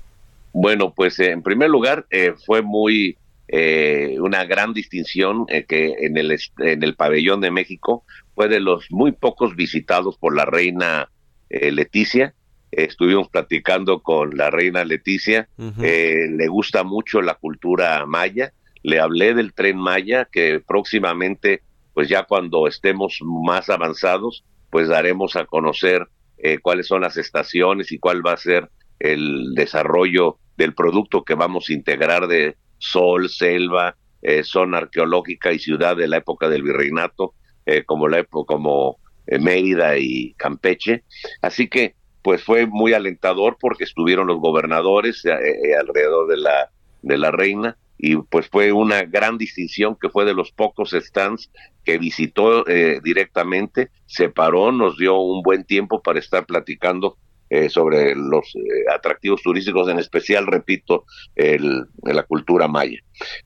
Bueno, 0.54 0.94
pues 0.96 1.20
eh, 1.20 1.32
en 1.32 1.42
primer 1.42 1.72
lugar 1.72 2.06
fue 2.46 2.62
muy 2.62 3.18
eh, 3.48 4.18
una 4.20 4.46
gran 4.46 4.74
distinción 4.74 5.46
eh, 5.48 5.66
que 5.66 5.94
en 6.02 6.18
el 6.18 6.38
en 6.60 6.84
el 6.84 6.96
pabellón 6.96 7.42
de 7.42 7.52
México 7.52 8.04
fue 8.36 8.48
de 8.48 8.60
los 8.60 8.92
muy 8.92 9.14
pocos 9.14 9.56
visitados 9.56 10.18
por 10.18 10.36
la 10.36 10.46
reina 10.46 11.10
eh, 11.50 11.72
Leticia. 11.72 12.36
estuvimos 12.72 13.30
platicando 13.30 14.02
con 14.04 14.36
la 14.38 14.50
reina 14.50 14.84
Leticia. 14.84 15.48
Eh, 15.82 16.28
le 16.30 16.48
gusta 16.48 16.84
mucho 16.84 17.22
la 17.22 17.36
cultura 17.36 18.06
maya. 18.06 18.54
Le 18.84 19.00
hablé 19.00 19.34
del 19.34 19.54
tren 19.54 19.78
maya 19.78 20.28
que 20.32 20.60
próximamente, 20.60 21.64
pues 21.94 22.10
ya 22.10 22.24
cuando 22.24 22.68
estemos 22.68 23.20
más 23.24 23.70
avanzados, 23.70 24.44
pues 24.70 24.88
daremos 24.88 25.36
a 25.36 25.46
conocer 25.46 26.08
eh, 26.38 26.60
cuáles 26.60 26.88
son 26.88 27.02
las 27.02 27.18
estaciones 27.18 27.92
y 27.92 28.00
cuál 28.00 28.26
va 28.26 28.34
a 28.34 28.38
ser 28.38 28.70
el 29.00 29.54
desarrollo 29.56 30.38
del 30.58 30.74
producto 30.74 31.24
que 31.24 31.36
vamos 31.36 31.70
a 31.70 31.74
integrar 31.74 32.28
de 32.28 32.56
sol, 32.78 33.30
selva, 33.30 33.96
eh, 34.22 34.44
zona 34.44 34.80
arqueológica 34.80 35.52
y 35.52 35.60
ciudad 35.60 35.96
de 35.96 36.08
la 36.08 36.18
época 36.18 36.50
del 36.50 36.64
virreinato, 36.64 37.34
eh, 37.66 37.84
como 37.84 38.08
la 38.08 38.20
época 38.20 38.54
como 38.54 38.98
eh, 39.28 39.40
Mérida 39.40 39.98
y 39.98 40.34
Campeche. 40.34 41.04
Así 41.42 41.68
que 41.68 41.96
pues 42.22 42.44
fue 42.44 42.66
muy 42.66 42.94
alentador 42.94 43.58
porque 43.60 43.86
estuvieron 43.86 44.28
los 44.28 44.40
gobernadores 44.40 45.24
eh, 45.26 45.76
alrededor 45.80 46.28
de 46.28 46.38
la 46.38 46.70
de 47.02 47.18
la 47.18 47.32
reina 47.32 47.78
y 47.98 48.16
pues 48.18 48.48
fue 48.48 48.72
una 48.72 49.04
gran 49.04 49.38
distinción 49.38 49.98
que 50.00 50.10
fue 50.10 50.26
de 50.26 50.34
los 50.34 50.52
pocos 50.52 50.92
stands 50.92 51.50
que 51.84 51.98
visitó 51.98 52.68
eh, 52.68 53.00
directamente, 53.04 53.90
se 54.06 54.30
paró, 54.30 54.72
nos 54.72 54.98
dio 54.98 55.18
un 55.20 55.42
buen 55.42 55.64
tiempo 55.64 56.02
para 56.02 56.20
estar 56.20 56.46
platicando 56.46 57.18
eh, 57.50 57.70
sobre 57.70 58.16
los 58.16 58.56
eh, 58.56 58.60
atractivos 58.94 59.42
turísticos, 59.42 59.90
en 59.90 60.00
especial, 60.00 60.48
repito, 60.48 61.06
el, 61.36 61.86
la 62.04 62.24
cultura 62.24 62.68
maya. 62.68 63.00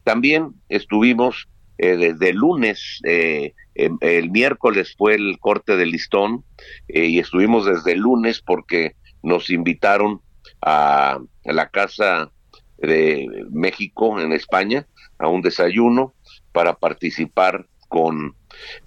También 0.03 0.53
estuvimos 0.69 1.47
eh, 1.77 1.97
desde 1.97 2.33
lunes, 2.33 2.99
eh, 3.05 3.53
em- 3.75 3.97
el 4.01 4.29
miércoles 4.29 4.93
fue 4.97 5.15
el 5.15 5.39
corte 5.39 5.77
del 5.77 5.91
listón 5.91 6.43
eh, 6.87 7.05
y 7.05 7.19
estuvimos 7.19 7.65
desde 7.65 7.95
lunes 7.95 8.41
porque 8.41 8.95
nos 9.23 9.49
invitaron 9.49 10.21
a, 10.61 11.19
a 11.45 11.51
la 11.53 11.69
casa 11.69 12.31
de 12.77 13.27
México 13.51 14.19
en 14.19 14.31
España 14.31 14.85
a 15.17 15.27
un 15.27 15.41
desayuno 15.41 16.13
para 16.51 16.75
participar 16.75 17.67
con 17.87 18.35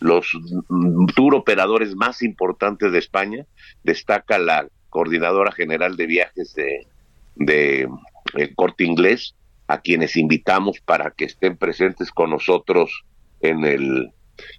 los 0.00 0.28
mm, 0.68 1.06
tour 1.14 1.34
operadores 1.34 1.94
más 1.94 2.22
importantes 2.22 2.92
de 2.92 2.98
España. 2.98 3.46
Destaca 3.82 4.38
la 4.38 4.68
coordinadora 4.98 5.50
general 5.50 5.96
de 5.96 6.06
viajes 6.06 6.54
de, 6.54 6.86
de 7.34 7.88
el 8.34 8.54
Corte 8.54 8.84
Inglés, 8.84 9.34
a 9.66 9.80
quienes 9.80 10.16
invitamos 10.16 10.78
para 10.80 11.10
que 11.10 11.24
estén 11.24 11.56
presentes 11.56 12.12
con 12.12 12.30
nosotros 12.30 13.02
en 13.40 13.64
el, 13.64 14.10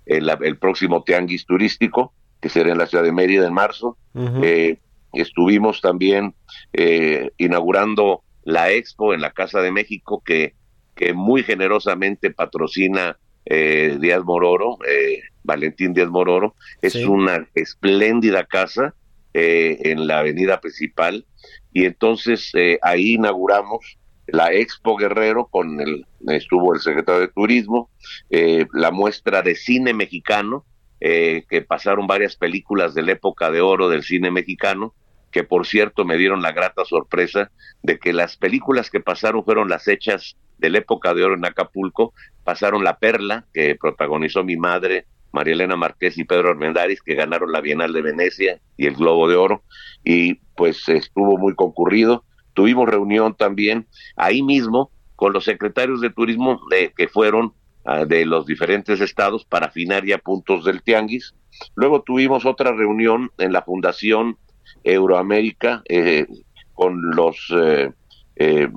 en 0.06 0.26
la- 0.26 0.38
el 0.42 0.58
próximo 0.58 1.04
Tianguis 1.04 1.46
Turístico, 1.46 2.14
que 2.42 2.50
será 2.50 2.72
en 2.74 2.78
la 2.80 2.86
ciudad 2.86 3.06
de 3.06 3.14
Mérida 3.14 3.48
en 3.48 3.54
marzo. 3.54 3.98
Eh, 4.44 4.78
estuvimos 5.14 5.80
también 5.80 6.36
eh, 6.74 7.32
inaugurando 7.38 8.22
la 8.44 8.72
expo 8.72 9.14
en 9.14 9.22
la 9.22 9.32
Casa 9.32 9.62
de 9.62 9.72
México 9.72 10.22
que, 10.26 10.54
que 10.96 11.14
muy 11.14 11.44
generosamente 11.44 12.30
patrocina 12.32 13.18
eh, 13.46 13.98
Díaz 14.02 14.24
Mororo, 14.26 14.78
eh, 14.86 15.22
Valentín 15.44 15.94
Díaz 15.94 16.10
Mororo. 16.10 16.56
Es 16.82 16.94
Sí. 16.94 17.06
una 17.06 17.48
espléndida 17.56 18.44
casa 18.44 18.94
eh, 19.38 19.92
en 19.92 20.08
la 20.08 20.20
avenida 20.20 20.62
principal. 20.62 21.26
Y 21.74 21.84
entonces 21.84 22.52
eh, 22.54 22.80
ahí 22.82 23.16
inauguramos 23.16 23.98
la 24.28 24.54
Expo 24.54 24.96
Guerrero 24.96 25.48
con 25.48 25.82
el 25.82 26.06
estuvo 26.28 26.74
el 26.74 26.80
secretario 26.80 27.22
de 27.22 27.28
Turismo, 27.28 27.90
eh, 28.30 28.66
la 28.72 28.92
muestra 28.92 29.42
de 29.42 29.56
cine 29.56 29.94
mexicano 29.94 30.66
eh, 31.02 31.44
que 31.50 31.62
pasaron 31.62 32.08
varias 32.08 32.38
películas 32.38 32.94
de 32.94 33.04
la 33.04 33.12
época 33.12 33.52
de 33.52 33.60
oro 33.60 33.90
del 33.90 34.04
cine 34.04 34.32
mexicano, 34.32 34.94
que 35.32 35.44
por 35.44 35.68
cierto 35.68 36.06
me 36.06 36.16
dieron 36.16 36.42
la 36.42 36.54
grata 36.54 36.86
sorpresa 36.86 37.52
de 37.84 38.00
que 38.00 38.14
las 38.14 38.38
películas 38.38 38.90
que 38.90 39.02
pasaron 39.02 39.44
fueron 39.44 39.68
las 39.68 39.90
hechas 39.90 40.38
de 40.58 40.70
la 40.70 40.78
época 40.78 41.14
de 41.14 41.26
oro 41.26 41.36
en 41.36 41.46
Acapulco, 41.46 42.14
pasaron 42.46 42.86
La 42.86 43.00
Perla, 43.00 43.46
que 43.54 43.76
protagonizó 43.76 44.46
mi 44.46 44.56
madre, 44.56 45.06
María 45.36 45.54
Elena 45.54 45.76
Márquez 45.76 46.18
y 46.18 46.24
Pedro 46.24 46.50
Armendáriz, 46.50 47.02
que 47.02 47.14
ganaron 47.14 47.52
la 47.52 47.62
Bienal 47.62 47.94
de 47.94 48.02
Venecia 48.02 48.60
y 48.78 48.88
el 48.88 48.96
Globo 48.96 49.30
de 49.30 49.36
Oro, 49.36 49.64
y 50.04 50.36
pues 50.56 50.90
estuvo 50.90 51.38
muy 51.38 51.54
concurrido. 51.54 52.24
Tuvimos 52.54 52.90
reunión 52.90 53.36
también 53.36 53.86
ahí 54.16 54.42
mismo 54.42 54.90
con 55.16 55.34
los 55.34 55.44
secretarios 55.44 56.02
de 56.02 56.10
turismo 56.10 56.60
de, 56.72 56.94
que 56.96 57.08
fueron 57.08 57.54
ah, 57.84 58.06
de 58.06 58.26
los 58.26 58.46
diferentes 58.46 59.02
estados 59.02 59.46
para 59.46 59.68
afinar 59.68 60.06
ya 60.06 60.18
puntos 60.18 60.66
del 60.66 60.82
tianguis. 60.82 61.36
Luego 61.76 62.02
tuvimos 62.02 62.46
otra 62.46 62.72
reunión 62.72 63.32
en 63.38 63.54
la 63.54 63.62
Fundación 63.62 64.38
Euroamérica 64.84 65.84
eh, 65.90 66.26
con 66.74 67.02
los 67.16 67.54
eh, 67.56 67.92
eh, 68.36 68.70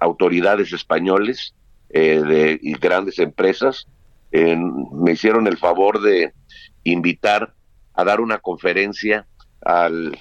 autoridades 0.00 0.72
españoles 0.72 1.54
eh, 1.90 2.20
de 2.20 2.58
y 2.60 2.74
grandes 2.74 3.18
empresas. 3.18 3.86
Eh, 4.32 4.56
me 4.56 5.12
hicieron 5.12 5.46
el 5.46 5.56
favor 5.56 6.00
de 6.02 6.32
invitar 6.84 7.54
a 7.94 8.04
dar 8.04 8.20
una 8.20 8.38
conferencia 8.38 9.26
al 9.62 10.18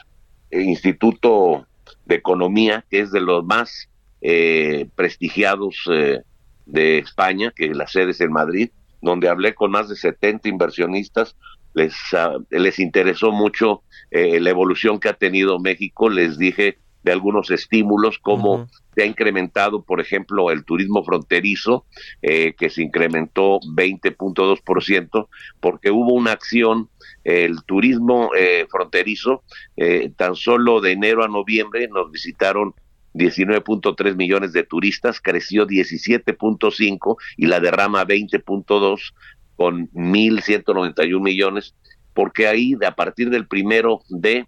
Instituto 0.51 1.67
de 2.05 2.15
Economía, 2.15 2.85
que 2.89 2.99
es 2.99 3.11
de 3.11 3.21
los 3.21 3.43
más 3.43 3.89
eh, 4.21 4.87
prestigiados 4.95 5.75
eh, 5.91 6.21
de 6.65 6.97
España, 6.99 7.51
que 7.55 7.73
la 7.73 7.87
sede 7.87 8.11
es 8.11 8.21
en 8.21 8.31
Madrid, 8.31 8.69
donde 9.01 9.29
hablé 9.29 9.53
con 9.53 9.71
más 9.71 9.89
de 9.89 9.95
70 9.95 10.49
inversionistas. 10.49 11.35
Les, 11.73 11.93
ah, 12.13 12.37
les 12.49 12.79
interesó 12.79 13.31
mucho 13.31 13.83
eh, 14.09 14.39
la 14.39 14.49
evolución 14.49 14.99
que 14.99 15.09
ha 15.09 15.13
tenido 15.13 15.59
México. 15.59 16.09
Les 16.09 16.37
dije 16.37 16.79
de 17.05 17.11
algunos 17.11 17.51
estímulos, 17.51 18.17
cómo 18.17 18.67
se 18.95 19.03
ha 19.03 19.05
incrementado, 19.05 19.83
por 19.83 20.01
ejemplo, 20.01 20.49
el 20.49 20.65
turismo 20.65 21.03
fronterizo, 21.03 21.85
eh, 22.23 22.55
que 22.57 22.71
se 22.71 22.81
incrementó 22.81 23.59
20.2%, 23.59 25.27
porque 25.59 25.91
hubo 25.91 26.13
una 26.13 26.31
acción, 26.31 26.89
el 27.23 27.63
turismo 27.63 28.31
eh, 28.35 28.65
fronterizo, 28.71 29.43
eh, 29.77 30.11
tan 30.17 30.35
solo 30.35 30.81
de 30.81 30.93
enero 30.93 31.23
a 31.23 31.27
noviembre 31.27 31.87
nos 31.89 32.11
visitaron 32.11 32.73
19.3 33.13 34.15
millones 34.15 34.51
de 34.51 34.63
turistas, 34.63 35.21
creció 35.21 35.67
17.5 35.67 37.17
y 37.37 37.45
la 37.45 37.59
derrama 37.59 38.03
20.2 38.03 39.13
con 39.55 39.89
1.191 39.91 41.21
millones, 41.21 41.75
porque 42.15 42.47
ahí 42.47 42.73
a 42.83 42.95
partir 42.95 43.29
del 43.29 43.45
primero 43.45 44.01
de 44.09 44.47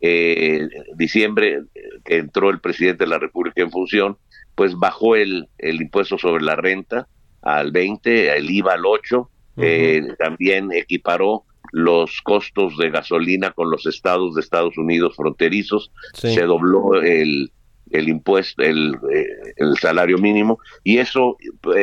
eh, 0.00 0.68
diciembre 0.96 1.62
eh, 1.74 1.80
que 2.04 2.16
entró 2.18 2.50
el 2.50 2.60
presidente 2.60 3.04
de 3.04 3.10
la 3.10 3.18
República 3.18 3.62
en 3.62 3.70
función, 3.70 4.16
pues 4.54 4.74
bajó 4.76 5.16
el, 5.16 5.48
el 5.58 5.80
impuesto 5.82 6.18
sobre 6.18 6.42
la 6.44 6.56
renta 6.56 7.08
al 7.42 7.72
20, 7.72 8.36
el 8.36 8.50
IVA 8.50 8.74
al 8.74 8.86
8, 8.86 9.30
eh, 9.58 10.02
también 10.18 10.70
equiparó 10.72 11.44
los 11.72 12.20
costos 12.22 12.76
de 12.78 12.90
gasolina 12.90 13.50
con 13.52 13.70
los 13.70 13.86
estados 13.86 14.34
de 14.34 14.40
Estados 14.40 14.76
Unidos 14.78 15.14
fronterizos, 15.16 15.90
Sí. 16.14 16.34
se 16.34 16.42
dobló 16.42 17.00
el, 17.02 17.50
el 17.90 18.08
impuesto, 18.08 18.62
el, 18.62 18.94
eh, 19.12 19.26
el 19.56 19.76
salario 19.78 20.18
mínimo, 20.18 20.58
y 20.84 20.98
eso 20.98 21.36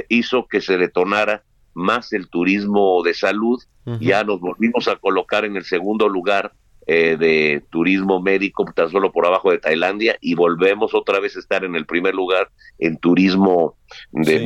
hizo 0.09 0.47
que 0.47 0.61
se 0.61 0.77
detonara 0.77 1.43
más 1.73 2.13
el 2.13 2.29
turismo 2.29 3.01
de 3.03 3.13
salud. 3.13 3.59
Ya 3.99 4.23
nos 4.23 4.39
volvimos 4.39 4.87
a 4.87 4.95
colocar 4.95 5.43
en 5.43 5.57
el 5.57 5.65
segundo 5.65 6.07
lugar 6.07 6.53
eh, 6.88 7.15
de 7.17 7.63
turismo 7.69 8.21
médico 8.21 8.65
tan 8.75 8.89
solo 8.89 9.11
por 9.11 9.25
abajo 9.25 9.51
de 9.51 9.59
Tailandia 9.59 10.17
y 10.21 10.36
volvemos 10.36 10.93
otra 10.93 11.19
vez 11.19 11.36
a 11.36 11.39
estar 11.39 11.63
en 11.63 11.75
el 11.75 11.86
primer 11.86 12.13
lugar 12.13 12.49
en 12.79 12.97
turismo 12.97 13.77
de 14.11 14.39
Sí. 14.39 14.43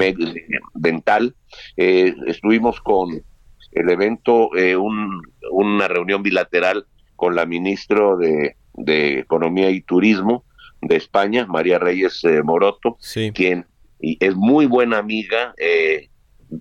dental. 0.75 1.35
Eh, 1.77 2.13
estuvimos 2.27 2.79
con 2.81 3.21
el 3.71 3.89
evento, 3.89 4.55
eh, 4.55 4.75
un- 4.75 5.21
una 5.51 5.88
reunión 5.88 6.21
bilateral 6.23 6.85
con 7.15 7.35
la 7.35 7.45
ministra 7.45 8.15
de, 8.17 8.55
de 8.73 9.19
Economía 9.19 9.69
y 9.71 9.81
Turismo 9.81 10.45
de 10.81 10.95
España, 10.95 11.45
María 11.47 11.79
Reyes 11.79 12.23
eh, 12.23 12.43
Moroto, 12.43 12.97
quien 13.33 13.65
y 13.99 14.15
es 14.23 14.35
muy 14.35 14.67
buena 14.67 14.99
amiga 14.99 15.55
eh, 15.57 16.09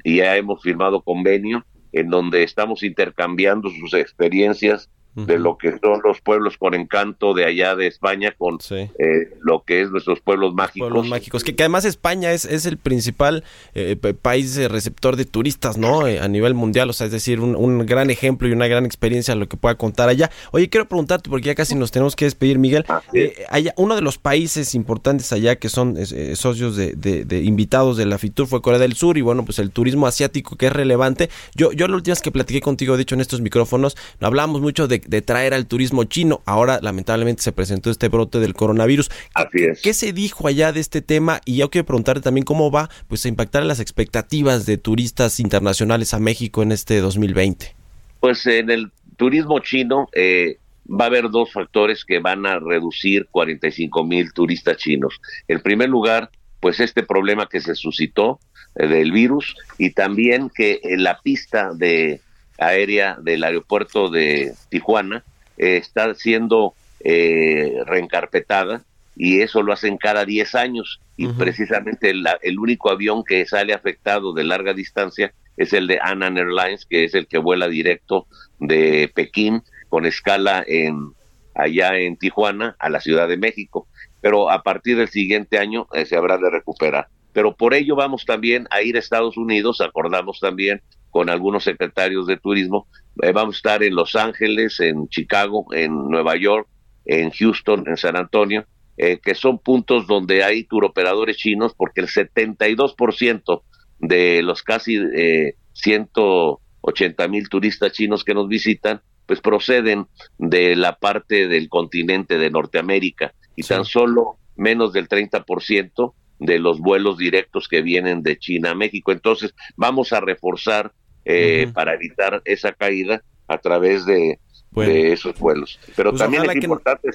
y 0.05 0.17
ya 0.17 0.37
hemos 0.37 0.63
firmado 0.63 1.03
convenio 1.03 1.67
en 1.93 2.09
donde 2.09 2.43
estamos 2.43 2.83
intercambiando 2.83 3.69
sus 3.71 3.93
experiencias 3.95 4.91
de 5.17 5.39
lo 5.39 5.57
que 5.57 5.71
son 5.79 6.01
los 6.05 6.21
pueblos 6.21 6.59
con 6.59 6.75
encanto 6.75 7.33
de 7.33 7.47
allá 7.47 7.75
de 7.75 7.87
España 7.87 8.35
con 8.37 8.59
eh, 8.99 9.31
lo 9.41 9.63
que 9.65 9.81
es 9.81 9.91
nuestros 9.91 10.21
pueblos 10.21 10.53
mágicos. 10.55 10.89
Pueblos 10.91 11.09
mágicos, 11.09 11.43
que, 11.43 11.57
que 11.57 11.63
además 11.63 11.85
España 11.87 12.33
es, 12.33 12.45
es 12.45 12.67
el 12.67 12.77
principal 12.77 13.43
eh, 13.75 13.97
pa- 13.97 14.13
país 14.13 14.57
eh, 14.59 14.69
receptor 14.69 15.17
de 15.17 15.25
turistas, 15.25 15.79
¿no? 15.79 16.07
Eh, 16.07 16.21
a 16.21 16.29
nivel 16.29 16.53
mundial, 16.55 16.91
o 16.91 16.93
sea, 16.93 17.07
es 17.07 17.13
decir, 17.13 17.41
un, 17.41 17.57
un 17.57 17.87
gran 17.87 18.11
ejemplo 18.11 18.47
y 18.47 18.53
una 18.53 18.67
gran 18.69 18.85
experiencia 18.85 19.35
lo 19.35 19.49
que 19.49 19.57
pueda 19.57 19.75
contar 19.77 20.09
allá. 20.11 20.31
Oye, 20.53 20.69
quiero 20.69 20.87
preguntarte, 20.87 21.31
porque 21.31 21.47
ya 21.47 21.55
casi 21.55 21.75
nos 21.75 21.91
tenemos 21.93 22.15
que 22.15 22.27
despedir, 22.27 22.59
Miguel. 22.59 22.85
Eh, 23.15 23.45
allá, 23.49 23.73
uno 23.79 23.95
de 23.95 24.03
los 24.03 24.19
países 24.19 24.75
importantes 24.75 25.33
allá 25.33 25.57
que 25.57 25.69
son 25.71 25.97
eh, 25.97 26.37
socios 26.37 26.77
de, 26.77 26.93
de- 26.93 27.25
de 27.25 27.43
invitados 27.43 27.97
de 27.97 28.05
la 28.05 28.19
FITUR 28.19 28.47
fue 28.47 28.61
Corea 28.61 28.79
del 28.79 28.95
Sur 28.95 29.17
y 29.17 29.23
bueno, 29.23 29.45
pues 29.45 29.59
el 29.59 29.71
turismo 29.71 30.07
asiático 30.07 30.57
que 30.57 30.67
es 30.67 30.73
relevante. 30.73 31.31
Yo, 31.55 31.73
yo 31.73 31.89
la 31.89 31.97
última 31.97 32.13
vez 32.13 32.21
que 32.23 32.31
platiqué 32.31 32.61
contigo, 32.61 32.97
de 32.97 33.03
hecho, 33.03 33.15
en 33.15 33.21
estos 33.23 33.41
micrófonos, 33.41 33.97
hablamos 34.21 34.61
mucho 34.61 34.89
de, 34.89 35.01
de 35.09 35.23
traer 35.23 35.55
al 35.55 35.67
turismo 35.67 36.05
chino. 36.05 36.43
Ahora, 36.45 36.79
lamentablemente, 36.83 37.43
se 37.43 37.53
presentó 37.53 37.91
este 37.91 38.09
brote 38.09 38.39
del 38.39 38.55
coronavirus. 38.55 39.11
Así 39.35 39.65
es. 39.65 39.83
¿Qué 39.83 39.95
se 39.95 40.13
dijo 40.13 40.49
allá 40.49 40.73
de 40.73 40.81
este 40.81 41.03
tema? 41.03 41.41
Y 41.45 41.57
yo 41.57 41.71
quiero 41.71 41.87
preguntarte 41.87 42.23
también 42.23 42.45
cómo 42.45 42.71
va 42.71 42.91
pues 43.09 43.25
a 43.25 43.29
impactar 43.29 43.63
en 43.63 43.69
las 43.69 43.81
expectativas 43.81 44.67
de 44.67 44.79
turistas 44.79 45.41
internacionales 45.41 46.15
a 46.15 46.19
México 46.19 46.63
en 46.63 46.73
este 46.73 47.01
2020. 47.01 47.75
Pues 48.21 48.47
en 48.47 48.71
el 48.71 48.91
turismo 49.17 49.59
chino 49.61 50.09
eh, 50.13 50.59
va 50.89 51.05
a 51.05 51.09
haber 51.09 51.31
dos 51.31 51.53
factores 51.53 52.05
que 52.05 52.19
van 52.19 52.47
a 52.47 52.59
reducir 52.59 53.27
45 53.31 54.05
mil 54.05 54.33
turistas 54.33 54.77
chinos. 54.77 55.21
En 55.49 55.61
primer 55.61 55.89
lugar, 55.89 56.31
pues 56.61 56.81
este 56.81 57.03
problema 57.03 57.49
que 57.49 57.61
se 57.61 57.75
suscitó 57.75 58.41
eh, 58.77 58.87
del 58.87 59.13
virus 59.13 59.57
y 59.79 59.91
también 59.91 60.51
que 60.55 60.81
en 60.83 61.05
la 61.05 61.21
pista 61.21 61.73
de 61.75 62.21
aérea 62.59 63.17
del 63.21 63.45
aeropuerto 63.45 64.11
de 64.11 64.55
Tijuana 64.69 65.25
eh, 65.59 65.77
está 65.77 66.15
siendo 66.15 66.75
eh, 67.01 67.83
reencarpetada 67.87 68.83
y 69.17 69.41
eso 69.41 69.63
lo 69.63 69.73
hacen 69.73 69.97
cada 69.97 70.25
10 70.25 70.55
años 70.55 71.01
y 71.17 71.29
precisamente 71.29 72.11
el, 72.11 72.27
el 72.43 72.59
único 72.59 72.91
avión 72.91 73.25
que 73.25 73.47
sale 73.47 73.73
afectado 73.73 74.35
de 74.35 74.45
larga 74.45 74.75
distancia 74.75 75.33
es 75.57 75.73
el 75.73 75.87
de 75.87 75.99
Anan 76.03 76.37
Airlines, 76.37 76.85
que 76.85 77.05
es 77.05 77.15
el 77.15 77.27
que 77.27 77.39
vuela 77.39 77.69
directo 77.69 78.27
de 78.59 79.11
Pekín 79.15 79.63
con 79.89 80.05
escala 80.05 80.63
en 80.67 81.13
allá 81.55 81.97
en 81.97 82.17
Tijuana 82.17 82.77
a 82.79 82.91
la 82.91 83.01
Ciudad 83.01 83.29
de 83.29 83.39
México. 83.39 83.89
Pero 84.21 84.51
a 84.51 84.63
partir 84.63 84.99
del 84.99 85.09
siguiente 85.09 85.59
año 85.59 85.87
eh, 85.93 86.05
se 86.05 86.17
habrá 86.17 86.37
de 86.39 86.51
recuperar. 86.51 87.09
Pero 87.33 87.57
por 87.57 87.75
ello 87.75 87.97
vamos 87.97 88.25
también 88.25 88.67
a 88.71 88.83
ir 88.83 88.97
a 88.97 88.99
Estados 88.99 89.37
Unidos, 89.37 89.81
acordamos 89.81 90.41
también 90.41 90.83
con 91.17 91.31
algunos 91.31 91.65
secretarios 91.65 92.27
de 92.27 92.37
turismo, 92.37 92.89
eh, 93.23 93.33
vamos 93.33 93.55
a 93.55 93.57
estar 93.57 93.83
en 93.83 93.95
Los 93.95 94.17
Ángeles, 94.17 94.81
en 94.81 95.09
Chicago, 95.09 95.65
en 95.73 96.11
Nueva 96.11 96.37
York, 96.37 96.69
en 97.07 97.31
Houston, 97.31 97.85
en 97.87 97.97
San 97.97 98.17
Antonio, 98.17 98.67
eh, 98.99 99.19
que 99.25 99.35
son 99.35 99.59
puntos 99.59 100.07
donde 100.07 100.45
hay 100.45 100.65
turoperadores 100.65 101.39
chinos, 101.39 101.73
porque 101.75 102.03
el 102.03 102.09
72% 102.09 103.63
de 103.99 104.43
los 104.43 104.63
casi 104.63 104.99
eh, 105.15 105.55
180 105.73 107.29
mil 107.29 107.49
turistas 107.49 107.93
chinos 107.93 108.23
que 108.23 108.35
nos 108.35 108.47
visitan, 108.47 109.01
pues 109.25 109.41
proceden 109.41 110.09
de 110.37 110.77
la 110.77 110.97
parte 110.97 111.49
del 111.49 111.71
continente 111.71 112.37
de 112.37 112.51
Norteamérica. 112.51 113.33
Y 113.57 113.63
tan 113.63 113.87
solo 113.87 114.37
menos 114.55 114.93
del 114.93 115.09
30% 115.09 116.13
de 116.41 116.59
los 116.59 116.79
vuelos 116.79 117.17
directos 117.17 117.69
que 117.69 117.81
vienen 117.81 118.23
de 118.23 118.39
China 118.39 118.73
a 118.73 118.75
México. 118.75 119.13
Entonces, 119.13 119.55
vamos 119.77 120.13
a 120.13 120.21
reforzar 120.21 120.93
eh, 121.27 121.69
para 121.75 121.93
evitar 121.95 122.41
esa 122.47 122.73
caída 122.73 123.23
a 123.49 123.59
través 123.59 124.07
de, 124.07 124.39
Bueno. 124.71 124.93
de 124.93 125.13
esos 125.13 125.39
vuelos. 125.39 125.79
Pero 125.95 126.11
Pues 126.13 126.21
también 126.23 126.45
es 126.45 126.53
que- 126.53 126.59
importante 126.65 127.11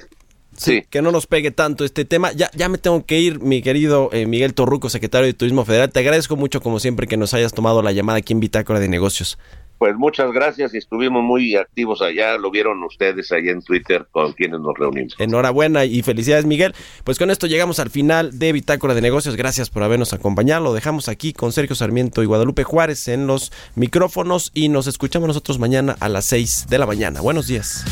Sí, 0.54 0.84
que 0.90 1.00
no 1.00 1.10
nos 1.12 1.26
pegue 1.26 1.50
tanto 1.50 1.82
este 1.82 2.04
tema. 2.04 2.30
Ya, 2.32 2.50
ya 2.54 2.68
me 2.68 2.76
tengo 2.76 3.06
que 3.06 3.18
ir, 3.18 3.40
mi 3.40 3.62
querido 3.62 4.10
eh, 4.12 4.26
Miguel 4.26 4.52
Torruco, 4.52 4.90
secretario 4.90 5.26
de 5.26 5.32
Turismo 5.32 5.64
Federal. 5.64 5.90
Te 5.90 6.00
agradezco 6.00 6.36
mucho, 6.36 6.60
como 6.60 6.78
siempre, 6.78 7.06
que 7.06 7.16
nos 7.16 7.32
hayas 7.32 7.54
tomado 7.54 7.80
la 7.80 7.90
llamada 7.90 8.18
aquí 8.18 8.34
en 8.34 8.40
Bitácora 8.40 8.78
de 8.78 8.88
Negocios. 8.88 9.38
Pues 9.82 9.96
muchas 9.96 10.30
gracias 10.30 10.74
y 10.74 10.78
estuvimos 10.78 11.24
muy 11.24 11.56
activos 11.56 12.02
allá, 12.02 12.38
lo 12.38 12.52
vieron 12.52 12.84
ustedes 12.84 13.32
allá 13.32 13.50
en 13.50 13.62
Twitter 13.62 14.06
con 14.12 14.32
quienes 14.32 14.60
nos 14.60 14.78
reunimos. 14.78 15.16
Enhorabuena 15.18 15.84
y 15.84 16.02
felicidades, 16.02 16.46
Miguel. 16.46 16.72
Pues 17.02 17.18
con 17.18 17.32
esto 17.32 17.48
llegamos 17.48 17.80
al 17.80 17.90
final 17.90 18.38
de 18.38 18.52
Bitácora 18.52 18.94
de 18.94 19.00
Negocios. 19.00 19.34
Gracias 19.34 19.70
por 19.70 19.82
habernos 19.82 20.12
acompañado. 20.12 20.62
Lo 20.62 20.72
dejamos 20.72 21.08
aquí 21.08 21.32
con 21.32 21.50
Sergio 21.50 21.74
Sarmiento 21.74 22.22
y 22.22 22.26
Guadalupe 22.26 22.62
Juárez 22.62 23.08
en 23.08 23.26
los 23.26 23.50
micrófonos 23.74 24.52
y 24.54 24.68
nos 24.68 24.86
escuchamos 24.86 25.26
nosotros 25.26 25.58
mañana 25.58 25.96
a 25.98 26.08
las 26.08 26.26
6 26.26 26.66
de 26.70 26.78
la 26.78 26.86
mañana. 26.86 27.20
Buenos 27.20 27.48
días. 27.48 27.84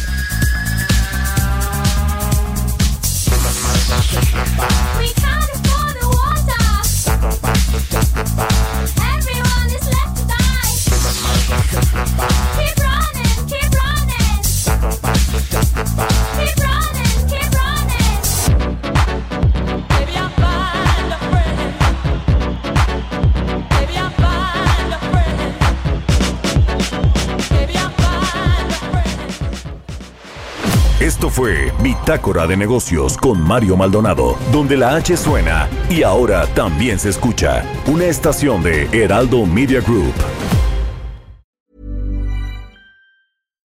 Fue 31.41 31.73
Bitácora 31.83 32.47
de 32.47 32.55
Negocios 32.55 33.17
con 33.17 33.41
Mario 33.41 33.75
Maldonado, 33.75 34.37
donde 34.53 34.77
la 34.77 34.97
H 34.97 35.17
suena 35.17 35.71
y 35.89 36.03
ahora 36.03 36.47
también 36.55 36.99
se 36.99 37.09
escucha. 37.09 37.65
Una 37.87 38.05
estación 38.05 38.63
de 38.63 38.87
Heraldo 38.93 39.47
Media 39.47 39.81
Group. 39.81 40.13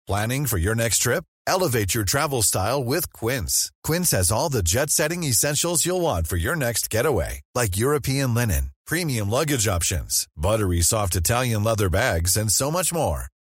Planning 0.06 0.44
for 0.46 0.58
your 0.58 0.74
next 0.74 0.98
trip? 0.98 1.24
Elevate 1.46 1.94
your 1.94 2.04
travel 2.04 2.42
style 2.42 2.84
with 2.84 3.10
Quince. 3.14 3.70
Quince 3.82 4.10
has 4.10 4.30
all 4.30 4.50
the 4.50 4.62
jet 4.62 4.90
setting 4.90 5.24
essentials 5.24 5.86
you'll 5.86 6.02
want 6.02 6.26
for 6.26 6.36
your 6.36 6.56
next 6.56 6.90
getaway, 6.90 7.40
like 7.54 7.78
European 7.78 8.34
linen, 8.34 8.72
premium 8.86 9.30
luggage 9.30 9.66
options, 9.66 10.26
buttery 10.36 10.82
soft 10.82 11.16
Italian 11.16 11.64
leather 11.64 11.88
bags, 11.88 12.36
and 12.36 12.52
so 12.52 12.70
much 12.70 12.92
more. 12.92 13.28